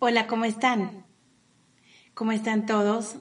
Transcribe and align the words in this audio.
Hola, 0.00 0.28
¿cómo 0.28 0.44
están? 0.44 1.04
¿Cómo 2.14 2.30
están 2.30 2.66
todos 2.66 3.16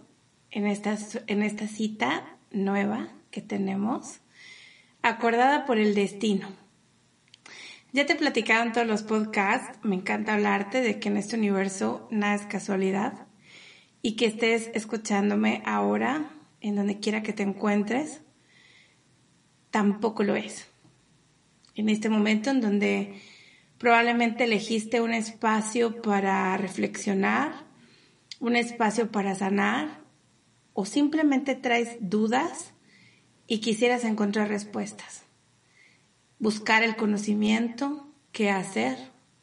en 0.51 0.67
esta, 0.67 0.95
en 1.25 1.41
esta 1.41 1.67
cita 1.67 2.37
nueva 2.51 3.07
que 3.31 3.41
tenemos? 3.41 4.19
Acordada 5.01 5.65
por 5.65 5.79
el 5.79 5.95
destino. 5.95 6.49
Ya 7.93 8.05
te 8.05 8.15
platicaron 8.15 8.73
todos 8.73 8.85
los 8.85 9.01
podcasts, 9.01 9.79
me 9.81 9.95
encanta 9.95 10.35
hablarte 10.35 10.81
de 10.81 10.99
que 10.99 11.09
en 11.09 11.17
este 11.17 11.35
universo 11.35 12.07
nada 12.11 12.35
es 12.35 12.45
casualidad 12.45 13.25
y 14.03 14.15
que 14.15 14.27
estés 14.27 14.69
escuchándome 14.75 15.63
ahora, 15.65 16.29
en 16.61 16.75
donde 16.75 16.99
quiera 16.99 17.23
que 17.23 17.33
te 17.33 17.41
encuentres, 17.41 18.21
tampoco 19.71 20.21
lo 20.21 20.35
es. 20.35 20.67
En 21.73 21.89
este 21.89 22.09
momento 22.09 22.51
en 22.51 22.61
donde 22.61 23.19
probablemente 23.77 24.45
elegiste 24.45 25.01
un 25.01 25.13
espacio 25.13 26.01
para 26.01 26.55
reflexionar, 26.57 27.65
un 28.39 28.55
espacio 28.55 29.11
para 29.11 29.35
sanar 29.35 30.01
o 30.73 30.85
simplemente 30.85 31.55
traes 31.55 31.97
dudas 31.99 32.73
y 33.47 33.59
quisieras 33.59 34.03
encontrar 34.03 34.49
respuestas. 34.49 35.23
Buscar 36.39 36.83
el 36.83 36.95
conocimiento, 36.95 38.07
qué 38.31 38.51
hacer, 38.51 38.97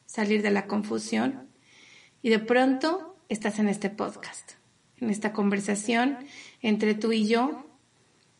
salir 0.06 0.42
de 0.42 0.50
la 0.50 0.66
confusión 0.66 1.48
y 2.22 2.30
de 2.30 2.38
pronto 2.38 3.16
estás 3.28 3.58
en 3.58 3.68
este 3.68 3.90
podcast, 3.90 4.52
en 5.00 5.10
esta 5.10 5.32
conversación 5.32 6.18
entre 6.62 6.94
tú 6.94 7.12
y 7.12 7.26
yo, 7.26 7.66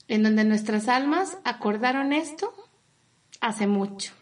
en 0.06 0.22
donde 0.22 0.44
nuestras 0.44 0.88
almas 0.88 1.38
acordaron 1.44 2.12
esto 2.12 2.52
hace 3.40 3.66
mucho. 3.66 4.12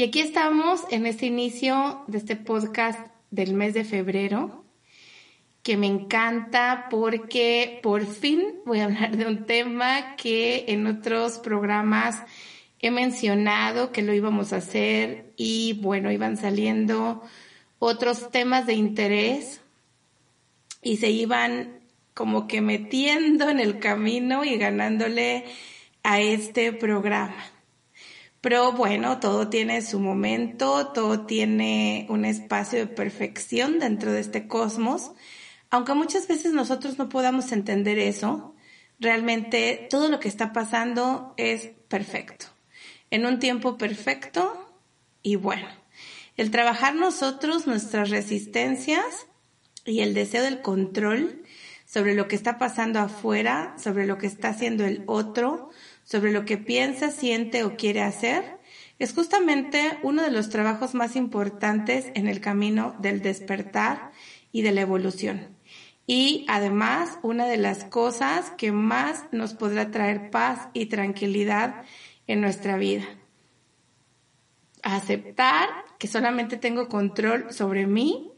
Y 0.00 0.04
aquí 0.04 0.20
estamos 0.20 0.82
en 0.92 1.06
este 1.06 1.26
inicio 1.26 2.04
de 2.06 2.18
este 2.18 2.36
podcast 2.36 3.00
del 3.32 3.54
mes 3.54 3.74
de 3.74 3.82
febrero, 3.82 4.64
que 5.64 5.76
me 5.76 5.88
encanta 5.88 6.86
porque 6.88 7.80
por 7.82 8.06
fin 8.06 8.60
voy 8.64 8.78
a 8.78 8.84
hablar 8.84 9.16
de 9.16 9.26
un 9.26 9.44
tema 9.44 10.14
que 10.14 10.66
en 10.68 10.86
otros 10.86 11.38
programas 11.38 12.22
he 12.78 12.92
mencionado 12.92 13.90
que 13.90 14.02
lo 14.02 14.14
íbamos 14.14 14.52
a 14.52 14.58
hacer 14.58 15.32
y 15.36 15.80
bueno, 15.82 16.12
iban 16.12 16.36
saliendo 16.36 17.20
otros 17.80 18.30
temas 18.30 18.66
de 18.66 18.74
interés 18.74 19.62
y 20.80 20.98
se 20.98 21.10
iban 21.10 21.80
como 22.14 22.46
que 22.46 22.60
metiendo 22.60 23.48
en 23.48 23.58
el 23.58 23.80
camino 23.80 24.44
y 24.44 24.58
ganándole 24.58 25.46
a 26.04 26.20
este 26.20 26.72
programa. 26.72 27.57
Pero 28.40 28.72
bueno, 28.72 29.18
todo 29.18 29.48
tiene 29.48 29.82
su 29.82 29.98
momento, 29.98 30.88
todo 30.88 31.26
tiene 31.26 32.06
un 32.08 32.24
espacio 32.24 32.78
de 32.78 32.86
perfección 32.86 33.78
dentro 33.78 34.12
de 34.12 34.20
este 34.20 34.46
cosmos 34.46 35.12
aunque 35.70 35.94
muchas 35.94 36.26
veces 36.28 36.52
nosotros 36.52 36.98
no 36.98 37.08
podamos 37.08 37.52
entender 37.52 37.98
eso, 37.98 38.54
realmente 38.98 39.86
todo 39.90 40.08
lo 40.08 40.18
que 40.18 40.28
está 40.28 40.52
pasando 40.52 41.34
es 41.36 41.70
perfecto, 41.88 42.46
en 43.10 43.26
un 43.26 43.38
tiempo 43.38 43.76
perfecto 43.76 44.72
y 45.22 45.36
bueno. 45.36 45.68
El 46.36 46.50
trabajar 46.50 46.94
nosotros 46.94 47.66
nuestras 47.66 48.10
resistencias 48.10 49.26
y 49.84 50.00
el 50.00 50.14
deseo 50.14 50.42
del 50.42 50.62
control 50.62 51.42
sobre 51.84 52.14
lo 52.14 52.28
que 52.28 52.36
está 52.36 52.58
pasando 52.58 53.00
afuera, 53.00 53.74
sobre 53.82 54.06
lo 54.06 54.18
que 54.18 54.28
está 54.28 54.50
haciendo 54.50 54.84
el 54.84 55.02
otro, 55.06 55.70
sobre 56.08 56.32
lo 56.32 56.44
que 56.44 56.56
piensa, 56.56 57.10
siente 57.10 57.64
o 57.64 57.76
quiere 57.76 58.02
hacer, 58.02 58.58
es 58.98 59.12
justamente 59.12 59.98
uno 60.02 60.22
de 60.22 60.30
los 60.30 60.48
trabajos 60.48 60.94
más 60.94 61.16
importantes 61.16 62.06
en 62.14 62.26
el 62.26 62.40
camino 62.40 62.96
del 63.00 63.20
despertar 63.20 64.12
y 64.50 64.62
de 64.62 64.72
la 64.72 64.80
evolución 64.80 65.58
y 66.08 66.46
además 66.48 67.18
una 67.22 67.46
de 67.46 67.58
las 67.58 67.84
cosas 67.84 68.50
que 68.56 68.72
más 68.72 69.26
nos 69.30 69.52
podrá 69.52 69.90
traer 69.90 70.30
paz 70.30 70.70
y 70.72 70.86
tranquilidad 70.86 71.84
en 72.26 72.40
nuestra 72.40 72.78
vida. 72.78 73.04
Aceptar 74.82 75.68
que 75.98 76.08
solamente 76.08 76.56
tengo 76.56 76.88
control 76.88 77.52
sobre 77.52 77.86
mí 77.86 78.32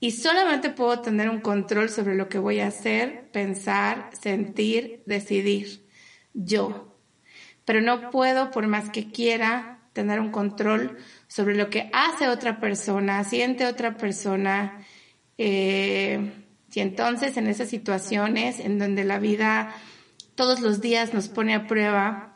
y 0.00 0.10
solamente 0.10 0.70
puedo 0.70 1.00
tener 1.00 1.30
un 1.30 1.40
control 1.40 1.90
sobre 1.90 2.16
lo 2.16 2.28
que 2.28 2.40
voy 2.40 2.58
a 2.58 2.66
hacer, 2.66 3.30
pensar, 3.30 4.10
sentir, 4.20 5.04
decidir. 5.06 5.86
Yo. 6.34 6.91
Pero 7.64 7.80
no 7.80 8.10
puedo, 8.10 8.50
por 8.50 8.66
más 8.66 8.90
que 8.90 9.10
quiera, 9.10 9.78
tener 9.92 10.20
un 10.20 10.30
control 10.30 10.98
sobre 11.28 11.54
lo 11.54 11.70
que 11.70 11.90
hace 11.92 12.28
otra 12.28 12.60
persona, 12.60 13.24
siente 13.24 13.66
otra 13.66 13.96
persona, 13.96 14.84
eh, 15.38 16.32
y 16.72 16.80
entonces 16.80 17.36
en 17.36 17.46
esas 17.46 17.68
situaciones 17.68 18.58
en 18.58 18.78
donde 18.78 19.04
la 19.04 19.18
vida 19.18 19.74
todos 20.34 20.60
los 20.60 20.80
días 20.80 21.12
nos 21.12 21.28
pone 21.28 21.54
a 21.54 21.66
prueba, 21.66 22.32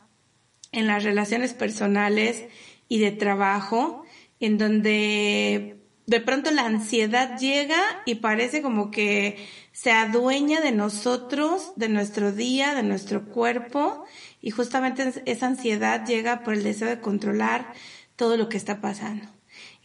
en 0.71 0.87
las 0.87 1.03
relaciones 1.03 1.53
personales 1.53 2.45
y 2.87 2.99
de 2.99 3.11
trabajo, 3.11 4.03
en 4.39 4.57
donde 4.57 5.77
de 6.05 6.21
pronto 6.21 6.51
la 6.51 6.65
ansiedad 6.65 7.37
llega 7.39 7.79
y 8.05 8.15
parece 8.15 8.61
como 8.61 8.91
que 8.91 9.45
se 9.71 9.91
adueña 9.91 10.61
de 10.61 10.71
nosotros, 10.71 11.73
de 11.75 11.89
nuestro 11.89 12.31
día, 12.31 12.75
de 12.75 12.83
nuestro 12.83 13.25
cuerpo, 13.25 14.05
y 14.41 14.51
justamente 14.51 15.23
esa 15.25 15.47
ansiedad 15.47 16.05
llega 16.05 16.43
por 16.43 16.53
el 16.53 16.63
deseo 16.63 16.87
de 16.87 17.01
controlar 17.01 17.73
todo 18.15 18.37
lo 18.37 18.49
que 18.49 18.57
está 18.57 18.81
pasando. 18.81 19.25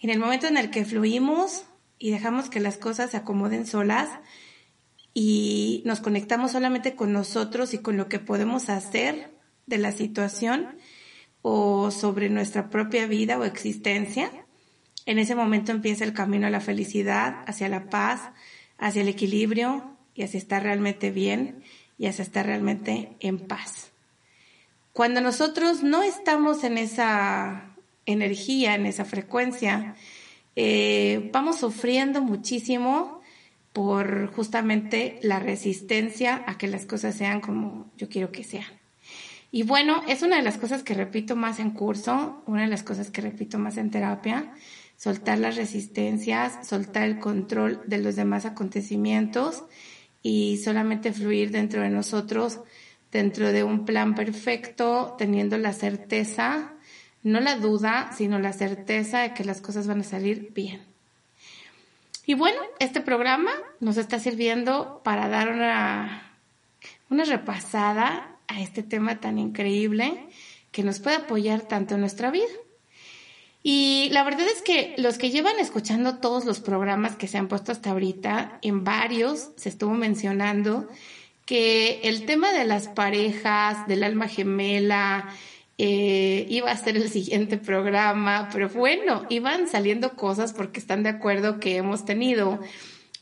en 0.01 0.11
el 0.11 0.19
momento 0.19 0.47
en 0.47 0.57
el 0.57 0.71
que 0.71 0.85
fluimos 0.85 1.65
y 1.99 2.11
dejamos 2.11 2.51
que 2.51 2.59
las 2.59 2.77
cosas 2.77 3.13
se 3.13 3.17
acomoden 3.17 3.67
solas, 3.67 4.09
y 5.15 5.83
nos 5.85 6.01
conectamos 6.01 6.53
solamente 6.53 6.95
con 6.95 7.13
nosotros 7.13 7.75
y 7.75 7.79
con 7.79 7.97
lo 7.97 8.09
que 8.09 8.19
podemos 8.19 8.69
hacer 8.69 9.31
de 9.67 9.79
la 9.79 9.93
situación 9.93 10.77
o 11.43 11.91
sobre 11.91 12.31
nuestra 12.31 12.71
propia 12.71 13.07
vida 13.07 13.39
o 13.39 13.45
existencia, 13.45 14.31
en 15.05 15.19
ese 15.19 15.35
momento 15.35 15.73
empieza 15.73 16.05
el 16.05 16.13
camino 16.13 16.47
a 16.47 16.51
la 16.51 16.61
felicidad, 16.61 17.43
hacia 17.47 17.69
la 17.69 17.91
paz, 17.91 18.31
hacia 18.79 19.03
el 19.03 19.09
equilibrio 19.09 19.97
y 20.15 20.23
hacia 20.23 20.39
estar 20.39 20.63
realmente 20.63 21.11
bien 21.11 21.63
y 21.99 22.07
hacia 22.07 22.23
estar 22.23 22.47
realmente 22.47 23.17
en 23.21 23.39
paz. 23.39 23.92
Cuando 24.93 25.21
nosotros 25.21 25.83
no 25.83 26.03
estamos 26.03 26.65
en 26.65 26.77
esa 26.77 27.75
energía, 28.05 28.75
en 28.75 28.87
esa 28.87 29.05
frecuencia, 29.05 29.95
eh, 30.55 31.31
vamos 31.33 31.61
sufriendo 31.61 32.21
muchísimo 32.21 33.23
por 33.73 34.31
justamente 34.35 35.19
la 35.23 35.39
resistencia 35.39 36.45
a 36.47 36.59
que 36.59 36.69
las 36.69 36.85
cosas 36.85 37.15
sean 37.15 37.41
como 37.41 37.91
yo 37.97 38.09
quiero 38.09 38.33
que 38.33 38.45
sean. 38.45 38.67
Y 39.51 39.63
bueno, 39.63 40.03
es 40.09 40.23
una 40.23 40.37
de 40.37 40.43
las 40.43 40.59
cosas 40.59 40.83
que 40.83 40.95
repito 40.95 41.37
más 41.37 41.59
en 41.59 41.71
curso, 41.71 42.43
una 42.47 42.63
de 42.63 42.69
las 42.69 42.83
cosas 42.83 43.11
que 43.11 43.21
repito 43.21 43.59
más 43.59 43.77
en 43.77 43.91
terapia, 43.91 44.53
soltar 44.97 45.39
las 45.39 45.57
resistencias, 45.57 46.67
soltar 46.67 47.05
el 47.05 47.19
control 47.19 47.81
de 47.87 47.99
los 47.99 48.17
demás 48.17 48.45
acontecimientos 48.45 49.65
y 50.23 50.59
solamente 50.59 51.13
fluir 51.13 51.51
dentro 51.51 51.83
de 51.83 51.91
nosotros, 51.91 52.61
dentro 53.13 53.53
de 53.53 53.63
un 53.63 53.85
plan 53.85 54.15
perfecto, 54.15 55.15
teniendo 55.19 55.59
la 55.59 55.75
certeza, 55.75 56.73
no 57.23 57.41
la 57.41 57.57
duda, 57.57 58.11
sino 58.17 58.39
la 58.39 58.53
certeza 58.53 59.21
de 59.21 59.35
que 59.35 59.45
las 59.45 59.61
cosas 59.61 59.87
van 59.87 60.01
a 60.01 60.05
salir 60.05 60.51
bien. 60.55 60.83
Y 62.25 62.35
bueno, 62.35 62.59
este 62.79 63.01
programa 63.01 63.53
nos 63.81 63.97
está 63.99 64.19
sirviendo 64.19 65.03
para 65.05 65.29
dar 65.29 65.51
una, 65.51 66.37
una 67.11 67.25
repasada 67.25 68.39
a 68.49 68.61
este 68.61 68.83
tema 68.83 69.21
tan 69.21 69.39
increíble 69.39 70.27
que 70.71 70.83
nos 70.83 71.01
puede 71.01 71.17
apoyar 71.17 71.63
tanto 71.63 71.95
en 71.95 72.01
nuestra 72.01 72.31
vida. 72.31 72.47
Y 73.63 74.09
la 74.13 74.25
verdad 74.25 74.47
es 74.47 74.63
que 74.63 74.95
los 74.99 75.19
que 75.19 75.31
llevan 75.31 75.59
escuchando 75.61 76.19
todos 76.19 76.45
los 76.45 76.61
programas 76.61 77.17
que 77.17 77.29
se 77.29 77.39
han 77.39 77.49
puesto 77.49 77.71
hasta 77.71 77.91
ahorita, 77.91 78.59
en 78.63 78.83
varios 78.83 79.51
se 79.57 79.69
estuvo 79.69 79.93
mencionando 79.93 80.89
que 81.45 82.01
el 82.05 82.25
tema 82.27 82.53
de 82.53 82.65
las 82.65 82.89
parejas, 82.89 83.87
del 83.89 84.05
alma 84.05 84.29
gemela, 84.29 85.29
eh, 85.79 86.47
iba 86.49 86.71
a 86.71 86.77
ser 86.77 86.97
el 86.97 87.09
siguiente 87.09 87.59
programa, 87.59 88.49
pero 88.53 88.69
bueno, 88.69 89.27
iban 89.31 89.69
saliendo 89.69 90.15
cosas 90.15 90.53
porque 90.53 90.79
están 90.79 91.03
de 91.03 91.09
acuerdo 91.09 91.59
que 91.59 91.77
hemos 91.77 92.05
tenido 92.05 92.61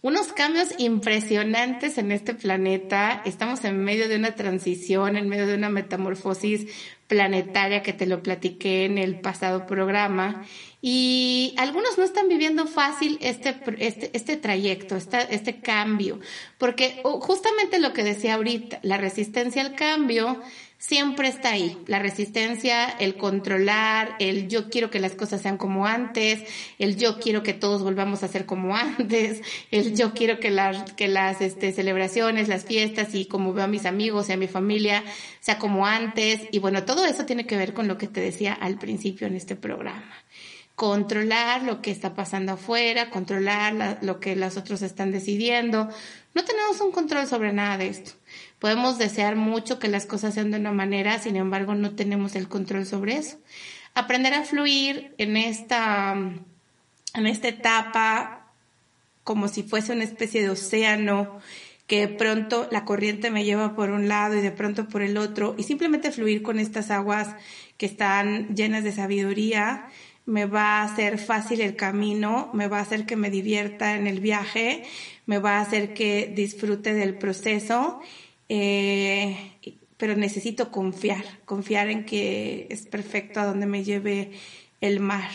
unos 0.03 0.33
cambios 0.33 0.69
impresionantes 0.79 1.99
en 1.99 2.13
este 2.13 2.35
planeta. 2.35 3.23
Estamos 3.25 3.65
en 3.65 3.83
medio 3.83 4.09
de 4.09 4.17
una 4.17 4.35
transición, 4.35 5.17
en 5.17 5.29
medio 5.29 5.47
de 5.47 5.55
una 5.55 5.71
metamorfosis 5.71 6.67
planetaria 7.11 7.83
que 7.83 7.93
te 7.93 8.07
lo 8.07 8.23
platiqué 8.23 8.85
en 8.85 8.97
el 8.97 9.19
pasado 9.19 9.67
programa. 9.67 10.47
Y 10.81 11.55
algunos 11.59 11.99
no 11.99 12.05
están 12.05 12.29
viviendo 12.29 12.69
fácil 12.69 13.19
este, 13.21 13.57
este, 13.79 14.11
este 14.15 14.37
trayecto, 14.37 14.95
este, 14.95 15.35
este 15.35 15.61
cambio, 15.61 16.21
porque 16.57 17.03
justamente 17.03 17.81
lo 17.81 17.93
que 17.93 18.05
decía 18.05 18.35
ahorita, 18.35 18.79
la 18.83 18.97
resistencia 18.97 19.61
al 19.61 19.75
cambio 19.75 20.41
siempre 20.81 21.29
está 21.29 21.51
ahí. 21.51 21.79
La 21.87 21.99
resistencia, 21.99 22.89
el 22.89 23.17
controlar, 23.17 24.17
el 24.19 24.49
yo 24.49 24.71
quiero 24.71 24.91
que 24.91 24.99
las 24.99 25.15
cosas 25.15 25.43
sean 25.43 25.59
como 25.59 25.87
antes, 25.87 26.43
el 26.79 26.97
yo 26.97 27.21
quiero 27.21 27.43
que 27.43 27.53
todos 27.53 27.83
volvamos 27.83 28.25
a 28.25 28.29
ser 28.29 28.47
como 28.47 28.75
antes, 28.77 29.43
el 29.71 29.95
yo 29.95 30.15
quiero 30.15 30.41
que 30.41 30.51
las, 30.51 30.93
que 30.95 31.07
las 31.07 31.43
este, 31.43 31.71
celebraciones, 31.73 32.49
las 32.49 32.65
fiestas 32.65 33.15
y 33.15 33.27
como 33.27 33.53
veo 33.53 33.65
a 33.65 33.69
mis 33.69 33.85
amigos 33.85 34.29
y 34.29 34.33
a 34.33 34.37
mi 34.39 34.49
familia 34.49 35.05
sea 35.41 35.59
como 35.59 35.87
antes. 35.87 36.41
Y 36.51 36.59
bueno, 36.59 36.85
todo 36.85 37.05
eso 37.05 37.27
tiene 37.27 37.47
que 37.47 37.59
ver 37.59 37.75
con 37.75 37.87
lo 37.87 37.99
que 37.99 38.09
te 38.09 38.23
decía 38.23 38.55
al 38.55 38.79
principio 38.79 39.27
en 39.27 39.37
este 39.37 39.55
programa 39.55 40.11
controlar 40.77 41.63
lo 41.65 41.83
que 41.83 41.91
está 41.91 42.15
pasando 42.15 42.53
afuera, 42.53 43.11
controlar 43.11 43.99
lo 44.01 44.19
que 44.19 44.35
los 44.35 44.57
otros 44.57 44.81
están 44.81 45.13
decidiendo. 45.13 45.91
No 46.33 46.43
tenemos 46.43 46.81
un 46.81 46.91
control 46.91 47.27
sobre 47.27 47.53
nada 47.53 47.77
de 47.77 47.89
esto. 47.89 48.13
Podemos 48.61 48.99
desear 48.99 49.37
mucho 49.37 49.79
que 49.79 49.89
las 49.89 50.07
cosas 50.07 50.35
sean 50.35 50.51
de 50.51 50.59
una 50.59 50.71
manera, 50.71 51.19
sin 51.19 51.37
embargo, 51.37 51.75
no 51.75 51.97
tenemos 51.97 52.37
el 52.37 52.47
control 52.47 52.87
sobre 52.87 53.17
eso. 53.17 53.39
Aprender 53.95 54.35
a 54.35 54.45
fluir 54.45 55.15
en 55.19 55.37
esta, 55.37 56.13
en 56.13 57.27
esta 57.27 57.49
etapa 57.49 58.53
como 59.25 59.49
si 59.49 59.63
fuese 59.63 59.93
una 59.93 60.05
especie 60.05 60.43
de 60.43 60.51
océano 60.51 61.41
que 61.87 62.07
de 62.07 62.09
pronto 62.09 62.69
la 62.71 62.85
corriente 62.85 63.31
me 63.31 63.45
lleva 63.45 63.75
por 63.75 63.91
un 63.91 64.07
lado 64.07 64.37
y 64.37 64.41
de 64.41 64.53
pronto 64.53 64.89
por 64.89 65.03
el 65.03 65.17
otro 65.19 65.57
y 65.59 65.65
simplemente 65.65 66.13
fluir 66.13 66.43
con 66.43 66.61
estas 66.61 66.91
aguas 66.91 67.35
que 67.79 67.87
están 67.87 68.55
llenas 68.55 68.85
de 68.85 68.93
sabiduría 68.93 69.87
me 70.27 70.47
va 70.47 70.81
a 70.81 70.85
hacer 70.85 71.19
fácil 71.19 71.61
el 71.61 71.75
camino, 71.75 72.51
me 72.53 72.69
va 72.69 72.79
a 72.79 72.83
hacer 72.83 73.07
que 73.07 73.17
me 73.17 73.31
divierta 73.31 73.97
en 73.97 74.07
el 74.07 74.21
viaje, 74.21 74.85
me 75.27 75.39
va 75.39 75.59
a 75.59 75.63
hacer 75.63 75.93
que 75.93 76.33
disfrute 76.35 76.95
del 76.95 77.19
proceso, 77.19 78.01
eh, 78.53 79.37
pero 79.97 80.17
necesito 80.17 80.73
confiar, 80.73 81.25
confiar 81.45 81.89
en 81.89 82.05
que 82.05 82.67
es 82.69 82.85
perfecto 82.87 83.39
a 83.39 83.47
donde 83.47 83.67
me 83.67 83.85
lleve 83.85 84.33
el 84.81 84.99
mar. 84.99 85.31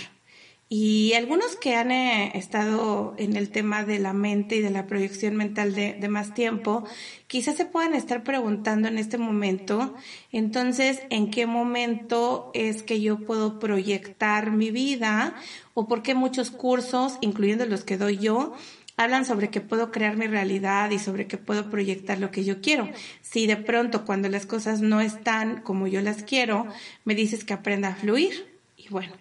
Y 0.67 1.13
algunos 1.13 1.55
que 1.55 1.75
han 1.75 1.91
eh, 1.91 2.31
estado 2.33 3.13
en 3.17 3.37
el 3.37 3.51
tema 3.51 3.85
de 3.85 3.99
la 3.99 4.11
mente 4.11 4.57
y 4.57 4.61
de 4.61 4.69
la 4.69 4.85
proyección 4.85 5.37
mental 5.37 5.75
de, 5.75 5.93
de, 5.93 6.09
más 6.09 6.33
tiempo, 6.33 6.83
quizás 7.27 7.55
se 7.55 7.65
puedan 7.65 7.93
estar 7.93 8.23
preguntando 8.23 8.89
en 8.89 8.97
este 8.97 9.17
momento, 9.17 9.95
entonces, 10.33 11.03
¿en 11.09 11.31
qué 11.31 11.45
momento 11.45 12.51
es 12.53 12.83
que 12.83 12.99
yo 12.99 13.19
puedo 13.19 13.59
proyectar 13.59 14.51
mi 14.51 14.71
vida? 14.71 15.35
¿O 15.73 15.87
por 15.87 16.01
qué 16.01 16.15
muchos 16.15 16.51
cursos, 16.51 17.17
incluyendo 17.21 17.65
los 17.65 17.85
que 17.85 17.97
doy 17.97 18.17
yo, 18.17 18.55
hablan 18.97 19.25
sobre 19.25 19.49
que 19.49 19.61
puedo 19.61 19.91
crear 19.91 20.17
mi 20.17 20.27
realidad 20.27 20.91
y 20.91 20.99
sobre 20.99 21.27
que 21.27 21.37
puedo 21.37 21.69
proyectar 21.69 22.19
lo 22.19 22.31
que 22.31 22.43
yo 22.43 22.61
quiero. 22.61 22.89
Si 23.21 23.47
de 23.47 23.57
pronto 23.57 24.05
cuando 24.05 24.29
las 24.29 24.45
cosas 24.45 24.81
no 24.81 25.01
están 25.01 25.61
como 25.61 25.87
yo 25.87 26.01
las 26.01 26.23
quiero, 26.23 26.67
me 27.03 27.15
dices 27.15 27.43
que 27.43 27.53
aprenda 27.53 27.89
a 27.89 27.95
fluir. 27.95 28.47
Y 28.77 28.87
bueno, 28.89 29.13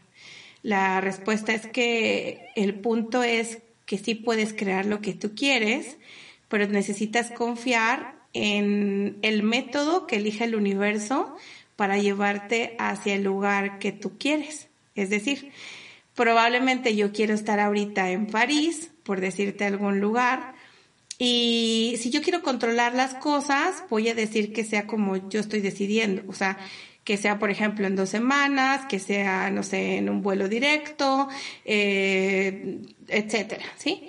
la 0.63 1.01
respuesta 1.01 1.53
es 1.53 1.67
que 1.67 2.49
el 2.57 2.75
punto 2.75 3.23
es 3.23 3.59
que 3.87 3.99
sí 3.99 4.15
puedes 4.15 4.55
crear 4.55 4.87
lo 4.87 5.01
que 5.01 5.13
tú 5.13 5.35
quieres, 5.35 5.99
pero 6.49 6.67
necesitas 6.69 7.31
confiar 7.31 8.15
en 8.33 9.19
el 9.23 9.43
método 9.43 10.07
que 10.07 10.17
elige 10.17 10.45
el 10.45 10.55
universo 10.55 11.37
para 11.77 11.99
llevarte 11.99 12.77
hacia 12.79 13.15
el 13.15 13.25
lugar 13.25 13.79
que 13.79 13.93
tú 13.93 14.17
quieres. 14.19 14.69
Es 14.95 15.11
decir, 15.11 15.51
probablemente 16.15 16.95
yo 16.95 17.13
quiero 17.13 17.35
estar 17.35 17.61
ahorita 17.61 18.11
en 18.11 18.27
París, 18.27 18.91
por 19.05 19.21
decirte 19.21 19.65
algún 19.65 20.01
lugar, 20.01 20.55
y 21.19 21.95
si 21.99 22.11
yo 22.11 22.23
quiero 22.23 22.43
controlar 22.43 22.95
las 22.95 23.15
cosas, 23.15 23.85
voy 23.89 24.09
a 24.09 24.15
decir 24.15 24.53
que 24.53 24.65
sea 24.65 24.87
como 24.87 25.29
yo 25.29 25.41
estoy 25.41 25.61
decidiendo. 25.61 26.23
O 26.29 26.33
sea, 26.33 26.59
que 27.05 27.17
sea, 27.17 27.39
por 27.39 27.51
ejemplo, 27.51 27.87
en 27.87 27.97
dos 27.97 28.09
semanas, 28.09 28.87
que 28.87 28.99
sea, 28.99 29.51
no 29.51 29.63
sé, 29.63 29.99
en 29.99 30.09
un 30.09 30.23
vuelo 30.23 30.49
directo, 30.49 31.29
eh, 31.65 32.79
etcétera, 33.09 33.65
¿sí? 33.77 34.09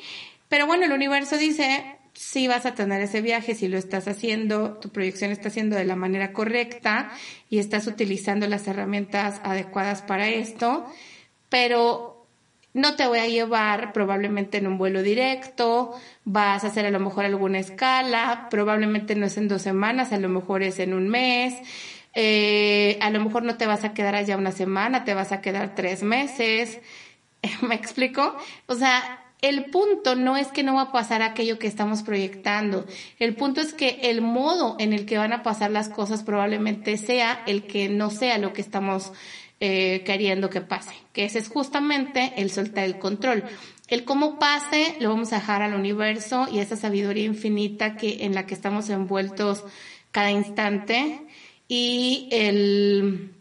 Pero 0.50 0.66
bueno, 0.66 0.86
el 0.86 0.94
universo 0.94 1.38
dice, 1.38 1.98
si 2.14 2.48
vas 2.48 2.66
a 2.66 2.74
tener 2.74 3.02
ese 3.02 3.22
viaje, 3.22 3.54
si 3.54 3.68
lo 3.68 3.78
estás 3.78 4.08
haciendo, 4.08 4.78
tu 4.78 4.90
proyección 4.90 5.32
está 5.32 5.50
haciendo 5.50 5.76
de 5.76 5.86
la 5.86 5.98
manera 5.98 6.32
correcta 6.32 7.12
y 7.50 7.60
estás 7.60 7.86
utilizando 7.88 8.48
las 8.48 8.68
herramientas 8.68 9.42
adecuadas 9.44 10.02
para 10.02 10.30
esto, 10.30 10.86
pero 11.50 12.15
no 12.76 12.98
te 12.98 13.08
voy 13.08 13.20
a 13.20 13.28
llevar 13.28 13.94
probablemente 13.94 14.58
en 14.58 14.68
un 14.68 14.78
vuelo 14.78 15.02
directo, 15.02 15.96
vas 16.26 16.66
a 16.66 16.68
hacer 16.68 16.86
a 16.86 16.92
lo 16.92 17.00
mejor 17.00 17.24
alguna 17.24 17.58
escala, 17.58 18.50
probablemente 18.52 19.16
no 19.16 19.26
es 19.26 19.38
en 19.38 19.48
dos 19.48 19.62
semanas, 19.62 20.12
a 20.12 20.18
lo 20.18 20.28
mejor 20.28 20.62
es 20.62 20.80
en 20.80 20.94
un 20.94 21.08
mes, 21.08 21.56
eh, 22.14 23.00
a 23.02 23.10
lo 23.12 23.24
mejor 23.24 23.44
no 23.44 23.56
te 23.56 23.66
vas 23.66 23.86
a 23.86 23.94
quedar 23.94 24.14
allá 24.14 24.36
una 24.36 24.52
semana, 24.52 25.06
te 25.06 25.14
vas 25.14 25.32
a 25.32 25.40
quedar 25.40 25.74
tres 25.74 26.04
meses. 26.04 26.82
¿Me 27.62 27.76
explico? 27.76 28.36
O 28.66 28.76
sea, 28.76 29.22
el 29.42 29.66
punto 29.66 30.16
no 30.16 30.36
es 30.36 30.48
que 30.48 30.64
no 30.64 30.76
va 30.76 30.82
a 30.82 30.92
pasar 30.92 31.22
aquello 31.22 31.58
que 31.58 31.68
estamos 31.68 32.04
proyectando. 32.04 32.86
El 33.20 33.36
punto 33.36 33.62
es 33.62 33.74
que 33.74 34.00
el 34.04 34.22
modo 34.22 34.76
en 34.80 34.92
el 34.92 35.06
que 35.06 35.18
van 35.18 35.32
a 35.32 35.44
pasar 35.44 35.72
las 35.72 35.88
cosas 35.88 36.24
probablemente 36.24 36.98
sea 36.98 37.42
el 37.48 37.64
que 37.68 37.88
no 37.88 38.10
sea 38.10 38.38
lo 38.38 38.52
que 38.52 38.60
estamos 38.60 39.14
eh, 39.60 40.04
queriendo 40.06 40.50
que 40.50 40.62
pase. 40.62 40.94
Que 41.14 41.26
ese 41.26 41.40
es 41.40 41.48
justamente 41.48 42.34
el 42.38 42.52
soltar 42.52 42.84
el 42.84 43.00
control. 43.00 43.44
El 43.88 44.04
cómo 44.04 44.40
pase 44.40 44.96
lo 45.00 45.10
vamos 45.10 45.32
a 45.32 45.38
dejar 45.38 45.62
al 45.62 45.76
universo 45.76 46.48
y 46.52 46.60
esa 46.60 46.76
sabiduría 46.76 47.26
infinita 47.26 47.98
que 47.98 48.26
en 48.26 48.34
la 48.34 48.46
que 48.46 48.56
estamos 48.56 48.90
envueltos 48.90 49.64
cada 50.12 50.32
instante 50.32 51.22
y 51.68 52.28
el, 52.32 53.32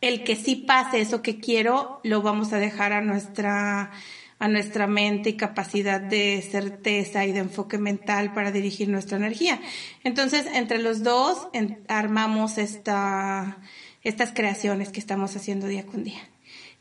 el 0.00 0.24
que 0.24 0.36
sí 0.36 0.56
pase 0.56 1.00
eso 1.00 1.22
que 1.22 1.38
quiero, 1.40 2.00
lo 2.02 2.20
vamos 2.20 2.52
a 2.52 2.58
dejar 2.58 2.92
a 2.92 3.00
nuestra, 3.00 3.90
a 4.38 4.48
nuestra 4.48 4.86
mente 4.86 5.30
y 5.30 5.36
capacidad 5.36 6.00
de 6.00 6.42
certeza 6.42 7.24
y 7.24 7.32
de 7.32 7.40
enfoque 7.40 7.78
mental 7.78 8.34
para 8.34 8.50
dirigir 8.50 8.88
nuestra 8.88 9.16
energía. 9.16 9.60
Entonces, 10.04 10.46
entre 10.46 10.78
los 10.78 11.02
dos 11.02 11.48
armamos 11.88 12.58
esta, 12.58 13.58
estas 14.04 14.32
creaciones 14.32 14.90
que 14.90 15.00
estamos 15.00 15.34
haciendo 15.36 15.66
día 15.66 15.84
con 15.84 16.04
día. 16.04 16.20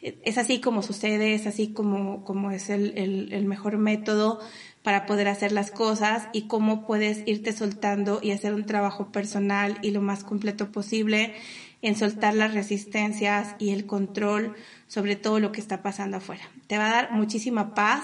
Es 0.02 0.38
así 0.38 0.60
como 0.60 0.81
sucede, 0.84 1.34
es 1.34 1.48
así 1.48 1.70
como, 1.70 2.25
como 2.25 2.52
es 2.52 2.70
el, 2.70 2.98
el, 2.98 3.31
el 3.31 3.46
mejor 3.46 3.78
método 3.78 4.42
para 4.84 5.06
poder 5.06 5.30
hacer 5.30 5.54
las 5.54 5.72
cosas 5.72 6.28
y 6.34 6.48
cómo 6.48 6.86
puedes 6.86 7.25
irte 7.25 7.54
soltando 7.54 8.20
y 8.22 8.31
hacer 8.31 8.54
un 8.54 8.66
trabajo 8.66 9.14
personal 9.14 9.80
y 9.81 9.92
lo 9.92 10.02
más 10.02 10.25
completo 10.25 10.74
posible 10.74 11.34
en 11.81 11.96
soltar 11.96 12.34
las 12.34 12.54
resistencias 12.54 13.56
y 13.60 13.70
el 13.70 13.86
control 13.86 14.56
sobre 14.88 15.16
todo 15.16 15.40
lo 15.40 15.52
que 15.54 15.62
está 15.62 15.81
pasando 15.81 16.18
afuera. 16.18 16.44
Te 16.68 16.78
va 16.78 16.88
a 16.88 16.94
dar 16.94 17.12
muchísima 17.14 17.74
paz, 17.74 18.04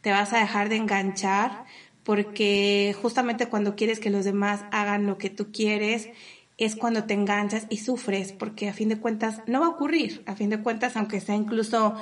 te 0.00 0.10
vas 0.10 0.32
a 0.32 0.38
dejar 0.38 0.70
de 0.70 0.76
enganchar 0.76 1.64
porque 2.04 2.94
justamente 3.00 3.46
cuando 3.46 3.76
quieres 3.76 3.98
que 3.98 4.10
los 4.10 4.24
demás 4.24 4.64
hagan 4.70 5.06
lo 5.06 5.18
que 5.18 5.30
tú 5.30 5.52
quieres 5.52 6.08
es 6.58 6.76
cuando 6.76 7.04
te 7.04 7.14
enganchas 7.14 7.66
y 7.70 7.78
sufres 7.78 8.32
porque 8.32 8.68
a 8.68 8.72
fin 8.72 8.88
de 8.88 8.98
cuentas 8.98 9.40
no 9.46 9.60
va 9.60 9.66
a 9.66 9.70
ocurrir, 9.70 10.22
a 10.26 10.34
fin 10.34 10.50
de 10.50 10.60
cuentas 10.60 10.96
aunque 10.96 11.20
sea 11.20 11.34
incluso 11.34 11.94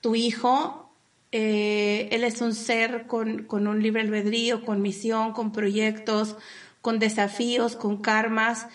tu 0.00 0.14
hijo 0.14 0.86
eh, 1.32 2.08
él 2.12 2.24
es 2.24 2.40
un 2.40 2.54
ser 2.54 3.06
con, 3.06 3.44
con 3.44 3.66
un 3.66 3.82
libre 3.82 4.02
albedrío, 4.02 4.64
con 4.64 4.80
misión, 4.80 5.32
con 5.32 5.52
proyectos, 5.52 6.36
con 6.80 6.98
desafíos, 6.98 7.76
con 7.76 8.00
karmas, 8.00 8.68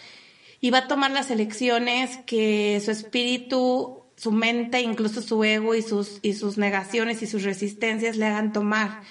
y 0.60 0.70
va 0.70 0.80
a 0.80 0.88
tomar 0.88 1.12
las 1.12 1.32
elecciones 1.32 2.18
que 2.26 2.80
su 2.84 2.92
espíritu, 2.92 4.04
su 4.16 4.32
mente, 4.32 4.82
incluso 4.82 5.22
su 5.22 5.44
ego 5.44 5.74
y 5.74 5.82
sus, 5.82 6.20
y 6.22 6.34
sus 6.34 6.58
negaciones 6.58 7.24
y 7.24 7.28
sus 7.28 7.44
resistencias 7.44 8.18
le 8.18 8.28
hagan 8.28 8.54
tomar 8.54 9.02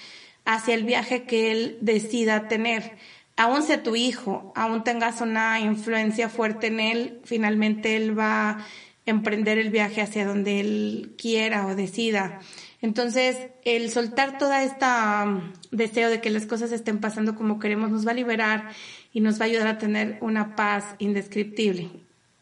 hacia 0.45 0.73
el 0.73 0.83
viaje 0.83 1.23
que 1.23 1.51
él 1.51 1.77
decida 1.81 2.47
tener. 2.47 2.95
Aún 3.41 3.63
sea 3.63 3.81
tu 3.81 3.95
hijo, 3.95 4.53
aún 4.55 4.83
tengas 4.83 5.19
una 5.19 5.59
influencia 5.59 6.29
fuerte 6.29 6.67
en 6.67 6.79
él, 6.79 7.21
finalmente 7.23 7.95
él 7.95 8.15
va 8.15 8.49
a 8.51 8.65
emprender 9.07 9.57
el 9.57 9.71
viaje 9.71 9.99
hacia 9.99 10.27
donde 10.27 10.59
él 10.59 11.15
quiera 11.17 11.65
o 11.65 11.73
decida. 11.73 12.39
Entonces, 12.83 13.35
el 13.65 13.89
soltar 13.89 14.37
toda 14.37 14.61
esta 14.61 15.23
um, 15.25 15.53
deseo 15.71 16.11
de 16.11 16.21
que 16.21 16.29
las 16.29 16.45
cosas 16.45 16.71
estén 16.71 16.99
pasando 16.99 17.33
como 17.33 17.57
queremos 17.57 17.89
nos 17.89 18.05
va 18.05 18.11
a 18.11 18.13
liberar 18.13 18.69
y 19.11 19.21
nos 19.21 19.41
va 19.41 19.45
a 19.45 19.47
ayudar 19.47 19.69
a 19.69 19.79
tener 19.79 20.19
una 20.21 20.55
paz 20.55 20.85
indescriptible. 20.99 21.89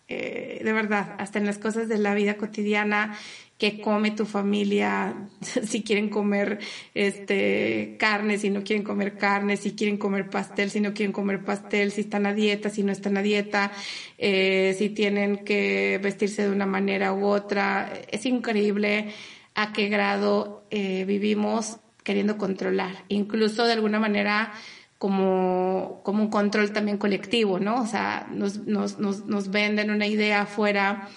Eh, 0.09 0.59
de 0.65 0.73
verdad, 0.73 1.15
hasta 1.17 1.39
en 1.39 1.45
las 1.45 1.59
cosas 1.59 1.87
de 1.87 1.97
la 1.97 2.13
vida 2.13 2.35
cotidiana 2.35 3.15
que 3.59 3.81
come 3.81 4.11
tu 4.11 4.25
familia, 4.25 5.27
si 5.41 5.83
quieren 5.83 6.09
comer 6.09 6.59
este 6.95 7.97
carne, 7.99 8.39
si 8.39 8.49
no 8.49 8.63
quieren 8.63 8.85
comer 8.85 9.17
carne, 9.17 9.57
si 9.57 9.75
quieren 9.75 9.97
comer 9.97 10.29
pastel, 10.29 10.71
si 10.71 10.79
no 10.79 10.93
quieren 10.93 11.11
comer 11.11 11.43
pastel, 11.43 11.91
si 11.91 12.01
están 12.01 12.25
a 12.25 12.33
dieta, 12.33 12.69
si 12.69 12.83
no 12.83 12.93
están 12.93 13.17
a 13.17 13.21
dieta, 13.21 13.71
eh, 14.17 14.73
si 14.77 14.89
tienen 14.89 15.43
que 15.43 15.99
vestirse 16.01 16.43
de 16.43 16.51
una 16.51 16.65
manera 16.65 17.13
u 17.13 17.25
otra. 17.25 17.91
Es 18.09 18.25
increíble 18.25 19.13
a 19.55 19.73
qué 19.73 19.89
grado 19.89 20.63
eh, 20.71 21.03
vivimos 21.03 21.77
queriendo 22.03 22.37
controlar. 22.37 23.03
Incluso 23.09 23.65
de 23.65 23.73
alguna 23.73 23.99
manera 23.99 24.53
como, 24.97 25.99
como 26.05 26.23
un 26.23 26.29
control 26.29 26.71
también 26.71 26.97
colectivo, 26.97 27.59
¿no? 27.59 27.81
O 27.81 27.85
sea, 27.85 28.25
nos, 28.31 28.59
nos, 28.59 28.99
nos, 28.99 29.25
nos 29.25 29.49
venden 29.51 29.91
una 29.91 30.07
idea 30.07 30.43
afuera 30.43 31.09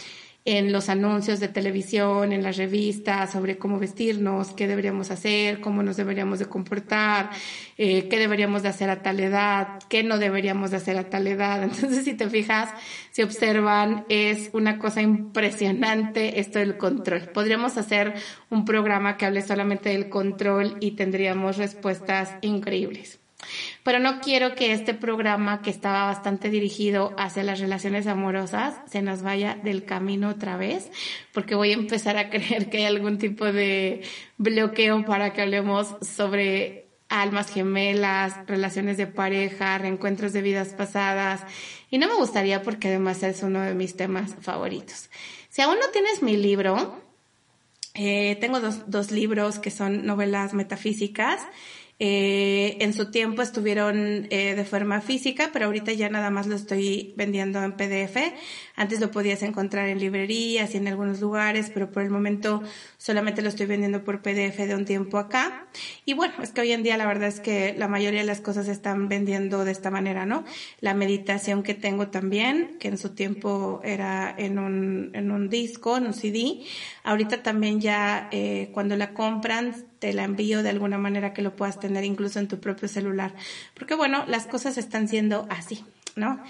en 0.44 0.72
los 0.72 0.88
anuncios 0.88 1.38
de 1.38 1.48
televisión, 1.48 2.32
en 2.32 2.42
las 2.42 2.56
revistas, 2.56 3.30
sobre 3.30 3.58
cómo 3.58 3.78
vestirnos, 3.78 4.50
qué 4.50 4.66
deberíamos 4.66 5.10
hacer, 5.10 5.60
cómo 5.60 5.82
nos 5.82 5.96
deberíamos 5.96 6.40
de 6.40 6.46
comportar, 6.46 7.30
eh, 7.78 8.08
qué 8.08 8.18
deberíamos 8.18 8.62
de 8.62 8.68
hacer 8.68 8.90
a 8.90 9.02
tal 9.02 9.20
edad, 9.20 9.78
qué 9.88 10.02
no 10.02 10.18
deberíamos 10.18 10.72
de 10.72 10.78
hacer 10.78 10.98
a 10.98 11.08
tal 11.08 11.28
edad. 11.28 11.62
Entonces, 11.62 12.04
si 12.04 12.14
te 12.14 12.28
fijas, 12.28 12.70
si 13.12 13.22
observan, 13.22 14.04
es 14.08 14.50
una 14.52 14.78
cosa 14.78 15.00
impresionante 15.00 16.40
esto 16.40 16.58
del 16.58 16.76
control. 16.76 17.28
Podríamos 17.32 17.76
hacer 17.76 18.14
un 18.50 18.64
programa 18.64 19.16
que 19.16 19.26
hable 19.26 19.42
solamente 19.42 19.90
del 19.90 20.08
control 20.08 20.76
y 20.80 20.92
tendríamos 20.92 21.56
respuestas 21.56 22.36
increíbles. 22.40 23.21
Pero 23.82 23.98
no 23.98 24.20
quiero 24.20 24.54
que 24.54 24.72
este 24.72 24.94
programa 24.94 25.62
que 25.62 25.70
estaba 25.70 26.06
bastante 26.06 26.50
dirigido 26.50 27.14
hacia 27.18 27.42
las 27.42 27.60
relaciones 27.60 28.06
amorosas 28.06 28.74
se 28.90 29.02
nos 29.02 29.22
vaya 29.22 29.58
del 29.62 29.84
camino 29.84 30.28
otra 30.28 30.56
vez, 30.56 30.90
porque 31.32 31.54
voy 31.54 31.70
a 31.70 31.74
empezar 31.74 32.16
a 32.16 32.30
creer 32.30 32.70
que 32.70 32.78
hay 32.78 32.84
algún 32.84 33.18
tipo 33.18 33.44
de 33.46 34.02
bloqueo 34.38 35.04
para 35.04 35.32
que 35.32 35.42
hablemos 35.42 35.96
sobre 36.00 36.86
almas 37.08 37.50
gemelas, 37.50 38.34
relaciones 38.46 38.96
de 38.96 39.06
pareja, 39.06 39.76
reencuentros 39.76 40.32
de 40.32 40.40
vidas 40.40 40.68
pasadas. 40.68 41.42
Y 41.90 41.98
no 41.98 42.08
me 42.08 42.14
gustaría 42.14 42.62
porque 42.62 42.88
además 42.88 43.22
es 43.22 43.42
uno 43.42 43.60
de 43.60 43.74
mis 43.74 43.96
temas 43.96 44.34
favoritos. 44.40 45.10
Si 45.50 45.60
aún 45.60 45.78
no 45.78 45.88
tienes 45.90 46.22
mi 46.22 46.38
libro, 46.38 46.98
eh, 47.94 48.38
tengo 48.40 48.60
dos, 48.60 48.90
dos 48.90 49.10
libros 49.10 49.58
que 49.58 49.70
son 49.70 50.06
novelas 50.06 50.54
metafísicas. 50.54 51.42
Eh, 52.04 52.78
en 52.80 52.94
su 52.94 53.12
tiempo 53.12 53.42
estuvieron 53.42 54.26
eh, 54.28 54.56
de 54.56 54.64
forma 54.64 55.00
física, 55.00 55.50
pero 55.52 55.66
ahorita 55.66 55.92
ya 55.92 56.08
nada 56.08 56.30
más 56.30 56.48
lo 56.48 56.56
estoy 56.56 57.14
vendiendo 57.16 57.62
en 57.62 57.76
PDF. 57.76 58.16
Antes 58.76 59.00
lo 59.00 59.10
podías 59.10 59.42
encontrar 59.42 59.88
en 59.88 59.98
librerías 59.98 60.74
y 60.74 60.78
en 60.78 60.88
algunos 60.88 61.20
lugares, 61.20 61.70
pero 61.72 61.90
por 61.90 62.02
el 62.02 62.10
momento 62.10 62.62
solamente 62.96 63.42
lo 63.42 63.48
estoy 63.48 63.66
vendiendo 63.66 64.02
por 64.04 64.22
PDF 64.22 64.58
de 64.58 64.74
un 64.74 64.84
tiempo 64.84 65.18
acá. 65.18 65.66
Y 66.04 66.14
bueno, 66.14 66.34
es 66.42 66.52
que 66.52 66.62
hoy 66.62 66.72
en 66.72 66.82
día 66.82 66.96
la 66.96 67.06
verdad 67.06 67.28
es 67.28 67.40
que 67.40 67.74
la 67.76 67.88
mayoría 67.88 68.20
de 68.20 68.26
las 68.26 68.40
cosas 68.40 68.66
se 68.66 68.72
están 68.72 69.08
vendiendo 69.08 69.64
de 69.64 69.72
esta 69.72 69.90
manera, 69.90 70.26
¿no? 70.26 70.44
La 70.80 70.94
meditación 70.94 71.62
que 71.62 71.74
tengo 71.74 72.08
también, 72.08 72.76
que 72.78 72.88
en 72.88 72.98
su 72.98 73.10
tiempo 73.10 73.80
era 73.84 74.34
en 74.36 74.58
un, 74.58 75.10
en 75.14 75.30
un 75.30 75.48
disco, 75.48 75.96
en 75.96 76.06
un 76.06 76.14
CD. 76.14 76.60
Ahorita 77.04 77.42
también 77.42 77.80
ya 77.80 78.28
eh, 78.32 78.70
cuando 78.72 78.96
la 78.96 79.12
compran 79.12 79.74
te 79.98 80.12
la 80.12 80.24
envío 80.24 80.62
de 80.62 80.70
alguna 80.70 80.98
manera 80.98 81.32
que 81.32 81.42
lo 81.42 81.54
puedas 81.54 81.78
tener 81.78 82.04
incluso 82.04 82.38
en 82.38 82.48
tu 82.48 82.58
propio 82.58 82.88
celular. 82.88 83.34
Porque 83.74 83.94
bueno, 83.94 84.24
las 84.26 84.46
cosas 84.46 84.78
están 84.78 85.06
siendo 85.08 85.46
así, 85.48 85.84
¿no? 86.16 86.42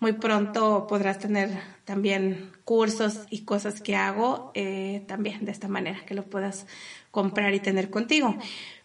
Muy 0.00 0.12
pronto 0.14 0.86
podrás 0.86 1.18
tener 1.18 1.50
también 1.84 2.52
cursos 2.64 3.20
y 3.30 3.44
cosas 3.44 3.80
que 3.80 3.96
hago 3.96 4.50
eh, 4.54 5.04
también 5.06 5.44
de 5.44 5.52
esta 5.52 5.68
manera, 5.68 6.04
que 6.06 6.14
lo 6.14 6.24
puedas 6.24 6.66
comprar 7.10 7.54
y 7.54 7.60
tener 7.60 7.90
contigo. 7.90 8.36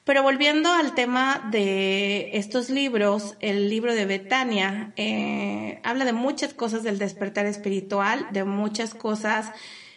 Pero 0.04 0.24
volviendo 0.24 0.72
al 0.72 0.96
tema 0.96 1.50
de 1.52 2.32
estos 2.38 2.70
libros, 2.70 3.36
el 3.42 3.70
libro 3.70 3.94
de 3.94 4.06
Betania 4.06 4.94
eh, 4.96 5.80
habla 5.84 6.06
de 6.06 6.14
muchas 6.14 6.54
cosas 6.54 6.84
del 6.84 6.98
despertar 6.98 7.46
espiritual, 7.46 8.28
de 8.32 8.44
muchas 8.44 8.94
cosas 8.94 9.52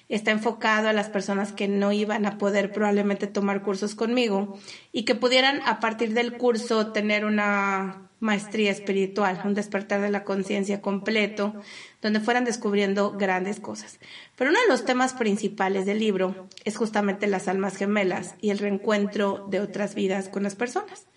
está 0.09 0.31
enfocado 0.31 0.89
a 0.89 0.93
las 0.93 1.09
personas 1.09 1.53
que 1.53 1.69
no 1.69 1.93
iban 1.93 2.27
a 2.27 2.37
poder 2.37 2.73
probablemente 2.73 3.27
tomar 3.27 3.63
cursos 3.63 3.95
conmigo 3.95 4.59
y 4.93 5.05
que 5.05 5.15
pudieran 5.15 5.63
a 5.65 5.81
partir 5.81 6.13
del 6.13 6.37
curso 6.37 6.93
tener 6.93 7.25
una 7.25 8.11
maestría 8.23 8.71
espiritual, 8.71 9.43
un 9.45 9.55
despertar 9.55 10.01
de 10.01 10.09
la 10.09 10.23
conciencia 10.23 10.81
completo, 10.81 11.55
donde 12.01 12.21
fueran 12.21 12.45
descubriendo 12.45 13.11
grandes 13.19 13.59
cosas. 13.59 13.99
Pero 14.37 14.51
uno 14.51 14.61
de 14.61 14.69
los 14.69 14.85
temas 14.85 15.13
principales 15.13 15.87
del 15.87 15.99
libro 15.99 16.49
es 16.65 16.77
justamente 16.77 17.27
las 17.27 17.49
almas 17.49 17.77
gemelas 17.77 18.37
y 18.41 18.51
el 18.51 18.59
reencuentro 18.59 19.49
de 19.51 19.59
otras 19.59 19.97
vidas 19.97 20.29
con 20.29 20.45
las 20.45 20.55
personas. 20.55 21.09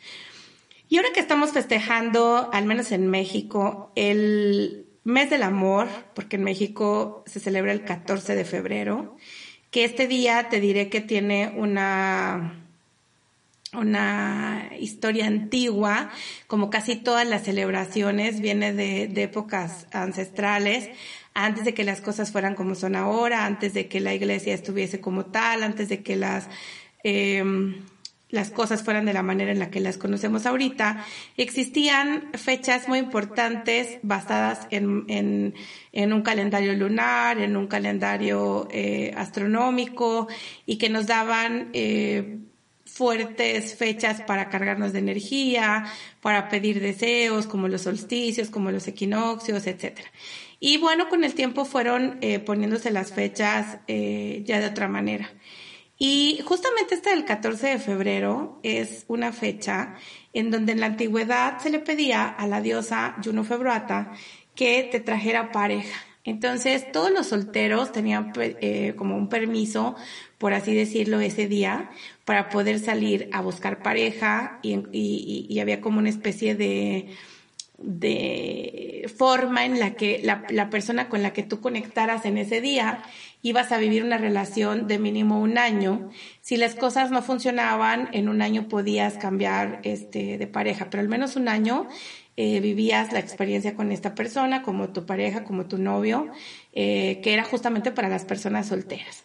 Y 0.89 0.97
ahora 0.97 1.09
que 1.13 1.19
estamos 1.19 1.51
festejando, 1.51 2.50
al 2.51 2.65
menos 2.65 2.91
en 2.91 3.05
México, 3.07 3.91
el 3.95 4.88
mes 5.03 5.29
del 5.29 5.43
amor, 5.43 5.88
porque 6.15 6.38
en 6.38 6.43
México 6.43 7.24
se 7.27 7.39
celebra 7.39 7.71
el 7.71 7.83
14 7.83 8.35
de 8.35 8.45
febrero, 8.45 9.15
que 9.69 9.83
este 9.83 10.07
día 10.07 10.50
te 10.50 10.59
diré 10.59 10.89
que 10.89 11.01
tiene 11.01 11.53
una 11.55 12.64
una 13.77 14.70
historia 14.79 15.27
antigua, 15.27 16.10
como 16.48 16.70
casi 16.70 16.96
todas 16.96 17.27
las 17.27 17.44
celebraciones, 17.44 18.41
viene 18.41 18.74
de, 18.74 19.24
épocas 19.24 19.88
ancestrales, 19.91 20.89
antes 21.34 21.65
de 21.65 21.74
que 21.74 21.84
las 21.84 22.01
cosas 22.01 22.32
fueran 22.32 22.55
como 22.55 22.75
son 22.75 22.96
ahora, 22.96 23.46
antes 23.46 23.74
de 23.74 23.88
que 23.88 24.00
la 24.00 24.13
iglesia 24.13 24.53
estuviese 24.53 25.01
como 25.01 25.25
tal, 25.25 25.63
antes 25.63 25.89
de 25.89 26.01
que 26.03 26.15
las 26.15 26.48
eh, 27.03 27.44
las 28.29 28.51
cosas 28.51 28.84
fueran 28.84 29.05
de 29.05 29.13
la 29.13 29.24
manera 29.24 29.51
en 29.51 29.60
la 29.60 29.70
que 29.70 29.79
las 29.79 29.98
conocemos 29.98 30.46
ahorita, 30.46 31.05
existían 31.38 32.32
fechas 32.34 32.88
muy 32.88 33.00
importantes 33.00 34.00
basadas 34.01 34.67
en, 34.72 35.05
en, 35.94 36.13
un 36.13 36.22
calendario 36.22 36.74
lunar, 36.74 37.39
en 37.39 37.55
un 37.55 37.67
calendario 37.67 38.67
eh, 38.72 39.13
astronómico 39.15 40.27
y 40.65 40.77
que 40.77 40.89
nos 40.89 41.08
daban 41.08 41.70
eh, 41.74 42.39
fuertes 42.95 43.75
fechas 43.75 44.21
para 44.21 44.49
cargarnos 44.49 44.93
de 44.93 44.99
energía, 44.99 45.85
para 46.21 46.47
pedir 46.47 46.79
deseos, 46.79 47.45
como 47.45 47.67
los 47.67 47.81
solsticios, 47.81 48.49
como 48.49 48.71
los 48.71 48.87
equinoccios, 48.87 49.67
etcétera. 49.67 50.09
Y 50.61 50.77
bueno, 50.77 51.09
con 51.09 51.25
el 51.25 51.33
tiempo 51.33 51.65
fueron 51.65 52.17
eh, 52.21 52.39
poniéndose 52.39 52.91
las 52.91 53.11
fechas 53.11 53.79
ya 53.87 54.59
de 54.61 54.65
otra 54.65 54.87
manera. 54.87 55.29
Y 55.97 56.41
justamente 56.45 56.95
este 56.95 57.09
del 57.09 57.25
14 57.25 57.67
de 57.67 57.79
febrero 57.79 58.59
es 58.63 59.03
una 59.07 59.33
fecha 59.33 59.95
en 60.33 60.51
donde 60.51 60.73
en 60.73 60.79
la 60.79 60.87
antigüedad 60.87 61.59
se 61.59 61.69
le 61.69 61.79
pedía 61.79 62.27
a 62.27 62.47
la 62.47 62.61
diosa 62.61 63.15
Juno 63.23 63.43
Februata 63.43 64.11
que 64.55 64.87
te 64.89 64.99
trajera 65.01 65.51
pareja. 65.51 66.04
Entonces 66.25 66.91
todos 66.91 67.12
los 67.12 67.27
solteros 67.27 67.91
tenían 67.91 68.34
eh, 68.38 68.94
como 68.98 69.15
un 69.15 69.29
permiso, 69.29 69.96
por 70.38 70.53
así 70.53 70.75
decirlo, 70.75 71.20
ese 71.22 71.48
día 71.48 71.91
para 72.25 72.50
poder 72.50 72.79
salir 72.79 73.29
a 73.32 73.41
buscar 73.41 73.82
pareja 73.82 74.60
y 74.63 75.60
había 75.60 75.79
como 75.79 76.00
una 76.00 76.10
especie 76.10 76.55
de 76.55 77.15
de 77.77 79.12
forma 79.17 79.65
en 79.65 79.79
la 79.79 79.96
que 79.96 80.22
la, 80.24 80.46
la, 80.50 80.70
persona 80.70 81.10
con 81.10 81.22
la 81.22 81.34
que 81.34 81.44
tú 81.44 81.60
conectaras 81.60 82.25
en 82.25 82.38
ese 82.38 82.62
día 82.62 83.03
ibas 83.41 83.72
a 83.72 83.77
vivir 83.77 84.03
una 84.03 84.17
relación 84.17 84.88
de 84.88 84.98
mínimo 84.98 85.41
un 85.41 85.58
año. 85.58 86.10
Si 86.41 86.58
las 86.58 86.75
cosas 86.75 87.12
no 87.12 87.22
funcionaban, 87.22 88.10
en 88.13 88.29
un 88.29 88.41
año 88.41 88.67
podías 88.70 89.17
cambiar 89.17 89.82
este, 89.84 90.38
de 90.38 90.48
pareja, 90.48 90.89
pero 90.89 91.01
al 91.01 91.10
menos 91.10 91.36
un 91.36 91.50
año 91.50 91.88
eh, 92.38 92.60
vivías 92.60 93.13
la 93.13 93.20
experiencia 93.20 93.75
con 93.75 93.92
esta 93.92 94.15
persona, 94.15 94.62
como 94.62 94.89
tu 94.89 95.06
pareja, 95.06 95.44
como 95.44 95.65
tu 95.65 95.77
novio, 95.77 96.30
eh, 96.74 97.20
que 97.24 97.34
era 97.34 97.44
justamente 97.44 97.92
para 97.92 98.10
las 98.10 98.25
personas 98.25 98.68
solteras. 98.68 99.24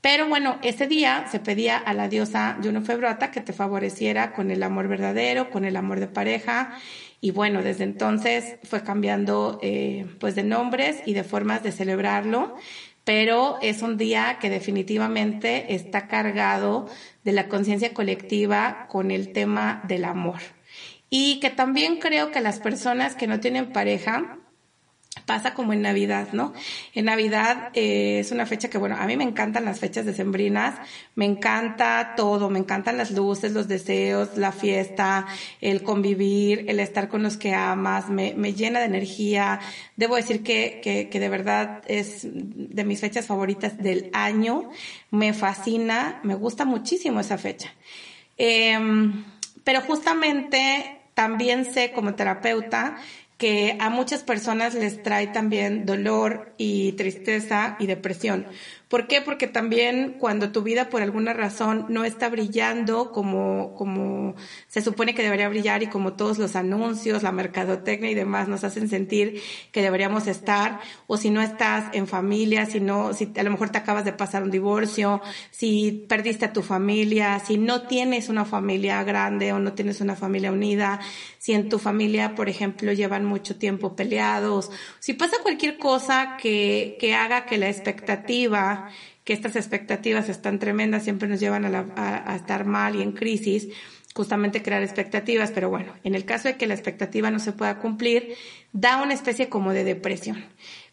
Pero 0.00 0.28
bueno, 0.28 0.58
ese 0.62 0.86
día 0.86 1.26
se 1.30 1.40
pedía 1.40 1.76
a 1.76 1.92
la 1.92 2.08
diosa 2.08 2.58
Juno 2.62 2.80
Febrota 2.82 3.30
que 3.30 3.40
te 3.40 3.52
favoreciera 3.52 4.32
con 4.32 4.50
el 4.50 4.62
amor 4.62 4.88
verdadero, 4.88 5.50
con 5.50 5.64
el 5.64 5.76
amor 5.76 6.00
de 6.00 6.06
pareja. 6.08 6.72
Y 7.20 7.32
bueno, 7.32 7.62
desde 7.62 7.84
entonces 7.84 8.56
fue 8.62 8.82
cambiando 8.82 9.58
eh, 9.62 10.06
pues 10.18 10.34
de 10.34 10.42
nombres 10.42 11.02
y 11.04 11.12
de 11.12 11.22
formas 11.22 11.62
de 11.62 11.72
celebrarlo 11.72 12.56
pero 13.04 13.58
es 13.62 13.82
un 13.82 13.96
día 13.96 14.38
que 14.40 14.50
definitivamente 14.50 15.74
está 15.74 16.06
cargado 16.06 16.86
de 17.24 17.32
la 17.32 17.48
conciencia 17.48 17.92
colectiva 17.92 18.86
con 18.88 19.10
el 19.10 19.32
tema 19.32 19.82
del 19.88 20.04
amor. 20.04 20.38
Y 21.10 21.40
que 21.40 21.50
también 21.50 21.98
creo 21.98 22.30
que 22.30 22.40
las 22.40 22.60
personas 22.60 23.16
que 23.16 23.26
no 23.26 23.40
tienen 23.40 23.72
pareja 23.72 24.38
pasa 25.26 25.54
como 25.54 25.72
en 25.72 25.82
Navidad, 25.82 26.28
¿no? 26.32 26.52
En 26.94 27.06
Navidad 27.06 27.70
eh, 27.74 28.20
es 28.20 28.30
una 28.30 28.46
fecha 28.46 28.70
que, 28.70 28.78
bueno, 28.78 28.96
a 28.96 29.06
mí 29.06 29.16
me 29.16 29.24
encantan 29.24 29.64
las 29.64 29.80
fechas 29.80 30.06
decembrinas, 30.06 30.76
me 31.16 31.24
encanta 31.24 32.14
todo, 32.16 32.48
me 32.48 32.60
encantan 32.60 32.96
las 32.96 33.10
luces, 33.10 33.52
los 33.52 33.66
deseos, 33.66 34.36
la 34.36 34.52
fiesta, 34.52 35.26
el 35.60 35.82
convivir, 35.82 36.64
el 36.68 36.80
estar 36.80 37.08
con 37.08 37.22
los 37.22 37.36
que 37.36 37.54
amas, 37.54 38.08
me, 38.08 38.34
me 38.34 38.54
llena 38.54 38.78
de 38.78 38.86
energía. 38.86 39.60
Debo 39.96 40.16
decir 40.16 40.42
que, 40.42 40.80
que, 40.82 41.08
que 41.08 41.20
de 41.20 41.28
verdad 41.28 41.82
es 41.86 42.20
de 42.24 42.84
mis 42.84 43.00
fechas 43.00 43.26
favoritas 43.26 43.78
del 43.78 44.10
año, 44.12 44.70
me 45.10 45.32
fascina, 45.32 46.20
me 46.22 46.36
gusta 46.36 46.64
muchísimo 46.64 47.20
esa 47.20 47.36
fecha. 47.36 47.72
Eh, 48.38 48.78
pero 49.64 49.80
justamente 49.82 50.99
también 51.14 51.64
sé 51.64 51.92
como 51.92 52.14
terapeuta 52.14 52.96
que 53.40 53.78
a 53.80 53.88
muchas 53.88 54.22
personas 54.22 54.74
les 54.74 55.02
trae 55.02 55.26
también 55.28 55.86
dolor 55.86 56.52
y 56.58 56.92
tristeza 56.92 57.76
y 57.78 57.86
depresión, 57.86 58.46
¿Por 58.90 59.06
qué? 59.06 59.20
Porque 59.20 59.46
también 59.46 60.16
cuando 60.18 60.50
tu 60.50 60.62
vida 60.62 60.88
por 60.88 61.00
alguna 61.00 61.32
razón 61.32 61.86
no 61.88 62.04
está 62.04 62.28
brillando 62.28 63.12
como, 63.12 63.72
como 63.76 64.34
se 64.66 64.82
supone 64.82 65.14
que 65.14 65.22
debería 65.22 65.48
brillar 65.48 65.84
y 65.84 65.86
como 65.86 66.14
todos 66.14 66.38
los 66.38 66.56
anuncios, 66.56 67.22
la 67.22 67.30
mercadotecnia 67.30 68.10
y 68.10 68.16
demás 68.16 68.48
nos 68.48 68.64
hacen 68.64 68.88
sentir 68.88 69.40
que 69.70 69.82
deberíamos 69.82 70.26
estar, 70.26 70.80
o 71.06 71.16
si 71.16 71.30
no 71.30 71.40
estás 71.40 71.84
en 71.92 72.08
familia, 72.08 72.66
si 72.66 72.80
no, 72.80 73.14
si 73.14 73.32
a 73.36 73.44
lo 73.44 73.52
mejor 73.52 73.70
te 73.70 73.78
acabas 73.78 74.04
de 74.04 74.12
pasar 74.12 74.42
un 74.42 74.50
divorcio, 74.50 75.22
si 75.52 76.04
perdiste 76.08 76.46
a 76.46 76.52
tu 76.52 76.62
familia, 76.62 77.38
si 77.38 77.58
no 77.58 77.82
tienes 77.82 78.28
una 78.28 78.44
familia 78.44 79.04
grande 79.04 79.52
o 79.52 79.60
no 79.60 79.72
tienes 79.72 80.00
una 80.00 80.16
familia 80.16 80.50
unida, 80.50 80.98
si 81.38 81.52
en 81.52 81.68
tu 81.68 81.78
familia, 81.78 82.34
por 82.34 82.48
ejemplo, 82.48 82.92
llevan 82.92 83.24
mucho 83.24 83.54
tiempo 83.54 83.94
peleados, 83.94 84.72
si 84.98 85.14
pasa 85.14 85.36
cualquier 85.44 85.78
cosa 85.78 86.36
que, 86.42 86.96
que 86.98 87.14
haga 87.14 87.46
que 87.46 87.56
la 87.56 87.68
expectativa, 87.68 88.79
que 89.24 89.32
estas 89.32 89.56
expectativas 89.56 90.28
están 90.28 90.58
tremendas, 90.58 91.04
siempre 91.04 91.28
nos 91.28 91.40
llevan 91.40 91.64
a, 91.64 92.36
estar 92.36 92.64
mal 92.64 92.96
y 92.96 93.02
en 93.02 93.12
crisis, 93.12 93.68
justamente 94.14 94.62
crear 94.62 94.82
expectativas, 94.82 95.50
pero 95.52 95.70
bueno, 95.70 95.94
en 96.04 96.14
el 96.14 96.24
caso 96.24 96.48
de 96.48 96.56
que 96.56 96.66
la 96.66 96.74
expectativa 96.74 97.30
no 97.30 97.38
se 97.38 97.52
pueda 97.52 97.78
cumplir, 97.78 98.34
da 98.72 99.02
una 99.02 99.14
especie 99.14 99.48
como 99.48 99.72
de 99.72 99.84
depresión. 99.84 100.44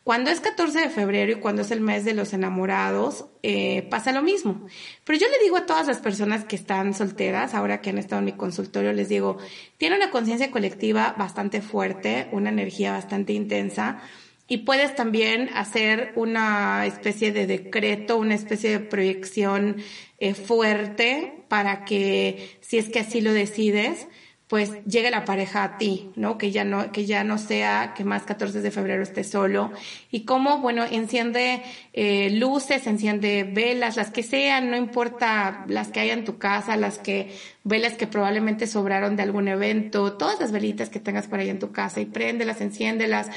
Cuando 0.03 0.29
es 0.29 0.39
14 0.39 0.79
de 0.79 0.89
febrero 0.89 1.33
y 1.33 1.35
cuando 1.41 1.63
es 1.63 1.71
el 1.71 1.81
mes 1.81 2.05
de 2.05 2.13
los 2.13 2.31
enamorados, 2.31 3.25
eh, 3.43 3.85
pasa 3.89 4.13
lo 4.13 4.21
mismo. 4.21 4.65
Pero 5.03 5.19
yo 5.19 5.27
le 5.27 5.43
digo 5.43 5.57
a 5.57 5.65
todas 5.65 5.85
las 5.85 5.97
personas 5.97 6.45
que 6.45 6.55
están 6.55 6.93
solteras, 6.93 7.53
ahora 7.53 7.81
que 7.81 7.89
han 7.89 7.97
estado 7.97 8.19
en 8.19 8.25
mi 8.27 8.31
consultorio, 8.31 8.93
les 8.93 9.09
digo, 9.09 9.37
tiene 9.77 9.97
una 9.97 10.09
conciencia 10.09 10.49
colectiva 10.49 11.13
bastante 11.17 11.61
fuerte, 11.61 12.29
una 12.31 12.51
energía 12.51 12.93
bastante 12.93 13.33
intensa 13.33 13.99
y 14.47 14.59
puedes 14.59 14.95
también 14.95 15.49
hacer 15.53 16.13
una 16.15 16.85
especie 16.85 17.31
de 17.31 17.47
decreto, 17.47 18.17
una 18.17 18.35
especie 18.35 18.71
de 18.71 18.79
proyección 18.79 19.77
eh, 20.19 20.33
fuerte 20.33 21.43
para 21.47 21.85
que, 21.85 22.57
si 22.61 22.77
es 22.77 22.89
que 22.89 22.99
así 22.99 23.21
lo 23.21 23.33
decides, 23.33 24.07
pues 24.47 24.71
llegue 24.85 25.11
la 25.11 25.25
pareja 25.25 25.63
a 25.63 25.77
ti, 25.77 26.09
¿no? 26.15 26.37
Que 26.37 26.51
ya 26.51 26.63
no, 26.63 26.93
que 26.93 27.05
ya 27.05 27.25
no 27.25 27.37
sea 27.37 27.93
que 27.93 28.05
más 28.05 28.23
14 28.23 28.61
de 28.61 28.71
febrero 28.71 29.03
esté 29.03 29.25
solo. 29.25 29.73
Y 30.09 30.23
cómo, 30.23 30.59
bueno, 30.59 30.85
enciende 30.89 31.61
eh, 31.91 32.29
luces, 32.29 32.87
enciende 32.87 33.43
velas, 33.43 33.97
las 33.97 34.09
que 34.09 34.23
sean, 34.23 34.71
no 34.71 34.77
importa 34.77 35.65
las 35.67 35.89
que 35.89 35.99
haya 35.99 36.13
en 36.13 36.23
tu 36.23 36.37
casa, 36.37 36.77
las 36.77 36.97
que, 36.97 37.35
velas 37.65 37.95
que 37.95 38.07
probablemente 38.07 38.67
sobraron 38.67 39.17
de 39.17 39.23
algún 39.23 39.49
evento, 39.49 40.13
todas 40.13 40.39
las 40.39 40.53
velitas 40.53 40.89
que 40.89 41.01
tengas 41.01 41.27
por 41.27 41.39
ahí 41.39 41.49
en 41.49 41.59
tu 41.59 41.73
casa 41.73 41.99
y 41.99 42.05
préndelas, 42.05 42.61
enciéndelas 42.61 43.29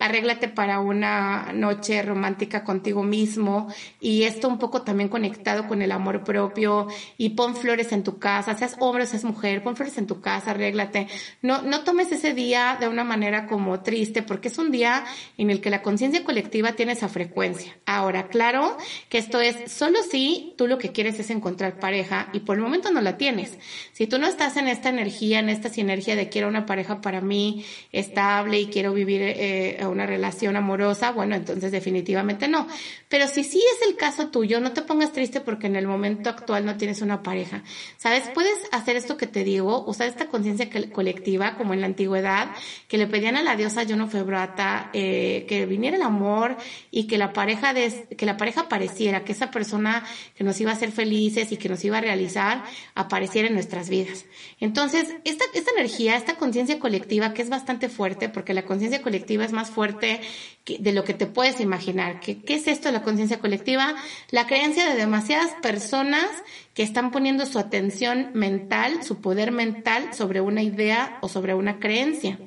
arréglate 0.00 0.48
para 0.48 0.80
una 0.80 1.52
noche 1.52 2.02
romántica 2.02 2.64
contigo 2.64 3.02
mismo 3.02 3.68
y 4.00 4.22
esto 4.24 4.48
un 4.48 4.58
poco 4.58 4.82
también 4.82 5.08
conectado 5.08 5.68
con 5.68 5.82
el 5.82 5.92
amor 5.92 6.24
propio 6.24 6.88
y 7.18 7.30
pon 7.30 7.54
flores 7.54 7.92
en 7.92 8.02
tu 8.02 8.18
casa, 8.18 8.56
seas 8.56 8.76
hombre 8.80 9.04
o 9.04 9.06
seas 9.06 9.24
mujer, 9.24 9.62
pon 9.62 9.76
flores 9.76 9.98
en 9.98 10.06
tu 10.06 10.20
casa, 10.20 10.52
arréglate. 10.52 11.06
No, 11.42 11.62
no 11.62 11.84
tomes 11.84 12.10
ese 12.12 12.32
día 12.32 12.78
de 12.80 12.88
una 12.88 13.04
manera 13.04 13.46
como 13.46 13.80
triste 13.80 14.22
porque 14.22 14.48
es 14.48 14.58
un 14.58 14.70
día 14.70 15.04
en 15.36 15.50
el 15.50 15.60
que 15.60 15.70
la 15.70 15.82
conciencia 15.82 16.24
colectiva 16.24 16.72
tiene 16.72 16.92
esa 16.92 17.08
frecuencia. 17.08 17.76
Ahora, 17.84 18.28
claro 18.28 18.78
que 19.10 19.18
esto 19.18 19.40
es 19.40 19.70
solo 19.70 19.98
si 20.02 20.54
tú 20.56 20.66
lo 20.66 20.78
que 20.78 20.92
quieres 20.92 21.20
es 21.20 21.28
encontrar 21.28 21.78
pareja 21.78 22.30
y 22.32 22.40
por 22.40 22.56
el 22.56 22.62
momento 22.62 22.90
no 22.90 23.02
la 23.02 23.18
tienes. 23.18 23.58
Si 23.92 24.06
tú 24.06 24.18
no 24.18 24.26
estás 24.26 24.56
en 24.56 24.66
esta 24.66 24.88
energía, 24.88 25.40
en 25.40 25.50
esta 25.50 25.68
sinergia 25.68 26.16
de 26.16 26.30
quiero 26.30 26.48
una 26.48 26.64
pareja 26.64 27.02
para 27.02 27.20
mí 27.20 27.66
estable 27.92 28.60
y 28.60 28.66
quiero 28.66 28.94
vivir 28.94 29.20
eh, 29.22 29.84
una 29.90 30.06
relación 30.06 30.56
amorosa, 30.56 31.12
bueno, 31.12 31.34
entonces 31.34 31.72
definitivamente 31.72 32.48
no. 32.48 32.66
Pero 33.08 33.26
si 33.28 33.44
sí 33.44 33.58
es 33.58 33.88
el 33.88 33.96
caso 33.96 34.28
tuyo, 34.28 34.60
no 34.60 34.72
te 34.72 34.82
pongas 34.82 35.12
triste 35.12 35.40
porque 35.40 35.66
en 35.66 35.76
el 35.76 35.86
momento 35.86 36.30
actual 36.30 36.64
no 36.64 36.76
tienes 36.76 37.02
una 37.02 37.22
pareja. 37.22 37.62
¿Sabes? 37.96 38.24
Puedes 38.34 38.58
hacer 38.72 38.96
esto 38.96 39.16
que 39.16 39.26
te 39.26 39.44
digo, 39.44 39.84
usar 39.86 40.08
esta 40.08 40.26
conciencia 40.26 40.68
colectiva 40.92 41.56
como 41.56 41.74
en 41.74 41.80
la 41.80 41.86
antigüedad, 41.86 42.50
que 42.88 42.98
le 42.98 43.06
pedían 43.06 43.36
a 43.36 43.42
la 43.42 43.56
diosa 43.56 43.84
Juno 43.86 44.08
Febrata 44.08 44.90
eh, 44.92 45.44
que 45.48 45.66
viniera 45.66 45.96
el 45.96 46.02
amor 46.02 46.56
y 46.90 47.06
que 47.06 47.18
la 47.18 47.32
pareja 47.32 47.74
que 47.74 48.26
la 48.26 48.36
pareja 48.36 48.62
apareciera, 48.62 49.24
que 49.24 49.32
esa 49.32 49.50
persona 49.50 50.04
que 50.34 50.44
nos 50.44 50.60
iba 50.60 50.70
a 50.70 50.74
hacer 50.74 50.92
felices 50.92 51.52
y 51.52 51.56
que 51.56 51.68
nos 51.68 51.84
iba 51.84 51.98
a 51.98 52.00
realizar 52.00 52.64
apareciera 52.94 53.48
en 53.48 53.54
nuestras 53.54 53.88
vidas. 53.88 54.26
Entonces, 54.60 55.06
esta, 55.24 55.44
esta 55.54 55.70
energía, 55.72 56.16
esta 56.16 56.36
conciencia 56.36 56.78
colectiva 56.78 57.32
que 57.34 57.42
es 57.42 57.48
bastante 57.48 57.88
fuerte, 57.88 58.28
porque 58.28 58.54
la 58.54 58.64
conciencia 58.64 59.02
colectiva 59.02 59.44
es 59.44 59.52
más 59.52 59.70
fuerte 59.70 59.79
fuerte 59.80 60.20
de 60.66 60.92
lo 60.92 61.04
que 61.04 61.14
te 61.14 61.24
puedes 61.24 61.58
imaginar. 61.58 62.20
¿Qué, 62.20 62.42
qué 62.42 62.56
es 62.56 62.68
esto 62.68 62.88
de 62.88 62.92
la 62.92 63.02
conciencia 63.02 63.38
colectiva? 63.38 63.94
La 64.30 64.46
creencia 64.46 64.86
de 64.86 64.94
demasiadas 64.94 65.52
personas 65.62 66.28
que 66.74 66.82
están 66.82 67.10
poniendo 67.10 67.46
su 67.46 67.58
atención 67.58 68.30
mental, 68.34 69.02
su 69.02 69.22
poder 69.22 69.52
mental 69.52 70.12
sobre 70.12 70.42
una 70.42 70.62
idea 70.62 71.16
o 71.22 71.30
sobre 71.30 71.54
una 71.54 71.78
creencia. 71.78 72.38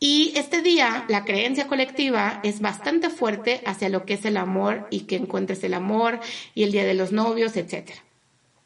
Y 0.00 0.32
este 0.34 0.62
día, 0.62 1.04
la 1.08 1.26
creencia 1.26 1.66
colectiva 1.66 2.40
es 2.42 2.60
bastante 2.60 3.10
fuerte 3.10 3.60
hacia 3.66 3.90
lo 3.90 4.06
que 4.06 4.14
es 4.14 4.24
el 4.24 4.38
amor 4.38 4.86
y 4.90 5.00
que 5.00 5.16
encuentres 5.16 5.62
el 5.62 5.74
amor 5.74 6.20
y 6.54 6.62
el 6.62 6.72
día 6.72 6.86
de 6.86 6.94
los 6.94 7.12
novios, 7.12 7.54
etcétera. 7.58 8.02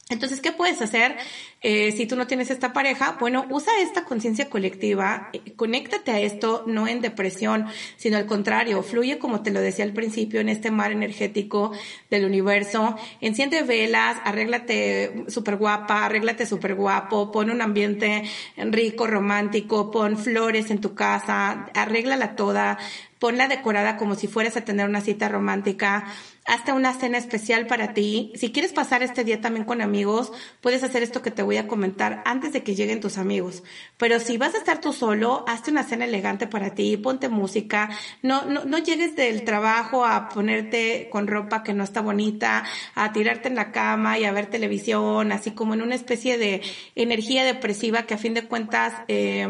Entonces, 0.08 0.40
¿qué 0.40 0.52
puedes 0.52 0.80
hacer 0.82 1.16
eh, 1.62 1.90
si 1.90 2.06
tú 2.06 2.14
no 2.14 2.28
tienes 2.28 2.50
esta 2.50 2.72
pareja? 2.72 3.16
Bueno, 3.18 3.44
usa 3.50 3.72
esta 3.80 4.04
conciencia 4.04 4.48
colectiva, 4.48 5.30
eh, 5.32 5.54
conéctate 5.56 6.12
a 6.12 6.20
esto, 6.20 6.62
no 6.68 6.86
en 6.86 7.00
depresión, 7.00 7.66
sino 7.96 8.16
al 8.16 8.26
contrario, 8.26 8.84
fluye 8.84 9.18
como 9.18 9.42
te 9.42 9.50
lo 9.50 9.60
decía 9.60 9.84
al 9.84 9.92
principio 9.92 10.40
en 10.40 10.48
este 10.48 10.70
mar 10.70 10.92
energético 10.92 11.72
del 12.08 12.24
universo, 12.24 12.94
enciende 13.20 13.64
velas, 13.64 14.18
arréglate 14.22 15.24
súper 15.26 15.56
guapa, 15.56 16.04
arréglate 16.04 16.46
súper 16.46 16.76
guapo, 16.76 17.32
pon 17.32 17.50
un 17.50 17.60
ambiente 17.60 18.22
rico, 18.56 19.08
romántico, 19.08 19.90
pon 19.90 20.16
flores 20.16 20.70
en 20.70 20.80
tu 20.80 20.94
casa, 20.94 21.66
arréglala 21.74 22.36
toda, 22.36 22.78
ponla 23.18 23.48
decorada 23.48 23.96
como 23.96 24.14
si 24.14 24.26
fueras 24.26 24.56
a 24.56 24.64
tener 24.64 24.88
una 24.88 25.00
cita 25.00 25.28
romántica, 25.28 26.06
hasta 26.46 26.74
una 26.74 26.94
cena 26.94 27.18
especial 27.18 27.66
para 27.66 27.92
ti. 27.92 28.32
Si 28.36 28.52
quieres 28.52 28.72
pasar 28.72 29.02
este 29.02 29.24
día 29.24 29.40
también 29.40 29.64
con 29.64 29.82
amigos, 29.82 30.32
puedes 30.60 30.84
hacer 30.84 31.02
esto 31.02 31.20
que 31.20 31.32
te 31.32 31.42
voy 31.42 31.56
a 31.56 31.66
comentar 31.66 32.22
antes 32.24 32.52
de 32.52 32.62
que 32.62 32.74
lleguen 32.74 33.00
tus 33.00 33.18
amigos. 33.18 33.64
Pero 33.96 34.20
si 34.20 34.38
vas 34.38 34.54
a 34.54 34.58
estar 34.58 34.80
tú 34.80 34.92
solo, 34.92 35.44
hazte 35.48 35.72
una 35.72 35.82
cena 35.82 36.04
elegante 36.04 36.46
para 36.46 36.70
ti, 36.70 36.96
ponte 36.96 37.28
música, 37.28 37.90
no, 38.22 38.44
no, 38.44 38.64
no 38.64 38.78
llegues 38.78 39.16
del 39.16 39.44
trabajo 39.44 40.04
a 40.04 40.28
ponerte 40.28 41.08
con 41.10 41.26
ropa 41.26 41.64
que 41.64 41.74
no 41.74 41.82
está 41.82 42.00
bonita, 42.00 42.64
a 42.94 43.12
tirarte 43.12 43.48
en 43.48 43.56
la 43.56 43.72
cama 43.72 44.18
y 44.18 44.24
a 44.24 44.32
ver 44.32 44.46
televisión, 44.46 45.32
así 45.32 45.50
como 45.50 45.74
en 45.74 45.82
una 45.82 45.96
especie 45.96 46.38
de 46.38 46.62
energía 46.94 47.44
depresiva 47.44 48.04
que 48.04 48.14
a 48.14 48.18
fin 48.18 48.34
de 48.34 48.46
cuentas, 48.46 48.94
eh, 49.08 49.48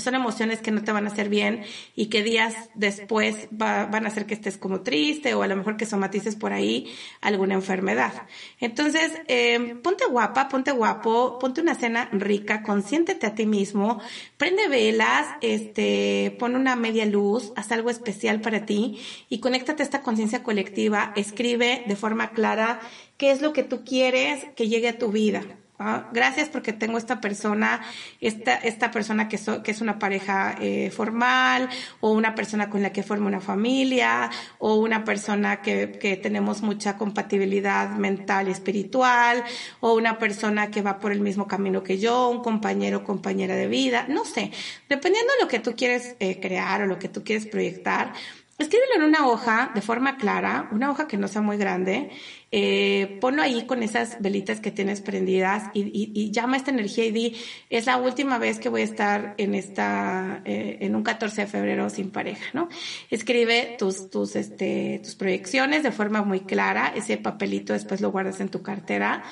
son 0.00 0.14
emociones 0.14 0.60
que 0.60 0.70
no 0.70 0.82
te 0.82 0.92
van 0.92 1.06
a 1.06 1.10
hacer 1.10 1.28
bien 1.28 1.64
y 1.94 2.06
que 2.06 2.22
días 2.22 2.54
después 2.74 3.48
van 3.50 4.04
a 4.04 4.08
hacer 4.08 4.26
que 4.26 4.34
estés 4.34 4.58
como 4.58 4.80
triste 4.80 5.34
o 5.34 5.42
a 5.42 5.46
lo 5.46 5.56
mejor 5.56 5.76
que 5.76 5.86
somatices 5.86 6.36
por 6.36 6.52
ahí 6.52 6.92
alguna 7.20 7.54
enfermedad. 7.54 8.12
Entonces, 8.60 9.12
eh, 9.28 9.76
ponte 9.82 10.04
guapa, 10.06 10.48
ponte 10.48 10.70
guapo, 10.72 11.38
ponte 11.38 11.60
una 11.60 11.74
cena 11.74 12.08
rica, 12.12 12.62
consiéntete 12.62 13.26
a 13.26 13.34
ti 13.34 13.46
mismo, 13.46 14.00
prende 14.36 14.68
velas, 14.68 15.26
este, 15.40 16.36
pon 16.38 16.56
una 16.56 16.76
media 16.76 17.06
luz, 17.06 17.52
haz 17.56 17.72
algo 17.72 17.90
especial 17.90 18.40
para 18.40 18.66
ti 18.66 18.98
y 19.28 19.40
conéctate 19.40 19.82
a 19.82 19.84
esta 19.84 20.02
conciencia 20.02 20.42
colectiva, 20.42 21.12
escribe 21.16 21.84
de 21.86 21.96
forma 21.96 22.30
clara 22.30 22.80
qué 23.16 23.30
es 23.30 23.42
lo 23.42 23.52
que 23.52 23.62
tú 23.62 23.84
quieres 23.84 24.44
que 24.56 24.68
llegue 24.68 24.88
a 24.88 24.98
tu 24.98 25.10
vida. 25.10 25.42
¿Ah? 25.78 26.08
Gracias 26.12 26.48
porque 26.48 26.72
tengo 26.72 26.98
esta 26.98 27.20
persona, 27.20 27.80
esta, 28.20 28.54
esta 28.54 28.90
persona 28.90 29.28
que, 29.28 29.38
que 29.62 29.70
es 29.70 29.80
una 29.80 29.98
pareja 29.98 30.56
eh, 30.60 30.90
formal 30.90 31.68
o 32.00 32.12
una 32.12 32.34
persona 32.34 32.70
con 32.70 32.82
la 32.82 32.92
que 32.92 33.02
formo 33.02 33.26
una 33.26 33.40
familia 33.40 34.30
o 34.58 34.76
una 34.76 35.04
persona 35.04 35.62
que, 35.62 35.92
que 35.92 36.16
tenemos 36.16 36.62
mucha 36.62 36.96
compatibilidad 36.96 37.90
mental 37.90 38.48
y 38.48 38.52
espiritual 38.52 39.44
o 39.80 39.94
una 39.94 40.18
persona 40.18 40.70
que 40.70 40.82
va 40.82 40.98
por 40.98 41.12
el 41.12 41.20
mismo 41.20 41.46
camino 41.46 41.82
que 41.82 41.98
yo, 41.98 42.28
un 42.28 42.42
compañero 42.42 42.98
o 42.98 43.04
compañera 43.04 43.54
de 43.54 43.68
vida, 43.68 44.06
no 44.08 44.24
sé, 44.24 44.50
dependiendo 44.88 45.32
de 45.34 45.44
lo 45.44 45.48
que 45.48 45.60
tú 45.60 45.74
quieres 45.76 46.16
eh, 46.20 46.40
crear 46.40 46.82
o 46.82 46.86
lo 46.86 46.98
que 46.98 47.08
tú 47.08 47.24
quieres 47.24 47.46
proyectar, 47.46 48.12
escríbelo 48.58 48.96
en 48.96 49.02
una 49.02 49.28
hoja 49.28 49.70
de 49.74 49.80
forma 49.80 50.16
clara, 50.16 50.68
una 50.72 50.90
hoja 50.90 51.06
que 51.06 51.16
no 51.16 51.28
sea 51.28 51.42
muy 51.42 51.56
grande, 51.56 52.10
eh, 52.50 53.18
ponlo 53.20 53.42
ahí 53.42 53.66
con 53.66 53.82
esas 53.82 54.20
velitas 54.20 54.60
que 54.60 54.72
tienes 54.72 55.00
prendidas 55.00 55.70
y, 55.74 56.30
llama 56.32 56.56
esta 56.56 56.70
energía 56.70 57.04
y 57.04 57.10
di, 57.12 57.36
es 57.70 57.86
la 57.86 57.96
última 57.98 58.38
vez 58.38 58.58
que 58.58 58.68
voy 58.68 58.80
a 58.80 58.84
estar 58.84 59.34
en 59.38 59.54
esta, 59.54 60.42
eh, 60.44 60.78
en 60.80 60.96
un 60.96 61.04
14 61.04 61.42
de 61.42 61.46
febrero 61.46 61.88
sin 61.88 62.10
pareja, 62.10 62.46
¿no? 62.52 62.68
Escribe 63.10 63.76
tus, 63.78 64.10
tus, 64.10 64.34
este, 64.34 65.00
tus 65.04 65.14
proyecciones 65.14 65.82
de 65.82 65.92
forma 65.92 66.22
muy 66.22 66.40
clara, 66.40 66.92
ese 66.96 67.16
papelito 67.16 67.72
después 67.72 68.00
lo 68.00 68.10
guardas 68.10 68.40
en 68.40 68.48
tu 68.48 68.62
cartera 68.62 69.22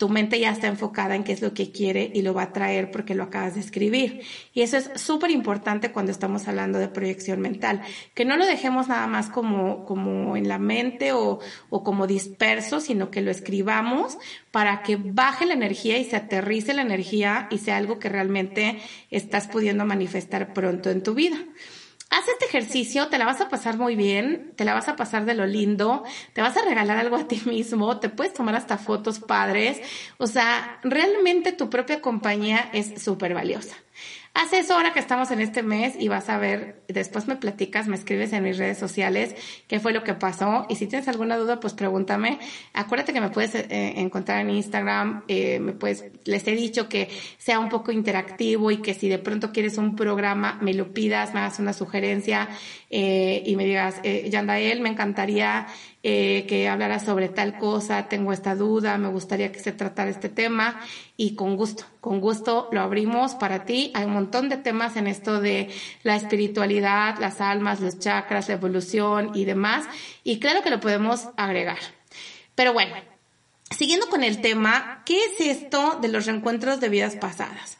tu 0.00 0.08
mente 0.08 0.40
ya 0.40 0.50
está 0.50 0.66
enfocada 0.66 1.14
en 1.14 1.24
qué 1.24 1.32
es 1.32 1.42
lo 1.42 1.52
que 1.52 1.72
quiere 1.72 2.10
y 2.14 2.22
lo 2.22 2.32
va 2.32 2.44
a 2.44 2.52
traer 2.54 2.90
porque 2.90 3.14
lo 3.14 3.24
acabas 3.24 3.52
de 3.56 3.60
escribir. 3.60 4.22
Y 4.54 4.62
eso 4.62 4.78
es 4.78 4.90
súper 4.94 5.30
importante 5.30 5.92
cuando 5.92 6.10
estamos 6.10 6.48
hablando 6.48 6.78
de 6.78 6.88
proyección 6.88 7.38
mental, 7.38 7.82
que 8.14 8.24
no 8.24 8.38
lo 8.38 8.46
dejemos 8.46 8.88
nada 8.88 9.06
más 9.06 9.28
como, 9.28 9.84
como 9.84 10.38
en 10.38 10.48
la 10.48 10.58
mente 10.58 11.12
o, 11.12 11.40
o 11.68 11.84
como 11.84 12.06
disperso, 12.06 12.80
sino 12.80 13.10
que 13.10 13.20
lo 13.20 13.30
escribamos 13.30 14.16
para 14.50 14.82
que 14.82 14.96
baje 14.96 15.44
la 15.44 15.52
energía 15.52 15.98
y 15.98 16.06
se 16.06 16.16
aterrice 16.16 16.72
la 16.72 16.80
energía 16.80 17.46
y 17.50 17.58
sea 17.58 17.76
algo 17.76 17.98
que 17.98 18.08
realmente 18.08 18.80
estás 19.10 19.48
pudiendo 19.48 19.84
manifestar 19.84 20.54
pronto 20.54 20.88
en 20.88 21.02
tu 21.02 21.12
vida. 21.12 21.36
Haz 22.10 22.26
este 22.26 22.46
ejercicio, 22.46 23.06
te 23.06 23.18
la 23.18 23.24
vas 23.24 23.40
a 23.40 23.48
pasar 23.48 23.78
muy 23.78 23.94
bien, 23.94 24.52
te 24.56 24.64
la 24.64 24.74
vas 24.74 24.88
a 24.88 24.96
pasar 24.96 25.26
de 25.26 25.34
lo 25.34 25.46
lindo, 25.46 26.02
te 26.32 26.42
vas 26.42 26.56
a 26.56 26.64
regalar 26.64 26.98
algo 26.98 27.14
a 27.14 27.28
ti 27.28 27.40
mismo, 27.46 28.00
te 28.00 28.08
puedes 28.08 28.34
tomar 28.34 28.56
hasta 28.56 28.78
fotos 28.78 29.20
padres, 29.20 29.80
o 30.18 30.26
sea, 30.26 30.80
realmente 30.82 31.52
tu 31.52 31.70
propia 31.70 32.00
compañía 32.00 32.68
es 32.72 33.00
súper 33.00 33.32
valiosa. 33.32 33.76
Ahora 34.70 34.92
que 34.92 35.00
estamos 35.00 35.30
en 35.30 35.40
este 35.40 35.62
mes 35.62 35.94
y 35.98 36.08
vas 36.08 36.28
a 36.28 36.38
ver, 36.38 36.82
después 36.86 37.26
me 37.26 37.36
platicas, 37.36 37.88
me 37.88 37.96
escribes 37.96 38.32
en 38.32 38.44
mis 38.44 38.56
redes 38.56 38.78
sociales 38.78 39.34
qué 39.66 39.80
fue 39.80 39.92
lo 39.92 40.04
que 40.04 40.14
pasó. 40.14 40.66
Y 40.68 40.76
si 40.76 40.86
tienes 40.86 41.08
alguna 41.08 41.36
duda, 41.36 41.60
pues 41.60 41.74
pregúntame. 41.74 42.38
Acuérdate 42.72 43.12
que 43.12 43.20
me 43.20 43.30
puedes 43.30 43.54
eh, 43.54 43.94
encontrar 43.96 44.40
en 44.40 44.50
Instagram, 44.50 45.24
eh, 45.28 45.58
me 45.60 45.72
puedes, 45.72 46.04
les 46.24 46.46
he 46.46 46.52
dicho 46.52 46.88
que 46.88 47.08
sea 47.38 47.58
un 47.58 47.68
poco 47.68 47.90
interactivo 47.90 48.70
y 48.70 48.78
que 48.78 48.94
si 48.94 49.08
de 49.08 49.18
pronto 49.18 49.50
quieres 49.52 49.76
un 49.76 49.96
programa, 49.96 50.58
me 50.60 50.72
lo 50.72 50.92
pidas, 50.92 51.34
me 51.34 51.40
hagas 51.40 51.58
una 51.58 51.72
sugerencia 51.72 52.48
eh, 52.92 53.44
y 53.46 53.54
me 53.54 53.64
digas, 53.64 54.00
eh, 54.02 54.28
Yandael, 54.30 54.80
me 54.80 54.88
encantaría 54.88 55.68
eh, 56.02 56.44
que 56.48 56.68
hablara 56.68 56.98
sobre 56.98 57.28
tal 57.28 57.56
cosa, 57.56 58.08
tengo 58.08 58.32
esta 58.32 58.56
duda, 58.56 58.98
me 58.98 59.06
gustaría 59.06 59.52
que 59.52 59.60
se 59.60 59.70
tratara 59.70 60.10
este 60.10 60.28
tema 60.28 60.80
y 61.16 61.36
con 61.36 61.56
gusto, 61.56 61.84
con 62.00 62.20
gusto 62.20 62.68
lo 62.72 62.80
abrimos 62.80 63.36
para 63.36 63.64
ti. 63.64 63.92
Hay 63.94 64.06
un 64.06 64.14
montón 64.14 64.48
de 64.48 64.56
temas 64.56 64.96
en 64.96 65.06
esto 65.06 65.40
de 65.40 65.70
la 66.02 66.16
espiritualidad, 66.16 67.16
las 67.20 67.40
almas, 67.40 67.80
los 67.80 68.00
chakras, 68.00 68.48
la 68.48 68.54
evolución 68.54 69.30
y 69.34 69.44
demás 69.44 69.86
y 70.24 70.40
claro 70.40 70.62
que 70.62 70.70
lo 70.70 70.80
podemos 70.80 71.28
agregar. 71.36 71.78
Pero 72.56 72.72
bueno, 72.72 72.96
siguiendo 73.70 74.08
con 74.08 74.24
el 74.24 74.40
tema, 74.40 75.02
¿qué 75.06 75.16
es 75.26 75.40
esto 75.40 76.00
de 76.02 76.08
los 76.08 76.26
reencuentros 76.26 76.80
de 76.80 76.88
vidas 76.88 77.14
pasadas? 77.14 77.78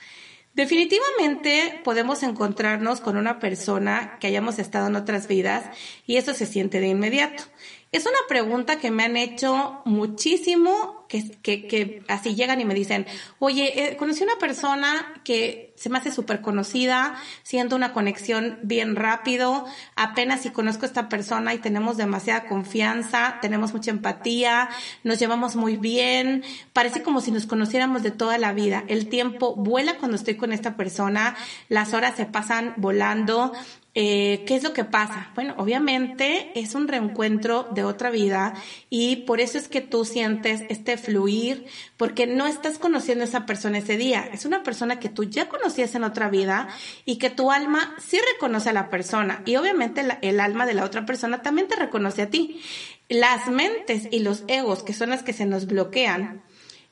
Definitivamente 0.55 1.81
podemos 1.85 2.23
encontrarnos 2.23 3.01
con 3.01 3.17
una 3.17 3.39
persona 3.39 4.19
que 4.19 4.27
hayamos 4.27 4.59
estado 4.59 4.89
en 4.89 4.97
otras 4.97 5.29
vidas 5.29 5.65
y 6.07 6.17
eso 6.17 6.35
se 6.35 6.45
siente 6.45 6.81
de 6.81 6.89
inmediato. 6.89 7.45
Es 7.93 8.05
una 8.07 8.19
pregunta 8.29 8.79
que 8.79 8.91
me 8.91 9.05
han 9.05 9.17
hecho 9.17 9.81
muchísimo, 9.85 11.00
que, 11.11 11.29
que, 11.43 11.67
que 11.67 12.03
así 12.07 12.37
llegan 12.37 12.61
y 12.61 12.65
me 12.65 12.73
dicen, 12.73 13.05
oye, 13.41 13.89
eh, 13.89 13.97
conocí 13.97 14.23
una 14.23 14.39
persona 14.39 15.21
que 15.25 15.75
se 15.77 15.91
me 15.91 15.99
hace 15.99 16.13
súper 16.13 16.41
conocida, 16.41 17.17
siento 17.43 17.75
una 17.75 17.93
conexión 17.93 18.61
bien 18.63 18.95
rápido, 18.95 19.65
apenas 19.97 20.43
si 20.43 20.51
conozco 20.51 20.85
a 20.85 20.87
esta 20.87 21.09
persona 21.09 21.53
y 21.53 21.59
tenemos 21.59 21.97
demasiada 21.97 22.45
confianza, 22.45 23.39
tenemos 23.43 23.75
mucha 23.75 23.91
empatía, 23.91 24.69
nos 25.03 25.19
llevamos 25.19 25.57
muy 25.57 25.77
bien, 25.77 26.45
parece 26.73 27.03
como 27.03 27.21
si 27.21 27.33
nos 27.33 27.47
conociéramos 27.47 28.05
de 28.05 28.13
toda 28.13 28.39
la 28.39 28.53
vida. 28.53 28.85
El 28.87 29.09
tiempo 29.09 29.57
vuela 29.57 29.97
cuando 29.97 30.17
estoy 30.17 30.37
con 30.37 30.53
esta 30.53 30.77
persona, 30.77 31.35
las 31.69 31.93
horas 31.93 32.15
se 32.15 32.27
pasan 32.27 32.75
volando, 32.77 33.53
eh, 33.95 34.45
¿Qué 34.47 34.55
es 34.55 34.63
lo 34.63 34.73
que 34.73 34.85
pasa? 34.85 35.33
Bueno, 35.35 35.55
obviamente 35.59 36.53
es 36.55 36.77
un 36.77 36.87
reencuentro 36.87 37.67
de 37.73 37.83
otra 37.83 38.11
vida 38.11 38.55
y 38.89 39.17
por 39.17 39.41
eso 39.41 39.59
es 39.59 39.67
que 39.67 39.81
tú 39.81 40.05
sientes 40.05 40.63
este 40.69 40.97
fluir, 41.01 41.67
porque 41.97 42.27
no 42.27 42.47
estás 42.47 42.79
conociendo 42.79 43.25
a 43.25 43.27
esa 43.27 43.47
persona 43.47 43.79
ese 43.79 43.97
día. 43.97 44.29
Es 44.33 44.45
una 44.45 44.63
persona 44.63 45.01
que 45.01 45.09
tú 45.09 45.25
ya 45.25 45.49
conocías 45.49 45.95
en 45.95 46.05
otra 46.05 46.31
vida 46.31 46.69
y 47.05 47.17
que 47.17 47.31
tu 47.31 47.51
alma 47.51 47.95
sí 47.99 48.19
reconoce 48.35 48.71
a 48.71 48.73
la 48.73 48.91
persona 48.91 49.43
y 49.45 49.57
obviamente 49.57 50.05
el 50.23 50.41
alma 50.41 50.67
de 50.67 50.75
la 50.75 50.85
otra 50.85 51.07
persona 51.07 51.43
también 51.43 51.69
te 51.69 51.77
reconoce 51.77 52.23
a 52.23 52.31
ti. 52.31 52.63
Las 53.09 53.49
mentes 53.49 54.09
y 54.11 54.21
los 54.21 54.45
egos, 54.47 54.83
que 54.83 54.93
son 54.93 55.11
las 55.11 55.23
que 55.23 55.33
se 55.33 55.47
nos 55.47 55.67
bloquean, 55.67 56.43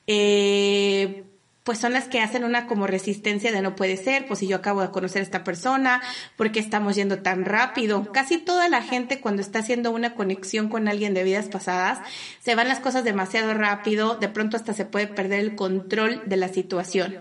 eh, 0.07 1.28
pues 1.69 1.81
son 1.81 1.93
las 1.93 2.09
que 2.09 2.23
hacen 2.23 2.45
una 2.45 2.67
como 2.67 2.87
resistencia 2.87 3.53
de 3.53 3.61
no 3.61 3.77
puede 3.77 3.99
ser, 3.99 4.27
pues 4.27 4.41
si 4.41 4.47
yo 4.47 4.57
acabo 4.57 4.81
de 4.81 4.89
conocer 4.89 5.21
a 5.21 5.23
esta 5.23 5.45
persona, 5.45 6.01
¿por 6.35 6.51
qué 6.51 6.61
estamos 6.61 6.97
yendo 6.97 7.19
tan 7.19 7.45
rápido? 7.45 8.11
Casi 8.11 8.39
toda 8.39 8.71
la 8.71 8.81
gente 8.81 9.21
cuando 9.21 9.43
está 9.43 9.59
haciendo 9.59 9.91
una 9.91 10.15
conexión 10.15 10.71
con 10.71 10.89
alguien 10.89 11.13
de 11.13 11.25
vidas 11.25 11.49
pasadas, 11.49 11.99
se 12.41 12.55
van 12.55 12.69
las 12.69 12.81
cosas 12.81 13.05
demasiado 13.05 13.53
rápido, 13.53 14.15
de 14.15 14.31
pronto 14.31 14.57
hasta 14.57 14.73
se 14.73 14.87
puede 14.87 15.09
perder 15.09 15.41
el 15.41 15.57
control 15.57 16.23
de 16.25 16.37
la 16.39 16.49
situación. 16.49 17.19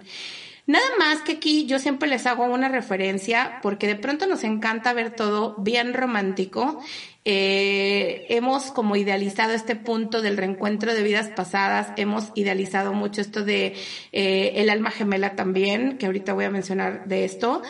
Nada 0.67 0.85
más 0.99 1.21
que 1.21 1.33
aquí 1.33 1.65
yo 1.65 1.79
siempre 1.79 2.09
les 2.09 2.25
hago 2.25 2.43
una 2.43 2.67
referencia 2.67 3.59
porque 3.61 3.87
de 3.87 3.95
pronto 3.95 4.27
nos 4.27 4.43
encanta 4.43 4.91
ver 4.91 5.11
todo 5.11 5.55
bien 5.59 5.93
romántico. 5.93 6.81
Eh, 7.23 8.25
hemos 8.27 8.71
como 8.71 8.97
idealizado 8.97 9.53
este 9.53 9.77
punto 9.77 10.21
del 10.21 10.35
reencuentro 10.35 10.93
de 10.93 11.03
vidas 11.03 11.29
pasadas, 11.29 11.93
hemos 11.95 12.33
idealizado 12.35 12.91
mucho 12.91 13.21
esto 13.21 13.45
de 13.45 13.77
eh, 14.11 14.51
el 14.55 14.69
alma 14.69 14.91
gemela 14.91 15.37
también, 15.37 15.97
que 15.97 16.05
ahorita 16.05 16.33
voy 16.33 16.43
a 16.43 16.51
mencionar 16.51 17.05
de 17.07 17.23
esto. 17.23 17.61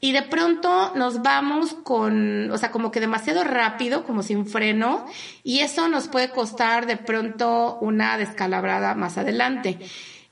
Y 0.00 0.12
de 0.12 0.22
pronto 0.22 0.92
nos 0.94 1.22
vamos 1.22 1.74
con, 1.74 2.52
o 2.52 2.58
sea, 2.58 2.70
como 2.70 2.92
que 2.92 3.00
demasiado 3.00 3.42
rápido, 3.42 4.04
como 4.04 4.22
sin 4.22 4.46
freno, 4.46 5.06
y 5.42 5.60
eso 5.60 5.88
nos 5.88 6.06
puede 6.06 6.30
costar 6.30 6.86
de 6.86 6.98
pronto 6.98 7.78
una 7.80 8.16
descalabrada 8.16 8.94
más 8.94 9.18
adelante. 9.18 9.78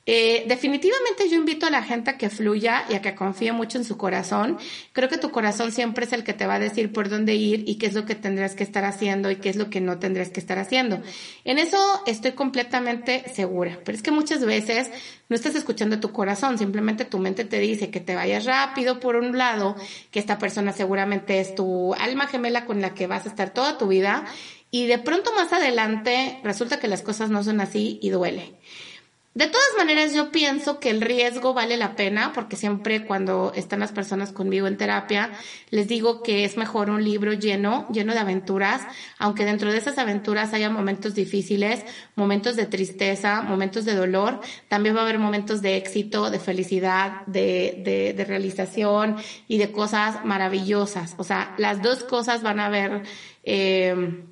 Eh, 0.04 0.44
definitivamente 0.48 1.28
yo 1.30 1.36
invito 1.36 1.66
a 1.66 1.70
la 1.70 1.84
gente 1.84 2.10
a 2.10 2.18
que 2.18 2.28
fluya 2.28 2.84
y 2.90 2.94
a 2.94 3.02
que 3.02 3.14
confíe 3.14 3.52
mucho 3.52 3.78
en 3.78 3.84
su 3.84 3.96
corazón. 3.96 4.58
Creo 4.92 5.08
que 5.08 5.16
tu 5.16 5.30
corazón 5.30 5.70
siempre 5.70 6.06
es 6.06 6.12
el 6.12 6.24
que 6.24 6.32
te 6.32 6.46
va 6.46 6.54
a 6.54 6.58
decir 6.58 6.92
por 6.92 7.08
dónde 7.08 7.36
ir 7.36 7.62
y 7.68 7.76
qué 7.76 7.86
es 7.86 7.94
lo 7.94 8.04
que 8.04 8.16
tendrás 8.16 8.56
que 8.56 8.64
estar 8.64 8.84
haciendo 8.84 9.30
y 9.30 9.36
qué 9.36 9.48
es 9.48 9.56
lo 9.56 9.70
que 9.70 9.80
no 9.80 10.00
tendrás 10.00 10.30
que 10.30 10.40
estar 10.40 10.58
haciendo. 10.58 11.00
En 11.44 11.58
eso 11.58 11.78
estoy 12.06 12.32
completamente 12.32 13.24
segura, 13.32 13.78
pero 13.84 13.96
es 13.96 14.02
que 14.02 14.10
muchas 14.10 14.44
veces 14.44 14.90
no 15.28 15.36
estás 15.36 15.54
escuchando 15.54 16.00
tu 16.00 16.10
corazón, 16.10 16.58
simplemente 16.58 17.04
tu 17.04 17.18
mente 17.18 17.44
te 17.44 17.60
dice 17.60 17.90
que 17.90 18.00
te 18.00 18.16
vayas 18.16 18.44
rápido 18.44 18.98
por 18.98 19.14
un 19.14 19.38
lado, 19.38 19.76
que 20.10 20.18
esta 20.18 20.38
persona 20.38 20.72
seguramente 20.72 21.38
es 21.38 21.54
tu 21.54 21.94
alma 21.94 22.26
gemela 22.26 22.64
con 22.64 22.80
la 22.80 22.92
que 22.92 23.06
vas 23.06 23.26
a 23.26 23.28
estar 23.28 23.54
toda 23.54 23.78
tu 23.78 23.86
vida 23.86 24.24
y 24.72 24.86
de 24.86 24.98
pronto 24.98 25.32
más 25.34 25.52
adelante 25.52 26.40
resulta 26.42 26.80
que 26.80 26.88
las 26.88 27.02
cosas 27.02 27.30
no 27.30 27.44
son 27.44 27.60
así 27.60 28.00
y 28.02 28.10
duele. 28.10 28.54
De 29.34 29.46
todas 29.46 29.70
maneras, 29.78 30.12
yo 30.12 30.30
pienso 30.30 30.78
que 30.78 30.90
el 30.90 31.00
riesgo 31.00 31.54
vale 31.54 31.78
la 31.78 31.96
pena 31.96 32.32
porque 32.34 32.54
siempre 32.54 33.06
cuando 33.06 33.54
están 33.54 33.80
las 33.80 33.90
personas 33.90 34.30
conmigo 34.30 34.66
en 34.66 34.76
terapia, 34.76 35.30
les 35.70 35.88
digo 35.88 36.22
que 36.22 36.44
es 36.44 36.58
mejor 36.58 36.90
un 36.90 37.02
libro 37.02 37.32
lleno, 37.32 37.88
lleno 37.90 38.12
de 38.12 38.18
aventuras, 38.18 38.82
aunque 39.18 39.46
dentro 39.46 39.72
de 39.72 39.78
esas 39.78 39.96
aventuras 39.96 40.52
haya 40.52 40.68
momentos 40.68 41.14
difíciles, 41.14 41.82
momentos 42.14 42.56
de 42.56 42.66
tristeza, 42.66 43.40
momentos 43.40 43.86
de 43.86 43.94
dolor, 43.94 44.40
también 44.68 44.94
va 44.94 45.00
a 45.00 45.04
haber 45.04 45.18
momentos 45.18 45.62
de 45.62 45.78
éxito, 45.78 46.30
de 46.30 46.38
felicidad, 46.38 47.24
de, 47.24 47.80
de, 47.86 48.12
de 48.12 48.24
realización 48.26 49.16
y 49.48 49.56
de 49.56 49.72
cosas 49.72 50.26
maravillosas. 50.26 51.14
O 51.16 51.24
sea, 51.24 51.54
las 51.56 51.80
dos 51.80 52.04
cosas 52.04 52.42
van 52.42 52.60
a 52.60 52.66
haber 52.66 53.04
eh, 53.44 54.24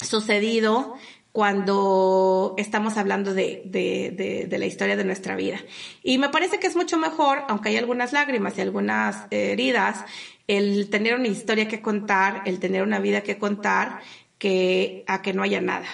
sucedido 0.00 0.96
cuando 1.32 2.54
estamos 2.58 2.98
hablando 2.98 3.32
de, 3.32 3.62
de, 3.64 4.46
de, 4.46 4.58
la 4.58 4.66
historia 4.66 4.96
de 4.96 5.04
nuestra 5.04 5.34
vida. 5.34 5.58
Y 6.02 6.18
me 6.18 6.28
parece 6.28 6.60
que 6.60 6.66
es 6.66 6.76
mucho 6.76 6.98
mejor, 6.98 7.44
aunque 7.48 7.70
hay 7.70 7.78
algunas 7.78 8.12
lágrimas 8.12 8.58
y 8.58 8.60
algunas 8.60 9.26
heridas, 9.30 10.04
el 10.46 10.90
tener 10.90 11.14
una 11.14 11.28
historia 11.28 11.68
que 11.68 11.80
contar, 11.80 12.42
el 12.44 12.60
tener 12.60 12.82
una 12.82 12.98
vida 12.98 13.22
que 13.22 13.38
contar, 13.38 14.00
que 14.36 15.04
a 15.06 15.22
que 15.22 15.32
no 15.32 15.42
haya 15.42 15.62
nada. 15.62 15.86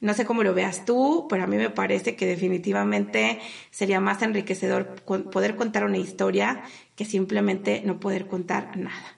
No 0.00 0.12
sé 0.12 0.26
cómo 0.26 0.42
lo 0.42 0.52
veas 0.52 0.84
tú, 0.84 1.26
pero 1.30 1.44
a 1.44 1.46
mí 1.46 1.56
me 1.56 1.70
parece 1.70 2.14
que 2.14 2.26
definitivamente 2.26 3.40
sería 3.70 3.98
más 3.98 4.20
enriquecedor 4.20 4.96
poder 5.04 5.56
contar 5.56 5.84
una 5.84 5.96
historia 5.96 6.62
que 6.96 7.06
simplemente 7.06 7.80
no 7.82 7.98
poder 7.98 8.26
contar 8.26 8.76
nada. 8.76 9.15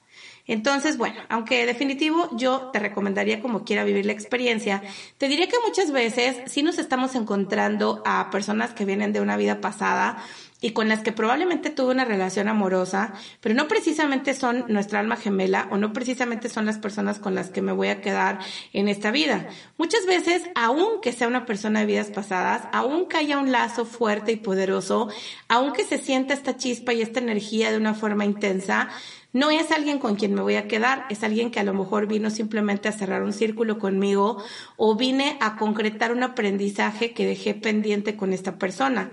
Entonces, 0.48 0.96
bueno, 0.96 1.20
aunque 1.28 1.66
definitivo 1.66 2.28
yo 2.32 2.70
te 2.72 2.78
recomendaría 2.78 3.40
como 3.40 3.64
quiera 3.64 3.84
vivir 3.84 4.06
la 4.06 4.12
experiencia, 4.12 4.82
te 5.18 5.28
diría 5.28 5.46
que 5.46 5.56
muchas 5.64 5.92
veces 5.92 6.38
sí 6.46 6.62
nos 6.62 6.78
estamos 6.78 7.14
encontrando 7.14 8.02
a 8.04 8.30
personas 8.30 8.72
que 8.72 8.86
vienen 8.86 9.12
de 9.12 9.20
una 9.20 9.36
vida 9.36 9.60
pasada 9.60 10.24
y 10.60 10.70
con 10.70 10.88
las 10.88 11.00
que 11.00 11.12
probablemente 11.12 11.70
tuve 11.70 11.92
una 11.92 12.04
relación 12.04 12.48
amorosa, 12.48 13.12
pero 13.40 13.54
no 13.54 13.68
precisamente 13.68 14.34
son 14.34 14.64
nuestra 14.68 14.98
alma 15.00 15.16
gemela 15.16 15.68
o 15.70 15.76
no 15.76 15.92
precisamente 15.92 16.48
son 16.48 16.66
las 16.66 16.78
personas 16.78 17.18
con 17.18 17.34
las 17.34 17.50
que 17.50 17.62
me 17.62 17.72
voy 17.72 17.88
a 17.88 18.00
quedar 18.00 18.40
en 18.72 18.88
esta 18.88 19.10
vida. 19.10 19.48
Muchas 19.76 20.06
veces, 20.06 20.42
aunque 20.56 21.12
sea 21.12 21.28
una 21.28 21.46
persona 21.46 21.80
de 21.80 21.86
vidas 21.86 22.08
pasadas, 22.08 22.62
aunque 22.72 23.18
haya 23.18 23.38
un 23.38 23.52
lazo 23.52 23.84
fuerte 23.84 24.32
y 24.32 24.36
poderoso, 24.36 25.08
aunque 25.48 25.84
se 25.84 25.98
sienta 25.98 26.34
esta 26.34 26.56
chispa 26.56 26.92
y 26.92 27.02
esta 27.02 27.20
energía 27.20 27.70
de 27.70 27.76
una 27.76 27.94
forma 27.94 28.24
intensa, 28.24 28.88
No 29.32 29.50
es 29.50 29.70
alguien 29.72 29.98
con 29.98 30.16
quien 30.16 30.32
me 30.32 30.40
voy 30.40 30.56
a 30.56 30.68
quedar, 30.68 31.04
es 31.10 31.22
alguien 31.22 31.50
que 31.50 31.60
a 31.60 31.64
lo 31.64 31.74
mejor 31.74 32.06
vino 32.06 32.30
simplemente 32.30 32.88
a 32.88 32.92
cerrar 32.92 33.22
un 33.22 33.34
círculo 33.34 33.78
conmigo 33.78 34.42
o 34.76 34.96
vine 34.96 35.36
a 35.40 35.56
concretar 35.56 36.12
un 36.12 36.22
aprendizaje 36.22 37.12
que 37.12 37.26
dejé 37.26 37.54
pendiente 37.54 38.16
con 38.16 38.32
esta 38.32 38.58
persona. 38.58 39.10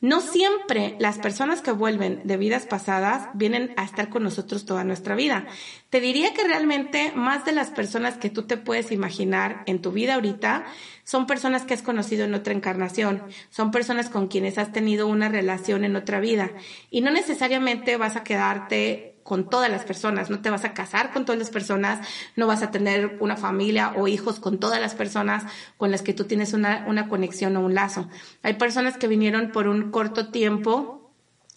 No 0.00 0.20
siempre 0.20 0.94
las 1.00 1.18
personas 1.18 1.60
que 1.60 1.72
vuelven 1.72 2.20
de 2.22 2.36
vidas 2.36 2.66
pasadas 2.66 3.30
vienen 3.34 3.74
a 3.76 3.82
estar 3.82 4.10
con 4.10 4.22
nosotros 4.22 4.64
toda 4.64 4.84
nuestra 4.84 5.16
vida. 5.16 5.48
Te 5.90 6.00
diría 6.00 6.32
que 6.34 6.44
realmente 6.44 7.10
más 7.16 7.44
de 7.44 7.50
las 7.50 7.70
personas 7.70 8.16
que 8.16 8.30
tú 8.30 8.44
te 8.44 8.56
puedes 8.56 8.92
imaginar 8.92 9.64
en 9.66 9.82
tu 9.82 9.90
vida 9.90 10.14
ahorita 10.14 10.66
son 11.02 11.26
personas 11.26 11.64
que 11.64 11.74
has 11.74 11.82
conocido 11.82 12.26
en 12.26 12.34
otra 12.34 12.54
encarnación, 12.54 13.24
son 13.50 13.72
personas 13.72 14.08
con 14.08 14.28
quienes 14.28 14.56
has 14.56 14.70
tenido 14.70 15.08
una 15.08 15.28
relación 15.28 15.82
en 15.84 15.96
otra 15.96 16.20
vida 16.20 16.52
y 16.90 17.00
no 17.00 17.10
necesariamente 17.10 17.96
vas 17.96 18.14
a 18.14 18.22
quedarte 18.22 19.07
con 19.28 19.50
todas 19.50 19.70
las 19.70 19.84
personas, 19.84 20.30
no 20.30 20.40
te 20.40 20.48
vas 20.48 20.64
a 20.64 20.72
casar 20.72 21.12
con 21.12 21.26
todas 21.26 21.38
las 21.38 21.50
personas, 21.50 22.00
no 22.34 22.46
vas 22.46 22.62
a 22.62 22.70
tener 22.70 23.18
una 23.20 23.36
familia 23.36 23.92
o 23.94 24.08
hijos 24.08 24.40
con 24.40 24.58
todas 24.58 24.80
las 24.80 24.94
personas 24.94 25.44
con 25.76 25.90
las 25.90 26.00
que 26.00 26.14
tú 26.14 26.24
tienes 26.24 26.54
una, 26.54 26.86
una 26.88 27.10
conexión 27.10 27.54
o 27.58 27.60
un 27.60 27.74
lazo. 27.74 28.08
Hay 28.42 28.54
personas 28.54 28.96
que 28.96 29.06
vinieron 29.06 29.52
por 29.52 29.68
un 29.68 29.90
corto 29.90 30.30
tiempo, 30.30 30.97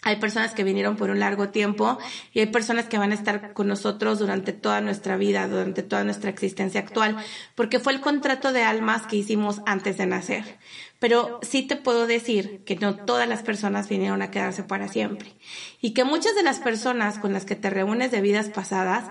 hay 0.03 0.15
personas 0.15 0.55
que 0.55 0.63
vinieron 0.63 0.95
por 0.95 1.11
un 1.11 1.19
largo 1.19 1.49
tiempo 1.49 1.99
y 2.33 2.39
hay 2.39 2.47
personas 2.47 2.87
que 2.87 2.97
van 2.97 3.11
a 3.11 3.15
estar 3.15 3.53
con 3.53 3.67
nosotros 3.67 4.17
durante 4.17 4.51
toda 4.51 4.81
nuestra 4.81 5.15
vida, 5.15 5.47
durante 5.47 5.83
toda 5.83 6.03
nuestra 6.03 6.31
existencia 6.31 6.79
actual, 6.79 7.17
porque 7.53 7.79
fue 7.79 7.93
el 7.93 8.01
contrato 8.01 8.51
de 8.51 8.63
almas 8.63 9.05
que 9.05 9.17
hicimos 9.17 9.61
antes 9.67 9.97
de 9.97 10.07
nacer. 10.07 10.57
Pero 10.97 11.39
sí 11.43 11.61
te 11.63 11.75
puedo 11.75 12.07
decir 12.07 12.63
que 12.65 12.75
no 12.77 12.95
todas 12.95 13.27
las 13.27 13.43
personas 13.43 13.89
vinieron 13.89 14.23
a 14.23 14.31
quedarse 14.31 14.63
para 14.63 14.87
siempre 14.87 15.35
y 15.81 15.93
que 15.93 16.03
muchas 16.03 16.35
de 16.35 16.43
las 16.43 16.59
personas 16.59 17.19
con 17.19 17.31
las 17.31 17.45
que 17.45 17.55
te 17.55 17.69
reúnes 17.69 18.09
de 18.09 18.21
vidas 18.21 18.49
pasadas 18.49 19.05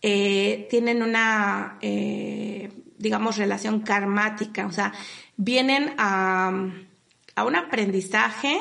eh, 0.00 0.66
tienen 0.70 1.02
una, 1.02 1.76
eh, 1.82 2.72
digamos, 2.96 3.36
relación 3.36 3.80
karmática, 3.80 4.66
o 4.66 4.72
sea, 4.72 4.94
vienen 5.36 5.92
a, 5.98 6.50
a 7.34 7.44
un 7.44 7.56
aprendizaje 7.56 8.58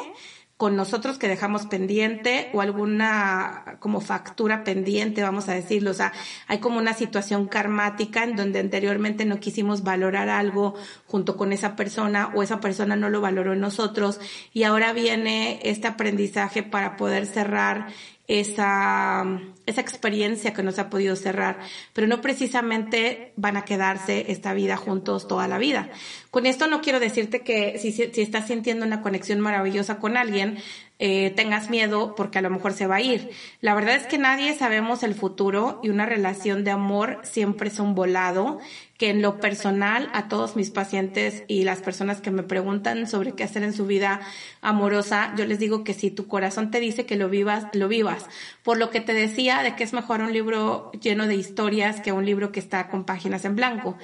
con 0.59 0.75
nosotros 0.75 1.17
que 1.17 1.29
dejamos 1.29 1.67
pendiente 1.67 2.49
o 2.51 2.59
alguna 2.59 3.77
como 3.79 4.01
factura 4.01 4.65
pendiente, 4.65 5.23
vamos 5.23 5.47
a 5.47 5.53
decirlo. 5.53 5.91
O 5.91 5.93
sea, 5.93 6.11
hay 6.47 6.57
como 6.57 6.79
una 6.79 6.93
situación 6.93 7.47
karmática 7.47 8.25
en 8.25 8.35
donde 8.35 8.59
anteriormente 8.59 9.23
no 9.23 9.39
quisimos 9.39 9.83
valorar 9.83 10.27
algo 10.27 10.75
junto 11.07 11.37
con 11.37 11.53
esa 11.53 11.77
persona 11.77 12.33
o 12.35 12.43
esa 12.43 12.59
persona 12.59 12.97
no 12.97 13.09
lo 13.09 13.21
valoró 13.21 13.53
en 13.53 13.61
nosotros 13.61 14.19
y 14.51 14.63
ahora 14.63 14.91
viene 14.91 15.61
este 15.63 15.87
aprendizaje 15.87 16.61
para 16.61 16.97
poder 16.97 17.25
cerrar 17.25 17.87
esa, 18.29 19.25
esa 19.65 19.81
experiencia 19.81 20.53
que 20.53 20.61
nos 20.61 20.77
ha 20.77 20.89
podido 20.91 21.15
cerrar, 21.15 21.57
pero 21.93 22.05
no 22.05 22.21
precisamente 22.21 23.33
van 23.35 23.57
a 23.57 23.65
quedarse 23.65 24.31
esta 24.31 24.53
vida 24.53 24.77
juntos 24.77 25.27
toda 25.27 25.47
la 25.47 25.57
vida. 25.57 25.89
Con 26.29 26.45
esto 26.45 26.67
no 26.67 26.79
quiero 26.79 26.99
decirte 26.99 27.41
que 27.41 27.79
si, 27.79 27.91
si 27.91 28.21
estás 28.21 28.45
sintiendo 28.45 28.85
una 28.85 29.01
conexión 29.01 29.39
maravillosa 29.39 29.97
con 29.97 30.15
alguien, 30.15 30.59
eh, 30.99 31.31
tengas 31.35 31.71
miedo 31.71 32.13
porque 32.13 32.37
a 32.37 32.41
lo 32.43 32.51
mejor 32.51 32.73
se 32.73 32.85
va 32.85 32.97
a 32.97 33.01
ir. 33.01 33.31
La 33.61 33.73
verdad 33.73 33.95
es 33.95 34.05
que 34.05 34.19
nadie 34.19 34.53
sabemos 34.53 35.01
el 35.01 35.15
futuro 35.15 35.79
y 35.81 35.89
una 35.89 36.05
relación 36.05 36.63
de 36.63 36.69
amor 36.71 37.21
siempre 37.23 37.69
es 37.69 37.79
un 37.79 37.95
volado 37.95 38.59
que 38.99 39.09
en 39.09 39.21
lo 39.21 39.39
personal 39.39 40.09
a 40.13 40.27
todos 40.27 40.57
mis 40.57 40.71
pacientes 40.71 41.43
y 41.47 41.63
las 41.63 41.79
personas 41.79 42.19
que 42.19 42.31
me 42.31 42.43
preguntan 42.43 43.07
sobre 43.07 43.31
qué 43.31 43.45
hacer 43.45 43.63
en 43.63 43.71
su 43.71 43.85
vida 43.85 44.19
amorosa, 44.61 45.33
yo 45.37 45.45
les 45.45 45.57
digo 45.57 45.85
que 45.85 45.93
si 45.93 46.11
tu 46.11 46.27
corazón 46.27 46.69
te 46.69 46.81
dice 46.81 47.05
que 47.05 47.15
lo 47.15 47.29
vivas, 47.29 47.67
lo 47.71 47.87
vivas. 47.87 48.25
Por 48.61 48.77
lo 48.77 48.89
que 48.89 48.99
te 48.99 49.13
decía 49.13 49.63
de 49.63 49.77
que 49.77 49.85
es 49.85 49.93
mejor 49.93 50.19
un 50.19 50.33
libro 50.33 50.91
lleno 51.01 51.27
de 51.27 51.35
historias 51.35 52.01
que 52.01 52.11
un 52.11 52.25
libro 52.25 52.51
que 52.51 52.59
está 52.59 52.89
con 52.89 53.05
páginas 53.05 53.45
en 53.45 53.55
blanco 53.55 53.97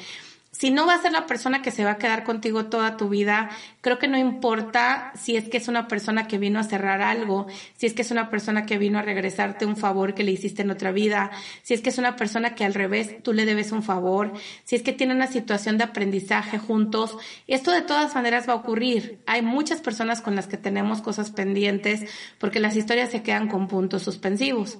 si 0.58 0.72
no 0.72 0.86
va 0.86 0.94
a 0.94 1.02
ser 1.02 1.12
la 1.12 1.26
persona 1.26 1.62
que 1.62 1.70
se 1.70 1.84
va 1.84 1.92
a 1.92 1.98
quedar 1.98 2.24
contigo 2.24 2.68
toda 2.68 2.96
tu 2.96 3.10
vida, 3.10 3.50
creo 3.82 4.00
que 4.00 4.08
no 4.08 4.18
importa 4.18 5.12
si 5.14 5.36
es 5.36 5.50
que 5.50 5.58
es 5.58 5.68
una 5.68 5.90
persona 5.90 6.28
que 6.28 6.38
vino 6.38 6.60
a 6.60 6.64
cerrar 6.64 7.02
algo, 7.02 7.48
si 7.76 7.88
es 7.88 7.94
que 7.94 8.04
es 8.04 8.12
una 8.12 8.30
persona 8.30 8.66
que 8.66 8.78
vino 8.78 8.98
a 8.98 9.02
regresarte 9.02 9.66
un 9.66 9.76
favor 9.76 10.14
que 10.14 10.24
le 10.24 10.32
hiciste 10.32 10.62
en 10.62 10.72
otra 10.72 10.94
vida, 10.94 11.32
si 11.62 11.74
es 11.74 11.82
que 11.82 11.90
es 11.90 11.98
una 11.98 12.16
persona 12.16 12.56
que 12.56 12.64
al 12.64 12.74
revés 12.74 13.22
tú 13.22 13.34
le 13.34 13.46
debes 13.46 13.74
un 13.74 13.84
favor, 13.84 14.32
si 14.64 14.78
es 14.78 14.82
que 14.82 14.94
tiene 14.94 15.14
una 15.14 15.28
situación 15.28 15.78
de 15.78 15.84
aprendizaje 15.84 16.58
juntos, 16.58 17.18
esto 17.48 17.72
de 17.72 17.82
todas 17.82 18.16
maneras 18.16 18.48
va 18.48 18.54
a 18.54 18.58
ocurrir. 18.58 19.20
Hay 19.26 19.42
muchas 19.42 19.82
personas 19.82 20.22
con 20.22 20.38
las 20.38 20.48
que 20.48 20.56
tenemos 20.56 21.02
cosas 21.02 21.32
pendientes 21.32 22.10
porque 22.40 22.62
las 22.62 22.78
historias 22.78 23.12
se 23.12 23.24
quedan 23.24 23.50
con 23.50 23.68
puntos 23.68 24.04
suspensivos. 24.04 24.80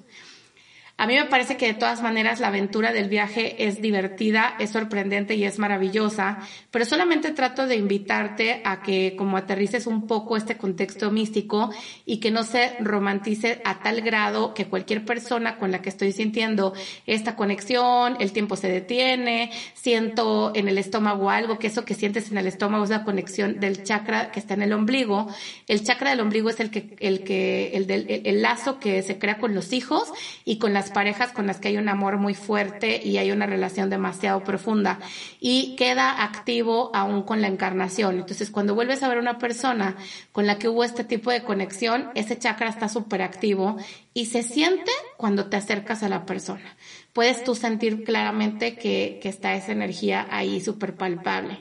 A 0.98 1.06
mí 1.06 1.14
me 1.14 1.26
parece 1.26 1.58
que 1.58 1.66
de 1.66 1.74
todas 1.74 2.00
maneras 2.00 2.40
la 2.40 2.48
aventura 2.48 2.90
del 2.90 3.10
viaje 3.10 3.66
es 3.66 3.82
divertida, 3.82 4.56
es 4.58 4.70
sorprendente 4.70 5.34
y 5.34 5.44
es 5.44 5.58
maravillosa, 5.58 6.38
pero 6.70 6.86
solamente 6.86 7.32
trato 7.32 7.66
de 7.66 7.76
invitarte 7.76 8.62
a 8.64 8.80
que 8.80 9.14
como 9.14 9.36
aterrices 9.36 9.86
un 9.86 10.06
poco 10.06 10.38
este 10.38 10.56
contexto 10.56 11.10
místico 11.10 11.70
y 12.06 12.16
que 12.18 12.30
no 12.30 12.44
se 12.44 12.76
romantice 12.80 13.60
a 13.66 13.80
tal 13.80 14.00
grado 14.00 14.54
que 14.54 14.68
cualquier 14.68 15.04
persona 15.04 15.58
con 15.58 15.70
la 15.70 15.82
que 15.82 15.90
estoy 15.90 16.12
sintiendo 16.12 16.72
esta 17.04 17.36
conexión, 17.36 18.16
el 18.18 18.32
tiempo 18.32 18.56
se 18.56 18.68
detiene, 18.68 19.50
siento 19.74 20.52
en 20.54 20.66
el 20.66 20.78
estómago 20.78 21.28
algo, 21.28 21.58
que 21.58 21.66
eso 21.66 21.84
que 21.84 21.94
sientes 21.94 22.30
en 22.30 22.38
el 22.38 22.46
estómago 22.46 22.84
es 22.84 22.90
la 22.90 23.04
conexión 23.04 23.60
del 23.60 23.82
chakra 23.84 24.30
que 24.30 24.40
está 24.40 24.54
en 24.54 24.62
el 24.62 24.72
ombligo. 24.72 25.26
El 25.68 25.84
chakra 25.84 26.08
del 26.08 26.20
ombligo 26.20 26.48
es 26.48 26.58
el 26.58 26.70
que, 26.70 26.96
el 27.00 27.22
que, 27.22 27.72
el 27.74 27.86
del, 27.86 28.06
el 28.08 28.40
lazo 28.40 28.78
que 28.78 29.02
se 29.02 29.18
crea 29.18 29.36
con 29.36 29.54
los 29.54 29.74
hijos 29.74 30.10
y 30.46 30.56
con 30.56 30.72
las 30.72 30.85
parejas 30.90 31.32
con 31.32 31.46
las 31.46 31.58
que 31.58 31.68
hay 31.68 31.76
un 31.76 31.88
amor 31.88 32.18
muy 32.18 32.34
fuerte 32.34 33.00
y 33.02 33.18
hay 33.18 33.30
una 33.30 33.46
relación 33.46 33.90
demasiado 33.90 34.42
profunda 34.44 34.98
y 35.40 35.76
queda 35.76 36.22
activo 36.22 36.90
aún 36.94 37.22
con 37.22 37.40
la 37.40 37.48
encarnación. 37.48 38.18
Entonces, 38.18 38.50
cuando 38.50 38.74
vuelves 38.74 39.02
a 39.02 39.08
ver 39.08 39.18
una 39.18 39.38
persona 39.38 39.96
con 40.32 40.46
la 40.46 40.58
que 40.58 40.68
hubo 40.68 40.84
este 40.84 41.04
tipo 41.04 41.30
de 41.30 41.42
conexión, 41.42 42.10
ese 42.14 42.38
chakra 42.38 42.68
está 42.68 42.88
súper 42.88 43.22
activo 43.22 43.76
y 44.14 44.26
se 44.26 44.42
siente 44.42 44.92
cuando 45.16 45.46
te 45.46 45.56
acercas 45.56 46.02
a 46.02 46.08
la 46.08 46.26
persona. 46.26 46.76
Puedes 47.12 47.44
tú 47.44 47.54
sentir 47.54 48.04
claramente 48.04 48.76
que, 48.76 49.18
que 49.22 49.28
está 49.28 49.54
esa 49.54 49.72
energía 49.72 50.26
ahí 50.30 50.60
súper 50.60 50.94
palpable. 50.94 51.58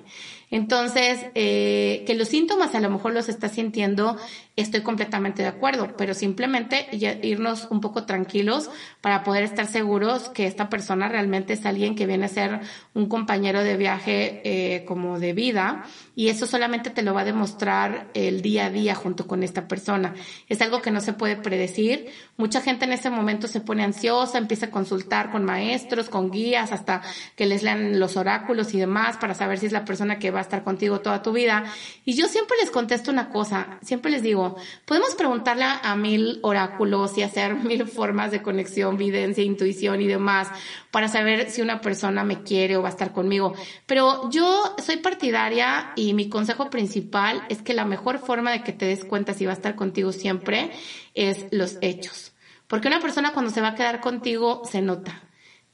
Entonces, 0.51 1.25
eh, 1.35 2.03
que 2.05 2.13
los 2.13 2.29
síntomas 2.29 2.75
a 2.75 2.79
lo 2.79 2.89
mejor 2.89 3.13
los 3.13 3.29
estás 3.29 3.53
sintiendo, 3.53 4.17
estoy 4.55 4.81
completamente 4.81 5.41
de 5.41 5.49
acuerdo, 5.49 5.95
pero 5.97 6.13
simplemente 6.13 6.87
irnos 7.23 7.67
un 7.69 7.81
poco 7.81 8.05
tranquilos 8.05 8.69
para 9.01 9.23
poder 9.23 9.43
estar 9.43 9.67
seguros 9.67 10.29
que 10.29 10.47
esta 10.47 10.69
persona 10.69 11.09
realmente 11.09 11.53
es 11.53 11.65
alguien 11.65 11.95
que 11.95 12.05
viene 12.05 12.25
a 12.25 12.29
ser 12.29 12.61
un 12.93 13.07
compañero 13.07 13.63
de 13.63 13.75
viaje 13.75 14.41
eh, 14.45 14.85
como 14.85 15.19
de 15.19 15.33
vida 15.33 15.83
y 16.15 16.29
eso 16.29 16.47
solamente 16.47 16.89
te 16.89 17.01
lo 17.01 17.13
va 17.13 17.21
a 17.21 17.25
demostrar 17.25 18.07
el 18.13 18.41
día 18.41 18.67
a 18.67 18.69
día 18.69 18.95
junto 18.95 19.27
con 19.27 19.43
esta 19.43 19.67
persona. 19.67 20.13
Es 20.47 20.61
algo 20.61 20.81
que 20.81 20.91
no 20.91 21.01
se 21.01 21.11
puede 21.11 21.35
predecir. 21.35 22.07
Mucha 22.37 22.61
gente 22.61 22.85
en 22.85 22.93
ese 22.93 23.09
momento 23.09 23.49
se 23.49 23.59
pone 23.59 23.83
ansiosa, 23.83 24.37
empieza 24.37 24.67
a 24.67 24.71
consultar 24.71 25.31
con 25.31 25.43
maestros, 25.43 26.07
con 26.07 26.31
guías, 26.31 26.71
hasta 26.71 27.01
que 27.35 27.45
les 27.45 27.63
lean 27.63 27.99
los 27.99 28.15
oráculos 28.15 28.73
y 28.73 28.79
demás 28.79 29.17
para 29.17 29.33
saber 29.33 29.59
si 29.59 29.65
es 29.65 29.73
la 29.73 29.83
persona 29.83 30.17
que 30.17 30.31
va 30.31 30.39
a 30.39 30.43
estar 30.43 30.63
contigo 30.63 31.01
toda 31.01 31.21
tu 31.21 31.33
vida. 31.33 31.65
Y 32.05 32.13
yo 32.13 32.27
siempre 32.27 32.55
les 32.61 32.71
contesto 32.71 33.11
una 33.11 33.29
cosa, 33.29 33.79
siempre 33.81 34.11
les 34.11 34.23
digo, 34.23 34.44
podemos 34.85 35.15
preguntarle 35.15 35.65
a 35.65 35.95
mil 35.95 36.39
oráculos 36.41 37.17
y 37.17 37.23
hacer 37.23 37.55
mil 37.63 37.87
formas 37.87 38.31
de 38.31 38.41
conexión, 38.41 38.97
videncia, 38.97 39.43
intuición 39.43 40.01
y 40.01 40.07
demás 40.07 40.49
para 40.91 41.07
saber 41.07 41.49
si 41.49 41.61
una 41.61 41.81
persona 41.81 42.23
me 42.23 42.43
quiere 42.43 42.77
o 42.77 42.81
va 42.81 42.89
a 42.89 42.91
estar 42.91 43.11
conmigo. 43.11 43.53
Pero 43.85 44.29
yo 44.29 44.75
soy 44.77 44.97
partidaria 44.97 45.91
y 45.95 46.13
mi 46.13 46.29
consejo 46.29 46.69
principal 46.69 47.43
es 47.49 47.61
que 47.61 47.73
la 47.73 47.85
mejor 47.85 48.19
forma 48.19 48.51
de 48.51 48.63
que 48.63 48.73
te 48.73 48.85
des 48.85 49.05
cuenta 49.05 49.33
si 49.33 49.45
va 49.45 49.51
a 49.51 49.55
estar 49.55 49.75
contigo 49.75 50.11
siempre 50.11 50.71
es 51.13 51.45
los 51.51 51.77
hechos. 51.81 52.33
Porque 52.67 52.87
una 52.87 52.99
persona 52.99 53.33
cuando 53.33 53.51
se 53.51 53.61
va 53.61 53.69
a 53.69 53.75
quedar 53.75 54.01
contigo 54.01 54.61
se 54.69 54.81
nota, 54.81 55.23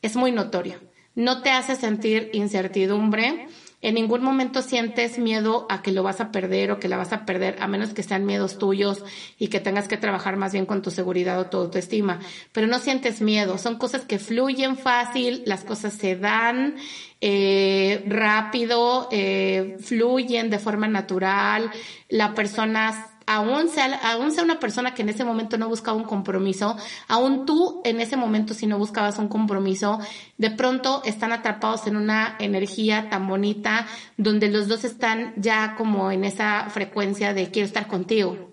es 0.01 0.15
muy 0.15 0.31
notorio. 0.31 0.79
No 1.15 1.41
te 1.41 1.49
hace 1.49 1.75
sentir 1.75 2.29
incertidumbre, 2.34 3.47
en 3.81 3.95
ningún 3.95 4.23
momento 4.23 4.61
sientes 4.61 5.17
miedo 5.17 5.65
a 5.69 5.81
que 5.81 5.91
lo 5.91 6.03
vas 6.03 6.21
a 6.21 6.31
perder 6.31 6.71
o 6.71 6.79
que 6.79 6.87
la 6.87 6.97
vas 6.97 7.13
a 7.13 7.25
perder, 7.25 7.57
a 7.59 7.67
menos 7.67 7.93
que 7.93 8.03
sean 8.03 8.25
miedos 8.25 8.57
tuyos 8.59 9.03
y 9.39 9.47
que 9.47 9.59
tengas 9.59 9.87
que 9.87 9.97
trabajar 9.97 10.37
más 10.37 10.53
bien 10.53 10.65
con 10.65 10.81
tu 10.81 10.91
seguridad 10.91 11.39
o 11.39 11.47
tu 11.47 11.57
autoestima. 11.57 12.19
Pero 12.51 12.67
no 12.67 12.79
sientes 12.79 13.21
miedo, 13.21 13.57
son 13.57 13.77
cosas 13.77 14.05
que 14.05 14.19
fluyen 14.19 14.77
fácil, 14.77 15.41
las 15.45 15.63
cosas 15.63 15.93
se 15.93 16.15
dan 16.15 16.75
eh, 17.21 18.03
rápido, 18.07 19.07
eh, 19.11 19.77
fluyen 19.79 20.49
de 20.49 20.59
forma 20.59 20.87
natural, 20.87 21.71
la 22.09 22.33
persona 22.33 23.11
aún 23.35 23.69
sea, 23.69 23.99
aún 24.11 24.31
sea 24.31 24.43
una 24.43 24.59
persona 24.59 24.93
que 24.93 25.01
en 25.01 25.09
ese 25.09 25.23
momento 25.23 25.57
no 25.57 25.69
buscaba 25.69 25.97
un 25.97 26.03
compromiso, 26.03 26.75
aún 27.07 27.45
tú 27.45 27.81
en 27.83 28.01
ese 28.01 28.17
momento 28.17 28.53
si 28.53 28.67
no 28.67 28.77
buscabas 28.77 29.17
un 29.17 29.27
compromiso, 29.27 29.99
de 30.37 30.51
pronto 30.51 31.01
están 31.05 31.31
atrapados 31.31 31.87
en 31.87 31.95
una 31.95 32.35
energía 32.39 33.09
tan 33.09 33.27
bonita 33.27 33.87
donde 34.17 34.49
los 34.49 34.67
dos 34.67 34.83
están 34.83 35.33
ya 35.37 35.75
como 35.75 36.11
en 36.11 36.23
esa 36.23 36.69
frecuencia 36.69 37.33
de 37.33 37.51
quiero 37.51 37.67
estar 37.67 37.87
contigo. 37.87 38.51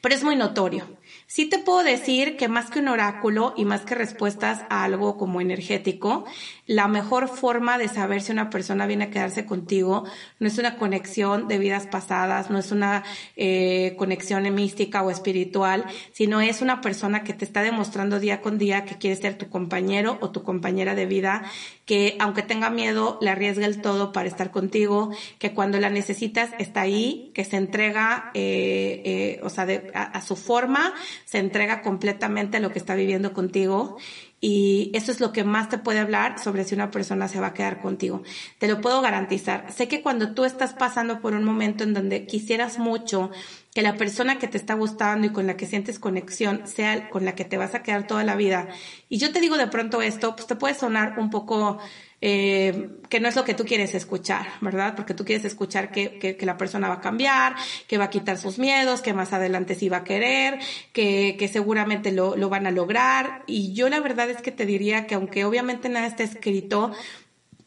Pero 0.00 0.14
es 0.14 0.24
muy 0.24 0.36
notorio. 0.36 0.86
Sí 1.34 1.46
te 1.46 1.58
puedo 1.58 1.82
decir 1.82 2.36
que 2.36 2.46
más 2.46 2.68
que 2.68 2.78
un 2.78 2.88
oráculo 2.88 3.54
y 3.56 3.64
más 3.64 3.86
que 3.86 3.94
respuestas 3.94 4.66
a 4.68 4.84
algo 4.84 5.16
como 5.16 5.40
energético, 5.40 6.26
la 6.66 6.88
mejor 6.88 7.26
forma 7.26 7.78
de 7.78 7.88
saber 7.88 8.20
si 8.20 8.32
una 8.32 8.50
persona 8.50 8.86
viene 8.86 9.04
a 9.04 9.10
quedarse 9.10 9.46
contigo 9.46 10.04
no 10.40 10.46
es 10.46 10.58
una 10.58 10.76
conexión 10.76 11.48
de 11.48 11.56
vidas 11.56 11.86
pasadas, 11.86 12.50
no 12.50 12.58
es 12.58 12.70
una 12.70 13.02
eh, 13.36 13.94
conexión 13.96 14.42
mística 14.54 15.02
o 15.02 15.10
espiritual, 15.10 15.86
sino 16.12 16.42
es 16.42 16.60
una 16.60 16.82
persona 16.82 17.24
que 17.24 17.32
te 17.32 17.46
está 17.46 17.62
demostrando 17.62 18.20
día 18.20 18.42
con 18.42 18.58
día 18.58 18.84
que 18.84 18.98
quiere 18.98 19.16
ser 19.16 19.38
tu 19.38 19.48
compañero 19.48 20.18
o 20.20 20.32
tu 20.32 20.42
compañera 20.42 20.94
de 20.94 21.06
vida, 21.06 21.44
que 21.84 22.16
aunque 22.20 22.42
tenga 22.42 22.70
miedo, 22.70 23.18
le 23.20 23.30
arriesga 23.30 23.66
el 23.66 23.80
todo 23.80 24.12
para 24.12 24.28
estar 24.28 24.50
contigo, 24.50 25.10
que 25.38 25.52
cuando 25.52 25.80
la 25.80 25.90
necesitas 25.90 26.50
está 26.58 26.82
ahí, 26.82 27.30
que 27.34 27.44
se 27.44 27.56
entrega, 27.56 28.30
eh, 28.34 29.02
eh, 29.04 29.40
o 29.42 29.50
sea, 29.50 29.66
a 29.94 30.22
su 30.22 30.36
forma, 30.36 30.94
se 31.24 31.38
entrega 31.38 31.82
completamente 31.82 32.58
a 32.58 32.60
lo 32.60 32.70
que 32.72 32.78
está 32.78 32.94
viviendo 32.94 33.32
contigo 33.32 33.96
y 34.44 34.90
eso 34.92 35.12
es 35.12 35.20
lo 35.20 35.32
que 35.32 35.44
más 35.44 35.68
te 35.68 35.78
puede 35.78 36.00
hablar 36.00 36.40
sobre 36.40 36.64
si 36.64 36.74
una 36.74 36.90
persona 36.90 37.28
se 37.28 37.38
va 37.38 37.46
a 37.46 37.54
quedar 37.54 37.80
contigo. 37.80 38.24
Te 38.58 38.66
lo 38.66 38.80
puedo 38.80 39.00
garantizar. 39.00 39.70
Sé 39.70 39.86
que 39.86 40.02
cuando 40.02 40.34
tú 40.34 40.44
estás 40.44 40.74
pasando 40.74 41.20
por 41.20 41.34
un 41.34 41.44
momento 41.44 41.84
en 41.84 41.94
donde 41.94 42.26
quisieras 42.26 42.80
mucho 42.80 43.30
que 43.72 43.82
la 43.82 43.94
persona 43.94 44.40
que 44.40 44.48
te 44.48 44.58
está 44.58 44.74
gustando 44.74 45.28
y 45.28 45.30
con 45.30 45.46
la 45.46 45.56
que 45.56 45.66
sientes 45.66 46.00
conexión 46.00 46.66
sea 46.66 47.08
con 47.08 47.24
la 47.24 47.36
que 47.36 47.44
te 47.44 47.56
vas 47.56 47.76
a 47.76 47.84
quedar 47.84 48.08
toda 48.08 48.24
la 48.24 48.34
vida, 48.34 48.66
y 49.08 49.18
yo 49.18 49.32
te 49.32 49.40
digo 49.40 49.56
de 49.56 49.68
pronto 49.68 50.02
esto, 50.02 50.34
pues 50.34 50.48
te 50.48 50.56
puede 50.56 50.74
sonar 50.74 51.20
un 51.20 51.30
poco 51.30 51.78
eh, 52.24 52.88
que 53.08 53.18
no 53.18 53.28
es 53.28 53.34
lo 53.34 53.44
que 53.44 53.54
tú 53.54 53.64
quieres 53.64 53.96
escuchar, 53.96 54.46
¿verdad? 54.60 54.94
Porque 54.94 55.12
tú 55.12 55.24
quieres 55.24 55.44
escuchar 55.44 55.90
que, 55.90 56.20
que, 56.20 56.36
que, 56.36 56.46
la 56.46 56.56
persona 56.56 56.88
va 56.88 56.94
a 56.94 57.00
cambiar, 57.00 57.56
que 57.88 57.98
va 57.98 58.04
a 58.04 58.10
quitar 58.10 58.38
sus 58.38 58.60
miedos, 58.60 59.02
que 59.02 59.12
más 59.12 59.32
adelante 59.32 59.74
sí 59.74 59.88
va 59.88 59.98
a 59.98 60.04
querer, 60.04 60.60
que, 60.92 61.34
que 61.36 61.48
seguramente 61.48 62.12
lo, 62.12 62.36
lo 62.36 62.48
van 62.48 62.68
a 62.68 62.70
lograr. 62.70 63.42
Y 63.48 63.72
yo 63.72 63.88
la 63.88 63.98
verdad 63.98 64.30
es 64.30 64.40
que 64.40 64.52
te 64.52 64.66
diría 64.66 65.08
que 65.08 65.16
aunque 65.16 65.44
obviamente 65.44 65.88
nada 65.88 66.06
está 66.06 66.22
escrito, 66.22 66.92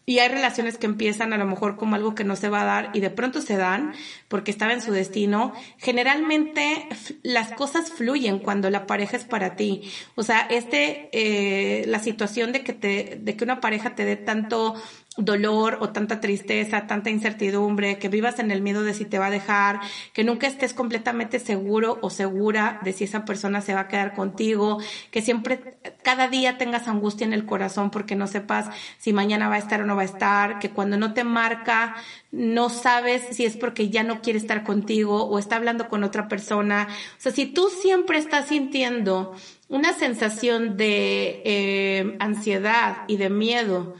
y 0.06 0.20
hay 0.20 0.30
relaciones 0.30 0.78
que 0.78 0.86
empiezan 0.86 1.34
a 1.34 1.38
lo 1.38 1.46
mejor 1.46 1.78
como 1.78 1.96
algo 1.96 2.13
que 2.13 2.24
no 2.24 2.36
se 2.36 2.50
va 2.50 2.62
a 2.62 2.65
dar 2.65 2.89
y 2.94 3.00
de 3.00 3.10
pronto 3.10 3.41
se 3.41 3.58
dan 3.58 3.94
porque 4.28 4.52
estaba 4.52 4.74
en 4.74 4.82
su 4.82 4.91
destino. 4.91 5.54
Generalmente 5.78 6.88
las 7.24 7.52
cosas 7.54 7.91
fluyen 7.91 8.39
cuando 8.39 8.70
la 8.70 8.86
pareja 8.86 9.18
es 9.18 9.24
para 9.24 9.56
ti. 9.56 9.91
O 10.15 10.24
sea, 10.24 10.41
este, 10.41 11.10
eh, 11.12 11.86
la 11.88 12.00
situación 12.00 12.52
de 12.52 12.63
que 12.63 12.74
te, 12.74 13.20
de 13.20 13.36
que 13.36 13.44
una 13.44 13.62
pareja 13.62 13.96
te 13.96 14.06
dé 14.06 14.15
tanto 14.15 14.76
dolor 15.17 15.78
o 15.80 15.89
tanta 15.89 16.19
tristeza, 16.19 16.88
tanta 16.88 17.10
incertidumbre, 17.10 17.97
que 17.99 18.10
vivas 18.10 18.39
en 18.39 18.51
el 18.51 18.62
miedo 18.62 18.84
de 18.84 18.93
si 18.93 19.06
te 19.06 19.17
va 19.17 19.28
a 19.28 19.32
dejar, 19.32 19.80
que 20.13 20.23
nunca 20.23 20.47
estés 20.47 20.73
completamente 20.73 21.39
seguro 21.39 21.99
o 22.01 22.10
segura 22.10 22.80
de 22.84 22.91
si 22.91 23.06
esa 23.06 23.23
persona 23.23 23.62
se 23.62 23.73
va 23.73 23.82
a 23.82 23.88
quedar 23.88 24.13
contigo, 24.13 24.80
que 25.12 25.21
siempre 25.21 25.78
cada 26.04 26.28
día 26.28 26.58
tengas 26.58 26.88
angustia 26.88 27.25
en 27.25 27.34
el 27.34 27.45
corazón 27.45 27.91
porque 27.91 28.15
no 28.15 28.28
sepas 28.28 28.69
si 28.97 29.13
mañana 29.13 29.47
va 29.47 29.56
a 29.56 29.60
estar 29.60 29.82
o 29.82 29.86
no 29.86 29.95
va 29.95 30.01
a 30.01 30.06
estar, 30.06 30.60
que 30.60 30.71
cuando 30.71 30.97
no 30.97 31.13
te 31.13 31.23
marca 31.23 31.95
no 32.32 32.69
sabes 32.69 33.23
si 33.32 33.45
es 33.45 33.56
porque 33.56 33.89
ya 33.89 34.04
no 34.04 34.21
quiere 34.21 34.38
estar 34.38 34.63
contigo 34.63 35.23
o 35.23 35.39
está 35.39 35.56
hablando 35.56 35.88
con 35.88 36.04
otra 36.04 36.28
persona. 36.28 36.89
O 37.17 37.21
sea, 37.21 37.32
si 37.32 37.45
tú 37.45 37.69
siempre 37.69 38.17
estás 38.17 38.47
sintiendo 38.47 39.34
una 39.69 39.93
sensación 39.93 40.75
de 40.75 41.41
eh, 41.45 42.17
ansiedad 42.19 42.97
y 43.08 43.15
de 43.15 43.30
miedo, 43.30 43.95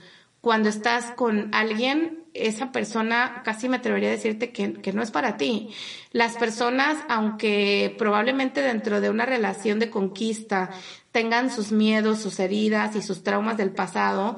cuando 0.45 0.69
estás 0.69 1.05
con 1.15 1.49
alguien, 1.55 2.23
esa 2.36 2.71
persona 2.71 3.41
casi 3.43 3.67
me 3.67 3.77
atrevería 3.77 4.10
a 4.10 4.12
decirte 4.12 4.51
que, 4.51 4.73
que, 4.73 4.93
no 4.93 5.01
es 5.01 5.10
para 5.10 5.38
ti. 5.38 5.71
Las 6.12 6.38
personas, 6.38 6.99
aunque 7.10 7.95
probablemente 7.97 8.62
dentro 8.62 9.01
de 9.01 9.10
una 9.10 9.25
relación 9.25 9.79
de 9.79 9.89
conquista 9.89 10.69
tengan 11.12 11.49
sus 11.49 11.71
miedos, 11.71 12.19
sus 12.19 12.39
heridas 12.39 12.95
y 12.95 13.01
sus 13.01 13.23
traumas 13.23 13.58
del 13.58 13.71
pasado, 13.71 14.36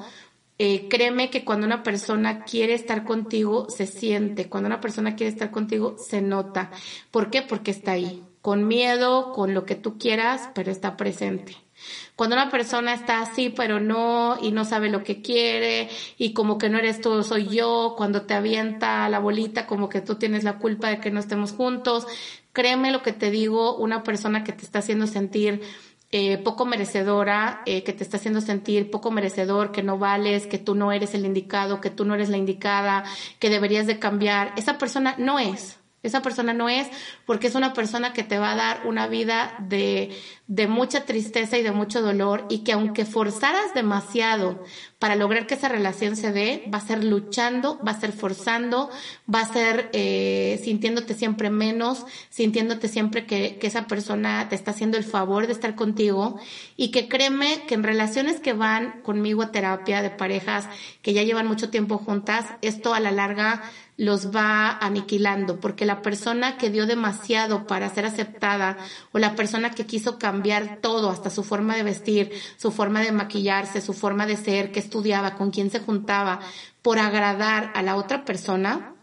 eh, 0.56 0.88
créeme 0.88 1.28
que 1.28 1.44
cuando 1.44 1.66
una 1.66 1.82
persona 1.82 2.42
quiere 2.44 2.72
estar 2.72 3.04
contigo, 3.04 3.68
se 3.68 3.86
siente. 3.86 4.48
Cuando 4.48 4.68
una 4.68 4.80
persona 4.80 5.14
quiere 5.14 5.30
estar 5.30 5.50
contigo, 5.50 5.96
se 5.98 6.22
nota. 6.22 6.70
¿Por 7.10 7.28
qué? 7.28 7.42
Porque 7.42 7.70
está 7.70 7.92
ahí. 7.92 8.24
Con 8.40 8.66
miedo, 8.66 9.32
con 9.34 9.52
lo 9.52 9.66
que 9.66 9.74
tú 9.74 9.98
quieras, 9.98 10.48
pero 10.54 10.72
está 10.72 10.96
presente. 10.96 11.67
Cuando 12.16 12.34
una 12.36 12.50
persona 12.50 12.94
está 12.94 13.20
así, 13.20 13.50
pero 13.50 13.80
no, 13.80 14.38
y 14.42 14.50
no 14.50 14.64
sabe 14.64 14.90
lo 14.90 15.04
que 15.04 15.22
quiere, 15.22 15.88
y 16.16 16.32
como 16.32 16.58
que 16.58 16.68
no 16.68 16.78
eres 16.78 17.00
tú, 17.00 17.22
soy 17.22 17.48
yo, 17.48 17.94
cuando 17.96 18.22
te 18.22 18.34
avienta 18.34 19.08
la 19.08 19.20
bolita, 19.20 19.66
como 19.66 19.88
que 19.88 20.00
tú 20.00 20.16
tienes 20.16 20.44
la 20.44 20.58
culpa 20.58 20.88
de 20.88 20.98
que 20.98 21.10
no 21.10 21.20
estemos 21.20 21.52
juntos, 21.52 22.06
créeme 22.52 22.90
lo 22.90 23.02
que 23.02 23.12
te 23.12 23.30
digo, 23.30 23.76
una 23.76 24.02
persona 24.02 24.42
que 24.42 24.52
te 24.52 24.64
está 24.64 24.80
haciendo 24.80 25.06
sentir 25.06 25.62
eh, 26.10 26.38
poco 26.38 26.64
merecedora, 26.64 27.62
eh, 27.66 27.84
que 27.84 27.92
te 27.92 28.02
está 28.02 28.16
haciendo 28.16 28.40
sentir 28.40 28.90
poco 28.90 29.10
merecedor, 29.10 29.72
que 29.72 29.82
no 29.82 29.98
vales, 29.98 30.46
que 30.46 30.58
tú 30.58 30.74
no 30.74 30.90
eres 30.90 31.14
el 31.14 31.26
indicado, 31.26 31.80
que 31.80 31.90
tú 31.90 32.04
no 32.04 32.14
eres 32.14 32.30
la 32.30 32.38
indicada, 32.38 33.04
que 33.38 33.50
deberías 33.50 33.86
de 33.86 33.98
cambiar, 33.98 34.54
esa 34.56 34.78
persona 34.78 35.14
no 35.18 35.38
es. 35.38 35.77
Esa 36.02 36.22
persona 36.22 36.54
no 36.54 36.68
es 36.68 36.88
porque 37.26 37.48
es 37.48 37.54
una 37.54 37.72
persona 37.72 38.12
que 38.12 38.22
te 38.22 38.38
va 38.38 38.52
a 38.52 38.56
dar 38.56 38.86
una 38.86 39.08
vida 39.08 39.56
de, 39.58 40.16
de 40.46 40.66
mucha 40.68 41.04
tristeza 41.04 41.58
y 41.58 41.62
de 41.62 41.72
mucho 41.72 42.02
dolor 42.02 42.46
y 42.48 42.58
que 42.64 42.72
aunque 42.72 43.04
forzaras 43.04 43.74
demasiado 43.74 44.62
para 44.98 45.14
lograr 45.14 45.46
que 45.46 45.54
esa 45.54 45.68
relación 45.68 46.16
se 46.16 46.32
dé, 46.32 46.64
va 46.72 46.78
a 46.78 46.86
ser 46.86 47.04
luchando, 47.04 47.78
va 47.86 47.92
a 47.92 48.00
ser 48.00 48.12
forzando, 48.12 48.90
va 49.32 49.40
a 49.40 49.52
ser 49.52 49.90
eh, 49.92 50.60
sintiéndote 50.64 51.14
siempre 51.14 51.50
menos, 51.50 52.04
sintiéndote 52.30 52.88
siempre 52.88 53.24
que, 53.24 53.58
que 53.58 53.68
esa 53.68 53.86
persona 53.86 54.48
te 54.48 54.56
está 54.56 54.72
haciendo 54.72 54.96
el 54.96 55.04
favor 55.04 55.46
de 55.46 55.52
estar 55.52 55.76
contigo. 55.76 56.40
Y 56.76 56.90
que 56.90 57.08
créeme 57.08 57.62
que 57.68 57.74
en 57.74 57.84
relaciones 57.84 58.40
que 58.40 58.54
van 58.54 59.00
conmigo 59.02 59.42
a 59.42 59.52
terapia 59.52 60.02
de 60.02 60.10
parejas 60.10 60.68
que 61.00 61.12
ya 61.12 61.22
llevan 61.22 61.46
mucho 61.46 61.70
tiempo 61.70 61.98
juntas, 61.98 62.46
esto 62.60 62.92
a 62.92 63.00
la 63.00 63.12
larga 63.12 63.62
los 63.98 64.34
va 64.34 64.78
aniquilando, 64.78 65.58
porque 65.58 65.84
la 65.84 66.02
persona 66.02 66.56
que 66.56 66.70
dio 66.70 66.86
demasiado 66.86 67.66
para 67.66 67.92
ser 67.92 68.06
aceptada 68.06 68.78
o 69.10 69.18
la 69.18 69.34
persona 69.34 69.72
que 69.72 69.86
quiso 69.86 70.20
cambiar 70.20 70.78
todo, 70.80 71.10
hasta 71.10 71.30
su 71.30 71.42
forma 71.42 71.74
de 71.74 71.82
vestir, 71.82 72.30
su 72.56 72.70
forma 72.70 73.00
de 73.00 73.10
maquillarse, 73.10 73.80
su 73.80 73.94
forma 73.94 74.24
de 74.26 74.36
ser, 74.36 74.70
que 74.70 74.78
estudiaba, 74.88 75.36
con 75.36 75.50
quién 75.50 75.70
se 75.70 75.80
juntaba, 75.80 76.40
por 76.80 76.98
agradar 76.98 77.70
a 77.74 77.82
la 77.82 77.96
otra 77.96 78.24
persona, 78.24 78.94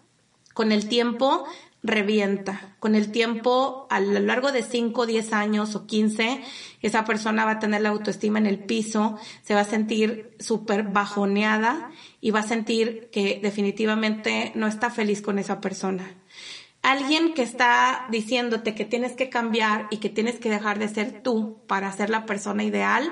con 0.53 0.71
el 0.71 0.87
tiempo 0.87 1.45
revienta. 1.85 2.75
Con 2.79 2.95
el 2.95 3.11
tiempo, 3.11 3.85
a 3.89 3.99
lo 3.99 4.19
largo 4.19 4.51
de 4.51 4.63
5, 4.63 5.05
10 5.05 5.33
años 5.33 5.75
o 5.75 5.85
15, 5.85 6.41
esa 6.81 7.05
persona 7.05 7.45
va 7.45 7.51
a 7.51 7.59
tener 7.59 7.81
la 7.81 7.89
autoestima 7.89 8.39
en 8.39 8.47
el 8.47 8.59
piso, 8.59 9.17
se 9.43 9.53
va 9.53 9.61
a 9.61 9.65
sentir 9.65 10.35
súper 10.39 10.83
bajoneada 10.83 11.91
y 12.21 12.31
va 12.31 12.39
a 12.39 12.47
sentir 12.47 13.09
que 13.11 13.39
definitivamente 13.41 14.51
no 14.55 14.65
está 14.67 14.89
feliz 14.89 15.21
con 15.21 15.37
esa 15.37 15.61
persona. 15.61 16.15
Alguien 16.81 17.33
que 17.33 17.41
está 17.41 18.05
diciéndote 18.09 18.75
que 18.75 18.85
tienes 18.85 19.13
que 19.13 19.29
cambiar 19.29 19.87
y 19.89 19.97
que 19.97 20.09
tienes 20.09 20.39
que 20.39 20.49
dejar 20.49 20.77
de 20.77 20.87
ser 20.87 21.23
tú 21.23 21.57
para 21.67 21.91
ser 21.91 22.09
la 22.09 22.25
persona 22.25 22.63
ideal, 22.63 23.11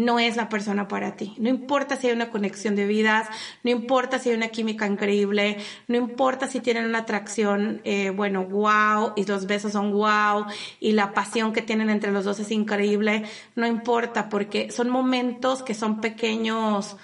no 0.00 0.18
es 0.18 0.36
la 0.36 0.48
persona 0.48 0.88
para 0.88 1.16
ti. 1.16 1.34
No 1.38 1.48
importa 1.48 1.96
si 1.96 2.08
hay 2.08 2.12
una 2.14 2.30
conexión 2.30 2.74
de 2.74 2.86
vidas, 2.86 3.28
no 3.62 3.70
importa 3.70 4.18
si 4.18 4.30
hay 4.30 4.36
una 4.36 4.48
química 4.48 4.86
increíble, 4.86 5.58
no 5.88 5.96
importa 5.96 6.46
si 6.46 6.60
tienen 6.60 6.86
una 6.86 7.00
atracción, 7.00 7.80
eh, 7.84 8.10
bueno, 8.10 8.44
wow, 8.44 9.12
y 9.16 9.24
los 9.26 9.46
besos 9.46 9.72
son 9.72 9.92
wow, 9.92 10.46
y 10.80 10.92
la 10.92 11.12
pasión 11.12 11.52
que 11.52 11.62
tienen 11.62 11.90
entre 11.90 12.12
los 12.12 12.24
dos 12.24 12.40
es 12.40 12.50
increíble, 12.50 13.24
no 13.54 13.66
importa, 13.66 14.28
porque 14.28 14.70
son 14.70 14.88
momentos 14.88 15.62
que 15.62 15.74
son 15.74 16.00
pequeños, 16.00 16.96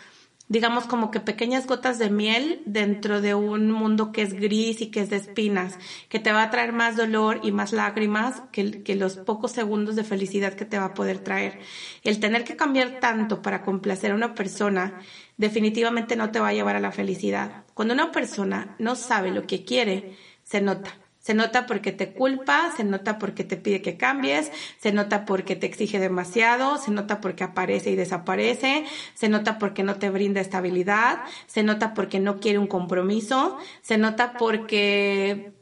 digamos 0.48 0.86
como 0.86 1.10
que 1.10 1.20
pequeñas 1.20 1.66
gotas 1.66 1.98
de 1.98 2.10
miel 2.10 2.62
dentro 2.66 3.20
de 3.20 3.34
un 3.34 3.70
mundo 3.70 4.12
que 4.12 4.22
es 4.22 4.34
gris 4.34 4.80
y 4.80 4.90
que 4.90 5.00
es 5.00 5.10
de 5.10 5.16
espinas, 5.16 5.78
que 6.08 6.18
te 6.18 6.32
va 6.32 6.42
a 6.42 6.50
traer 6.50 6.72
más 6.72 6.96
dolor 6.96 7.40
y 7.42 7.52
más 7.52 7.72
lágrimas 7.72 8.42
que, 8.52 8.82
que, 8.82 8.94
los 8.94 9.16
pocos 9.16 9.52
segundos 9.52 9.96
de 9.96 10.04
felicidad 10.04 10.54
que 10.54 10.64
te 10.64 10.78
va 10.78 10.86
a 10.86 10.94
poder 10.94 11.18
traer. 11.18 11.58
El 12.04 12.20
tener 12.20 12.44
que 12.44 12.56
cambiar 12.56 13.00
tanto 13.00 13.42
para 13.42 13.62
complacer 13.62 14.12
a 14.12 14.14
una 14.14 14.34
persona 14.34 15.00
definitivamente 15.36 16.16
no 16.16 16.30
te 16.30 16.40
va 16.40 16.48
a 16.48 16.54
llevar 16.54 16.76
a 16.76 16.80
la 16.80 16.92
felicidad. 16.92 17.64
Cuando 17.74 17.94
una 17.94 18.12
persona 18.12 18.76
no 18.78 18.94
sabe 18.94 19.30
lo 19.30 19.46
que 19.46 19.64
quiere, 19.64 20.16
se 20.44 20.60
nota. 20.60 21.05
Se 21.26 21.34
nota 21.34 21.66
porque 21.66 21.90
te 21.90 22.12
culpa, 22.12 22.72
se 22.76 22.84
nota 22.84 23.18
porque 23.18 23.42
te 23.42 23.56
pide 23.56 23.82
que 23.82 23.96
cambies, 23.96 24.52
se 24.78 24.92
nota 24.92 25.24
porque 25.24 25.56
te 25.56 25.66
exige 25.66 25.98
demasiado, 25.98 26.78
se 26.78 26.92
nota 26.92 27.20
porque 27.20 27.42
aparece 27.42 27.90
y 27.90 27.96
desaparece, 27.96 28.84
se 29.14 29.28
nota 29.28 29.58
porque 29.58 29.82
no 29.82 29.96
te 29.96 30.08
brinda 30.08 30.40
estabilidad, 30.40 31.24
se 31.48 31.64
nota 31.64 31.94
porque 31.94 32.20
no 32.20 32.38
quiere 32.38 32.60
un 32.60 32.68
compromiso, 32.68 33.58
se 33.82 33.98
nota 33.98 34.34
porque 34.34 35.52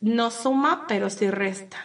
no 0.00 0.30
suma 0.30 0.86
pero 0.88 1.10
sí 1.10 1.30
resta. 1.30 1.76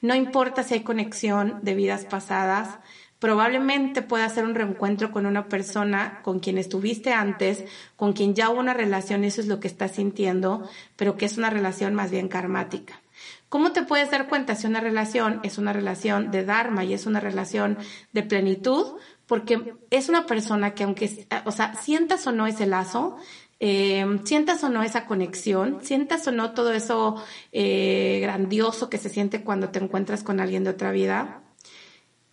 No 0.00 0.14
importa 0.14 0.62
si 0.62 0.74
hay 0.74 0.82
conexión 0.84 1.58
de 1.62 1.74
vidas 1.74 2.04
pasadas, 2.04 2.78
probablemente 3.18 4.02
pueda 4.02 4.24
hacer 4.24 4.44
un 4.44 4.54
reencuentro 4.54 5.10
con 5.10 5.26
una 5.26 5.48
persona 5.48 6.20
con 6.22 6.40
quien 6.40 6.58
estuviste 6.58 7.12
antes, 7.12 7.64
con 7.96 8.12
quien 8.12 8.34
ya 8.34 8.50
hubo 8.50 8.60
una 8.60 8.74
relación, 8.74 9.24
eso 9.24 9.40
es 9.40 9.46
lo 9.46 9.60
que 9.60 9.68
estás 9.68 9.92
sintiendo, 9.92 10.68
pero 10.96 11.16
que 11.16 11.26
es 11.26 11.36
una 11.36 11.50
relación 11.50 11.94
más 11.94 12.10
bien 12.10 12.28
karmática. 12.28 13.00
¿Cómo 13.48 13.72
te 13.72 13.82
puedes 13.82 14.10
dar 14.10 14.28
cuenta 14.28 14.54
si 14.54 14.66
una 14.66 14.80
relación 14.80 15.40
es 15.42 15.58
una 15.58 15.72
relación 15.72 16.30
de 16.30 16.44
Dharma 16.44 16.84
y 16.84 16.92
es 16.92 17.06
una 17.06 17.18
relación 17.18 17.78
de 18.12 18.22
plenitud? 18.22 18.98
Porque 19.26 19.74
es 19.90 20.08
una 20.08 20.26
persona 20.26 20.74
que 20.74 20.84
aunque, 20.84 21.26
o 21.44 21.50
sea, 21.50 21.74
sientas 21.74 22.26
o 22.26 22.32
no 22.32 22.46
ese 22.46 22.66
lazo, 22.66 23.16
eh, 23.60 24.06
sientas 24.24 24.62
o 24.64 24.68
no 24.68 24.82
esa 24.82 25.06
conexión, 25.06 25.78
sientas 25.82 26.26
o 26.28 26.32
no 26.32 26.52
todo 26.52 26.72
eso 26.72 27.22
eh, 27.52 28.20
grandioso 28.22 28.88
que 28.88 28.98
se 28.98 29.08
siente 29.08 29.42
cuando 29.42 29.70
te 29.70 29.80
encuentras 29.80 30.22
con 30.22 30.40
alguien 30.40 30.64
de 30.64 30.70
otra 30.70 30.92
vida, 30.92 31.42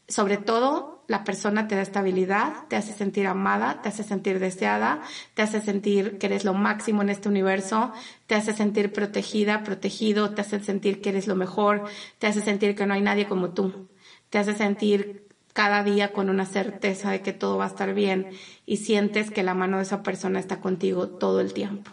sobre 0.07 0.37
todo 0.37 1.03
la 1.07 1.23
persona 1.23 1.67
te 1.67 1.75
da 1.75 1.81
estabilidad, 1.81 2.67
te 2.67 2.75
hace 2.75 2.93
sentir 2.93 3.27
amada, 3.27 3.81
te 3.81 3.89
hace 3.89 4.03
sentir 4.03 4.39
deseada, 4.39 5.01
te 5.33 5.41
hace 5.41 5.61
sentir 5.61 6.17
que 6.17 6.25
eres 6.27 6.45
lo 6.45 6.53
máximo 6.53 7.01
en 7.01 7.09
este 7.09 7.29
universo, 7.29 7.91
te 8.25 8.35
hace 8.35 8.53
sentir 8.53 8.91
protegida, 8.91 9.63
protegido, 9.63 10.31
te 10.33 10.41
hace 10.41 10.59
sentir 10.61 11.01
que 11.01 11.09
eres 11.09 11.27
lo 11.27 11.35
mejor, 11.35 11.83
te 12.17 12.27
hace 12.27 12.41
sentir 12.41 12.75
que 12.75 12.85
no 12.85 12.95
hay 12.95 13.01
nadie 13.01 13.27
como 13.27 13.51
tú, 13.51 13.87
te 14.29 14.39
hace 14.39 14.55
sentir 14.55 15.27
cada 15.53 15.83
día 15.83 16.11
con 16.11 16.29
una 16.29 16.45
certeza 16.45 17.11
de 17.11 17.21
que 17.21 17.33
todo 17.33 17.57
va 17.57 17.65
a 17.65 17.69
estar 17.69 17.93
bien 17.93 18.31
y 18.65 18.77
sientes 18.77 19.31
que 19.31 19.43
la 19.43 19.53
mano 19.53 19.77
de 19.77 19.83
esa 19.83 20.03
persona 20.03 20.39
está 20.39 20.59
contigo 20.59 21.07
todo 21.07 21.39
el 21.39 21.53
tiempo. 21.53 21.91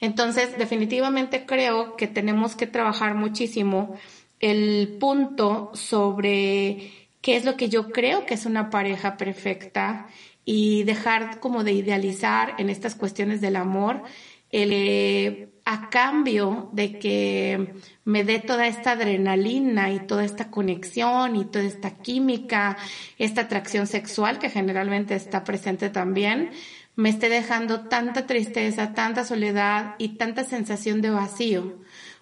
Entonces, 0.00 0.56
definitivamente 0.58 1.46
creo 1.46 1.96
que 1.96 2.06
tenemos 2.06 2.54
que 2.54 2.66
trabajar 2.66 3.14
muchísimo 3.14 3.96
el 4.40 4.98
punto 5.00 5.70
sobre 5.74 7.01
qué 7.22 7.36
es 7.36 7.44
lo 7.44 7.56
que 7.56 7.70
yo 7.70 7.90
creo 7.90 8.26
que 8.26 8.34
es 8.34 8.44
una 8.44 8.68
pareja 8.68 9.16
perfecta 9.16 10.08
y 10.44 10.82
dejar 10.82 11.40
como 11.40 11.64
de 11.64 11.72
idealizar 11.72 12.54
en 12.58 12.68
estas 12.68 12.94
cuestiones 12.94 13.40
del 13.40 13.56
amor 13.56 14.02
el, 14.50 15.48
a 15.64 15.88
cambio 15.88 16.68
de 16.72 16.98
que 16.98 17.74
me 18.04 18.24
dé 18.24 18.40
toda 18.40 18.66
esta 18.66 18.92
adrenalina 18.92 19.90
y 19.90 20.00
toda 20.00 20.24
esta 20.24 20.50
conexión 20.50 21.36
y 21.36 21.44
toda 21.44 21.64
esta 21.64 21.90
química, 21.98 22.76
esta 23.18 23.42
atracción 23.42 23.86
sexual 23.86 24.38
que 24.38 24.50
generalmente 24.50 25.14
está 25.14 25.44
presente 25.44 25.88
también, 25.88 26.50
me 26.96 27.08
esté 27.08 27.28
dejando 27.28 27.88
tanta 27.88 28.26
tristeza, 28.26 28.92
tanta 28.92 29.24
soledad 29.24 29.94
y 29.98 30.16
tanta 30.16 30.44
sensación 30.44 31.00
de 31.00 31.10
vacío. 31.10 31.78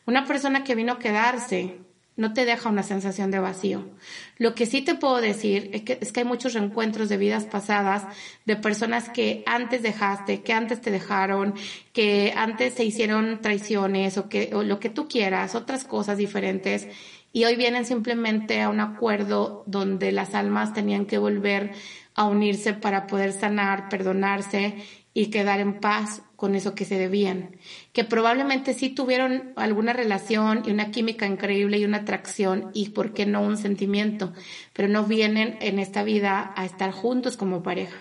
Una 0.07 0.25
persona 0.27 0.63
que 0.63 0.77
vino 0.77 0.93
a 0.93 0.99
quedarse, 0.99 1.79
no 2.17 2.33
te 2.33 2.45
deja 2.45 2.69
una 2.69 2.83
sensación 2.83 3.31
de 3.31 3.39
vacío. 3.39 3.89
Lo 4.37 4.55
que 4.55 4.67
sí 4.67 4.83
te 4.83 4.95
puedo 4.95 5.21
decir 5.21 5.71
es 5.73 5.83
que, 5.83 5.99
es 6.01 6.13
que 6.13 6.21
hay 6.21 6.27
muchos 6.27 6.55
reencuentros 6.55 7.09
de 7.09 7.17
vidas 7.17 7.45
pasadas 7.45 8.05
de 8.45 8.57
personas 8.57 9.09
que 9.09 9.43
antes 9.47 9.83
dejaste, 9.83 10.43
que 10.43 10.53
antes 10.53 10.81
te 10.81 10.91
dejaron, 10.91 11.55
que 11.93 12.33
antes 12.37 12.75
se 12.75 12.85
hicieron 12.85 13.41
traiciones 13.41 14.19
o 14.19 14.29
que 14.29 14.51
o 14.55 14.63
lo 14.63 14.81
que 14.81 14.91
tú 14.91 15.09
quieras, 15.09 15.55
otras 15.55 15.85
cosas 15.85 16.19
diferentes 16.19 16.89
y 17.33 17.45
hoy 17.45 17.57
vienen 17.57 17.85
simplemente 17.85 18.61
a 18.61 18.69
un 18.69 18.81
acuerdo 18.81 19.63
donde 19.67 20.11
las 20.13 20.35
almas 20.35 20.75
tenían 20.75 21.07
que 21.07 21.19
volver 21.19 21.73
a 22.15 22.27
unirse 22.27 22.75
para 22.75 23.07
poder 23.07 23.33
sanar, 23.33 23.89
perdonarse 23.89 24.75
y 25.15 25.27
quedar 25.27 25.61
en 25.61 25.81
paz 25.81 26.23
con 26.37 26.55
eso 26.55 26.75
que 26.75 26.85
se 26.85 26.99
debían, 26.99 27.57
que 27.93 28.05
probablemente 28.05 28.75
sí 28.75 28.91
tuvieron 28.91 29.53
alguna 29.57 29.93
relación 29.93 30.63
y 30.65 30.71
una 30.71 30.91
química 30.91 31.27
increíble 31.27 31.79
y 31.79 31.85
una 31.85 31.99
atracción 31.99 32.71
y, 32.73 32.91
¿por 32.91 33.13
qué 33.13 33.27
no, 33.27 33.43
un 33.43 33.57
sentimiento? 33.57 34.33
Pero 34.73 34.89
no 34.89 35.05
vienen 35.05 35.59
en 35.61 35.79
esta 35.79 36.05
vida 36.05 36.53
a 36.57 36.65
estar 36.65 36.93
juntos 36.93 37.37
como 37.37 37.63
pareja. 37.63 37.97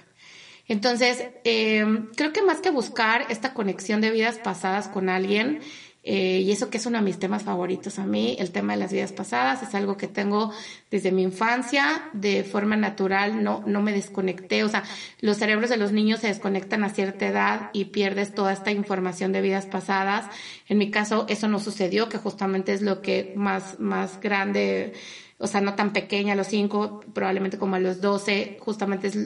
Entonces, 0.67 1.25
eh, 1.43 1.83
creo 2.15 2.31
que 2.31 2.43
más 2.43 2.61
que 2.61 2.69
buscar 2.69 3.25
esta 3.29 3.55
conexión 3.55 4.01
de 4.01 4.11
vidas 4.11 4.37
pasadas 4.37 4.87
con 4.87 5.09
alguien, 5.09 5.61
eh, 6.01 6.39
y 6.39 6.51
eso 6.51 6.69
que 6.69 6.77
es 6.77 6.85
uno 6.85 6.97
de 6.97 7.03
mis 7.03 7.19
temas 7.19 7.43
favoritos 7.43 7.99
a 7.99 8.05
mí, 8.05 8.37
el 8.39 8.51
tema 8.51 8.73
de 8.73 8.79
las 8.79 8.93
vidas 8.93 9.11
pasadas, 9.11 9.61
es 9.63 9.75
algo 9.75 9.97
que 9.97 10.07
tengo 10.07 10.51
desde 10.89 11.11
mi 11.11 11.23
infancia, 11.23 12.09
de 12.13 12.43
forma 12.43 12.77
natural, 12.77 13.43
no, 13.43 13.63
no 13.65 13.81
me 13.81 13.91
desconecté, 13.91 14.63
o 14.63 14.69
sea, 14.69 14.83
los 15.19 15.37
cerebros 15.37 15.69
de 15.69 15.77
los 15.77 15.91
niños 15.91 16.21
se 16.21 16.27
desconectan 16.27 16.83
a 16.83 16.89
cierta 16.89 17.27
edad 17.27 17.69
y 17.73 17.85
pierdes 17.85 18.33
toda 18.33 18.53
esta 18.53 18.71
información 18.71 19.33
de 19.33 19.41
vidas 19.41 19.65
pasadas. 19.65 20.25
En 20.69 20.77
mi 20.77 20.89
caso, 20.89 21.25
eso 21.27 21.49
no 21.49 21.59
sucedió, 21.59 22.07
que 22.07 22.17
justamente 22.17 22.73
es 22.73 22.81
lo 22.81 23.01
que 23.01 23.33
más, 23.35 23.79
más 23.79 24.21
grande, 24.21 24.93
o 25.37 25.47
sea, 25.47 25.59
no 25.59 25.75
tan 25.75 25.91
pequeña, 25.91 26.33
a 26.33 26.35
los 26.37 26.47
cinco, 26.47 27.01
probablemente 27.13 27.57
como 27.57 27.75
a 27.75 27.79
los 27.79 27.99
doce, 27.99 28.57
justamente 28.61 29.07
es 29.07 29.17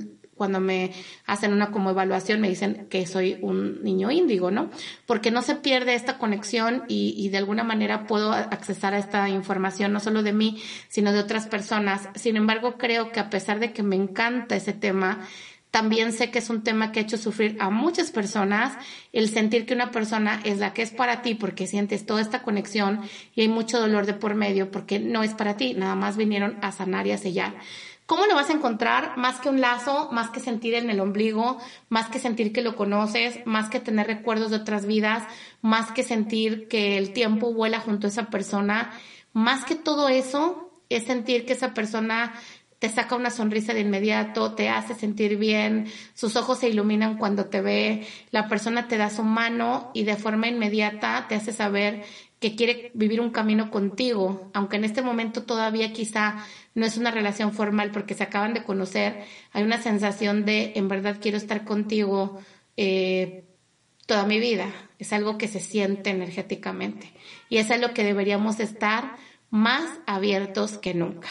cuando 0.43 0.59
me 0.59 0.91
hacen 1.25 1.53
una 1.53 1.71
como 1.71 1.91
evaluación 1.91 2.41
me 2.41 2.49
dicen 2.49 2.87
que 2.89 3.07
soy 3.07 3.37
un 3.39 3.81
niño 3.81 4.11
índigo, 4.11 4.51
¿no? 4.51 4.69
Porque 5.05 5.31
no 5.31 5.41
se 5.41 5.55
pierde 5.55 5.95
esta 5.95 6.17
conexión 6.17 6.83
y, 6.89 7.15
y 7.15 7.29
de 7.29 7.37
alguna 7.37 7.63
manera 7.63 8.07
puedo 8.07 8.33
accesar 8.33 8.93
a 8.93 8.97
esta 8.97 9.29
información 9.29 9.93
no 9.93 10.01
solo 10.01 10.21
de 10.21 10.33
mí, 10.33 10.61
sino 10.89 11.13
de 11.13 11.19
otras 11.19 11.47
personas. 11.47 12.09
Sin 12.15 12.35
embargo, 12.35 12.77
creo 12.77 13.13
que 13.13 13.21
a 13.21 13.29
pesar 13.29 13.61
de 13.61 13.71
que 13.71 13.83
me 13.83 13.95
encanta 13.95 14.57
ese 14.57 14.73
tema, 14.73 15.25
también 15.71 16.11
sé 16.11 16.29
que 16.29 16.39
es 16.39 16.49
un 16.49 16.61
tema 16.61 16.91
que 16.91 16.99
ha 16.99 17.03
hecho 17.03 17.17
sufrir 17.17 17.55
a 17.59 17.69
muchas 17.69 18.11
personas 18.11 18.77
el 19.13 19.29
sentir 19.29 19.65
que 19.65 19.73
una 19.73 19.91
persona 19.91 20.41
es 20.43 20.59
la 20.59 20.73
que 20.73 20.81
es 20.81 20.91
para 20.91 21.21
ti 21.21 21.35
porque 21.35 21.67
sientes 21.67 22.05
toda 22.05 22.19
esta 22.19 22.41
conexión 22.43 22.99
y 23.33 23.41
hay 23.41 23.47
mucho 23.47 23.79
dolor 23.79 24.05
de 24.05 24.13
por 24.13 24.35
medio 24.35 24.71
porque 24.71 24.99
no 24.99 25.23
es 25.23 25.33
para 25.33 25.55
ti, 25.55 25.73
nada 25.73 25.95
más 25.95 26.17
vinieron 26.17 26.57
a 26.61 26.73
sanar 26.73 27.07
y 27.07 27.11
a 27.13 27.17
sellar. 27.17 27.55
¿Cómo 28.05 28.25
lo 28.25 28.35
vas 28.35 28.49
a 28.49 28.53
encontrar? 28.53 29.17
Más 29.17 29.39
que 29.39 29.49
un 29.49 29.61
lazo, 29.61 30.09
más 30.11 30.29
que 30.29 30.41
sentir 30.41 30.73
en 30.73 30.89
el 30.89 30.99
ombligo, 30.99 31.57
más 31.89 32.09
que 32.09 32.19
sentir 32.19 32.51
que 32.51 32.61
lo 32.61 32.75
conoces, 32.75 33.39
más 33.45 33.69
que 33.69 33.79
tener 33.79 34.07
recuerdos 34.07 34.51
de 34.51 34.57
otras 34.57 34.85
vidas, 34.85 35.23
más 35.61 35.91
que 35.91 36.03
sentir 36.03 36.67
que 36.67 36.97
el 36.97 37.13
tiempo 37.13 37.53
vuela 37.53 37.79
junto 37.79 38.07
a 38.07 38.09
esa 38.09 38.29
persona, 38.29 38.91
más 39.31 39.63
que 39.63 39.75
todo 39.75 40.09
eso 40.09 40.69
es 40.89 41.05
sentir 41.05 41.45
que 41.45 41.53
esa 41.53 41.73
persona 41.73 42.33
te 42.83 42.89
saca 42.89 43.15
una 43.15 43.29
sonrisa 43.29 43.73
de 43.73 43.79
inmediato, 43.79 44.55
te 44.55 44.67
hace 44.67 44.93
sentir 44.93 45.37
bien, 45.37 45.85
sus 46.13 46.35
ojos 46.35 46.59
se 46.59 46.67
iluminan 46.67 47.17
cuando 47.17 47.45
te 47.45 47.61
ve, 47.61 48.05
la 48.29 48.49
persona 48.49 48.89
te 48.89 48.97
da 48.97 49.09
su 49.09 49.23
mano 49.23 49.89
y 49.93 50.03
de 50.03 50.17
forma 50.17 50.49
inmediata 50.49 51.27
te 51.29 51.35
hace 51.35 51.53
saber 51.53 52.03
que 52.41 52.57
quiere 52.57 52.91
vivir 52.93 53.21
un 53.21 53.29
camino 53.31 53.71
contigo, 53.71 54.51
aunque 54.53 54.75
en 54.75 54.83
este 54.83 55.01
momento 55.01 55.43
todavía 55.43 55.93
quizá 55.93 56.45
no 56.75 56.85
es 56.85 56.97
una 56.97 57.09
relación 57.09 57.53
formal 57.53 57.91
porque 57.91 58.15
se 58.15 58.23
acaban 58.23 58.53
de 58.53 58.65
conocer, 58.65 59.23
hay 59.53 59.63
una 59.63 59.81
sensación 59.81 60.43
de 60.43 60.73
en 60.75 60.89
verdad 60.89 61.19
quiero 61.21 61.37
estar 61.37 61.63
contigo 61.63 62.41
eh, 62.75 63.45
toda 64.07 64.25
mi 64.25 64.39
vida. 64.39 64.67
Es 64.99 65.13
algo 65.13 65.37
que 65.37 65.47
se 65.47 65.61
siente 65.61 66.09
energéticamente 66.09 67.13
y 67.47 67.59
es 67.59 67.71
a 67.71 67.77
lo 67.77 67.93
que 67.93 68.03
deberíamos 68.03 68.59
estar 68.59 69.15
más 69.49 69.85
abiertos 70.05 70.77
que 70.77 70.93
nunca. 70.93 71.29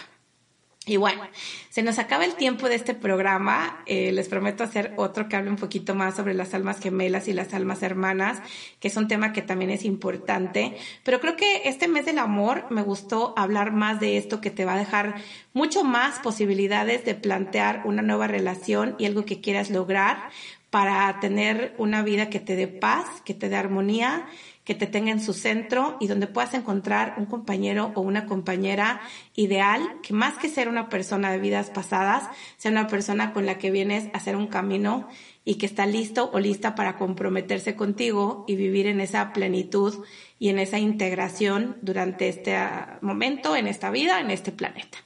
Y 0.84 0.96
bueno, 0.96 1.22
se 1.70 1.82
nos 1.84 2.00
acaba 2.00 2.24
el 2.24 2.34
tiempo 2.34 2.68
de 2.68 2.74
este 2.74 2.94
programa. 2.94 3.84
Eh, 3.86 4.10
les 4.10 4.28
prometo 4.28 4.64
hacer 4.64 4.92
otro 4.96 5.28
que 5.28 5.36
hable 5.36 5.48
un 5.48 5.56
poquito 5.56 5.94
más 5.94 6.16
sobre 6.16 6.34
las 6.34 6.54
almas 6.54 6.80
gemelas 6.80 7.28
y 7.28 7.32
las 7.32 7.54
almas 7.54 7.84
hermanas, 7.84 8.42
que 8.80 8.88
es 8.88 8.96
un 8.96 9.06
tema 9.06 9.32
que 9.32 9.42
también 9.42 9.70
es 9.70 9.84
importante. 9.84 10.76
Pero 11.04 11.20
creo 11.20 11.36
que 11.36 11.62
este 11.66 11.86
mes 11.86 12.04
del 12.04 12.18
amor 12.18 12.66
me 12.70 12.82
gustó 12.82 13.32
hablar 13.36 13.72
más 13.72 14.00
de 14.00 14.16
esto 14.16 14.40
que 14.40 14.50
te 14.50 14.64
va 14.64 14.74
a 14.74 14.78
dejar 14.78 15.14
mucho 15.52 15.84
más 15.84 16.18
posibilidades 16.18 17.04
de 17.04 17.14
plantear 17.14 17.82
una 17.84 18.02
nueva 18.02 18.26
relación 18.26 18.96
y 18.98 19.06
algo 19.06 19.24
que 19.24 19.40
quieras 19.40 19.70
lograr 19.70 20.30
para 20.70 21.20
tener 21.20 21.74
una 21.78 22.02
vida 22.02 22.28
que 22.28 22.40
te 22.40 22.56
dé 22.56 22.66
paz, 22.66 23.06
que 23.24 23.34
te 23.34 23.48
dé 23.48 23.56
armonía 23.56 24.26
que 24.64 24.74
te 24.74 24.86
tenga 24.86 25.10
en 25.10 25.20
su 25.20 25.32
centro 25.32 25.96
y 26.00 26.06
donde 26.06 26.26
puedas 26.26 26.54
encontrar 26.54 27.14
un 27.18 27.26
compañero 27.26 27.92
o 27.94 28.00
una 28.00 28.26
compañera 28.26 29.00
ideal, 29.34 29.82
que 30.02 30.14
más 30.14 30.38
que 30.38 30.48
ser 30.48 30.68
una 30.68 30.88
persona 30.88 31.32
de 31.32 31.38
vidas 31.38 31.70
pasadas, 31.70 32.28
sea 32.56 32.70
una 32.70 32.86
persona 32.86 33.32
con 33.32 33.44
la 33.44 33.58
que 33.58 33.70
vienes 33.70 34.06
a 34.12 34.18
hacer 34.18 34.36
un 34.36 34.46
camino 34.46 35.08
y 35.44 35.56
que 35.56 35.66
está 35.66 35.86
listo 35.86 36.30
o 36.32 36.38
lista 36.38 36.74
para 36.74 36.96
comprometerse 36.96 37.74
contigo 37.74 38.44
y 38.46 38.54
vivir 38.54 38.86
en 38.86 39.00
esa 39.00 39.32
plenitud 39.32 40.04
y 40.38 40.50
en 40.50 40.60
esa 40.60 40.78
integración 40.78 41.76
durante 41.82 42.28
este 42.28 42.56
momento, 43.00 43.56
en 43.56 43.66
esta 43.66 43.90
vida, 43.90 44.20
en 44.20 44.30
este 44.30 44.52
planeta. 44.52 44.98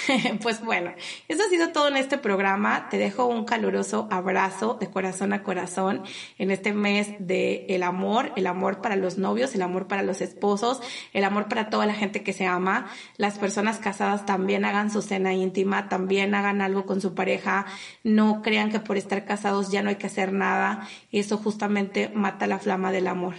pues 0.42 0.64
bueno, 0.64 0.92
eso 1.28 1.42
ha 1.42 1.48
sido 1.48 1.72
todo 1.72 1.88
en 1.88 1.96
este 1.96 2.18
programa. 2.18 2.88
Te 2.88 2.98
dejo 2.98 3.26
un 3.26 3.44
caluroso 3.44 4.08
abrazo 4.10 4.76
de 4.80 4.90
corazón 4.90 5.32
a 5.32 5.42
corazón 5.42 6.02
en 6.38 6.50
este 6.50 6.72
mes 6.72 7.14
de 7.18 7.66
el 7.68 7.82
amor, 7.82 8.32
el 8.36 8.46
amor 8.46 8.80
para 8.80 8.96
los 8.96 9.18
novios, 9.18 9.54
el 9.54 9.62
amor 9.62 9.88
para 9.88 10.02
los 10.02 10.20
esposos, 10.20 10.80
el 11.12 11.24
amor 11.24 11.48
para 11.48 11.70
toda 11.70 11.86
la 11.86 11.94
gente 11.94 12.22
que 12.22 12.32
se 12.32 12.46
ama. 12.46 12.86
Las 13.16 13.38
personas 13.38 13.78
casadas 13.78 14.26
también 14.26 14.64
hagan 14.64 14.90
su 14.90 15.02
cena 15.02 15.34
íntima, 15.34 15.88
también 15.88 16.34
hagan 16.34 16.62
algo 16.62 16.86
con 16.86 17.00
su 17.00 17.14
pareja. 17.14 17.66
No 18.02 18.42
crean 18.42 18.70
que 18.70 18.80
por 18.80 18.96
estar 18.96 19.24
casados 19.24 19.70
ya 19.70 19.82
no 19.82 19.90
hay 19.90 19.96
que 19.96 20.06
hacer 20.06 20.32
nada. 20.32 20.88
Eso 21.10 21.36
justamente 21.36 22.10
mata 22.14 22.46
la 22.46 22.58
flama 22.58 22.92
del 22.92 23.06
amor 23.08 23.34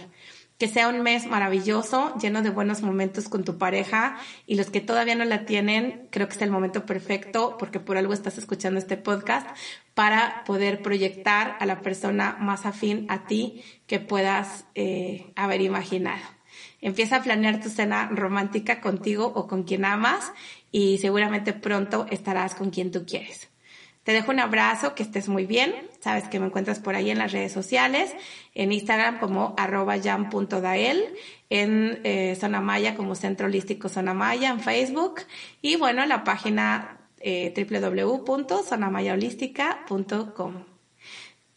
que 0.58 0.68
sea 0.68 0.88
un 0.88 1.02
mes 1.02 1.26
maravilloso, 1.26 2.14
lleno 2.20 2.42
de 2.42 2.50
buenos 2.50 2.82
momentos 2.82 3.28
con 3.28 3.44
tu 3.44 3.58
pareja 3.58 4.16
y 4.46 4.54
los 4.54 4.70
que 4.70 4.80
todavía 4.80 5.14
no 5.16 5.24
la 5.24 5.44
tienen, 5.44 6.06
creo 6.10 6.28
que 6.28 6.34
es 6.34 6.42
el 6.42 6.50
momento 6.50 6.86
perfecto 6.86 7.56
porque 7.58 7.80
por 7.80 7.96
algo 7.96 8.12
estás 8.12 8.38
escuchando 8.38 8.78
este 8.78 8.96
podcast 8.96 9.46
para 9.94 10.44
poder 10.44 10.82
proyectar 10.82 11.56
a 11.58 11.66
la 11.66 11.80
persona 11.80 12.36
más 12.38 12.66
afín 12.66 13.06
a 13.08 13.26
ti 13.26 13.62
que 13.86 13.98
puedas 13.98 14.66
eh, 14.74 15.32
haber 15.34 15.60
imaginado. 15.60 16.22
Empieza 16.80 17.16
a 17.16 17.22
planear 17.22 17.60
tu 17.60 17.68
cena 17.68 18.08
romántica 18.12 18.80
contigo 18.80 19.32
o 19.34 19.46
con 19.48 19.64
quien 19.64 19.84
amas 19.84 20.32
y 20.70 20.98
seguramente 20.98 21.52
pronto 21.52 22.06
estarás 22.10 22.54
con 22.54 22.70
quien 22.70 22.92
tú 22.92 23.04
quieres. 23.06 23.53
Te 24.04 24.12
dejo 24.12 24.30
un 24.30 24.38
abrazo, 24.38 24.94
que 24.94 25.02
estés 25.02 25.28
muy 25.28 25.46
bien. 25.46 25.74
Sabes 26.00 26.28
que 26.28 26.38
me 26.38 26.46
encuentras 26.46 26.78
por 26.78 26.94
ahí 26.94 27.10
en 27.10 27.18
las 27.18 27.32
redes 27.32 27.52
sociales, 27.52 28.14
en 28.54 28.70
Instagram 28.70 29.18
como 29.18 29.54
arroba 29.56 29.98
jam.dael, 29.98 31.14
en 31.48 32.00
eh, 32.04 32.36
Zona 32.38 32.60
Maya 32.60 32.94
como 32.94 33.14
Centro 33.14 33.46
Holístico 33.46 33.88
Zona 33.88 34.12
Maya, 34.12 34.50
en 34.50 34.60
Facebook 34.60 35.22
y 35.62 35.76
bueno, 35.76 36.04
la 36.04 36.22
página 36.22 36.98
eh. 37.26 37.50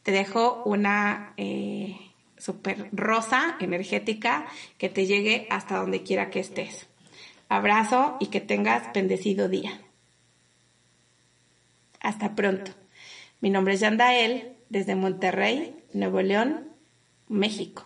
Te 0.03 0.11
dejo 0.11 0.63
una 0.63 1.33
eh, 1.35 1.97
super 2.37 2.89
rosa 2.93 3.57
energética 3.59 4.47
que 4.77 4.87
te 4.87 5.05
llegue 5.05 5.47
hasta 5.49 5.75
donde 5.77 6.03
quiera 6.03 6.29
que 6.29 6.39
estés. 6.39 6.87
Abrazo 7.49 8.15
y 8.21 8.27
que 8.27 8.39
tengas 8.39 8.93
bendecido 8.93 9.49
día. 9.49 9.81
Hasta 12.07 12.35
pronto. 12.35 12.71
Mi 13.41 13.49
nombre 13.49 13.73
es 13.73 13.81
Yandael, 13.81 14.55
desde 14.69 14.95
Monterrey, 14.95 15.83
Nuevo 15.93 16.21
León, 16.21 16.69
México. 17.27 17.85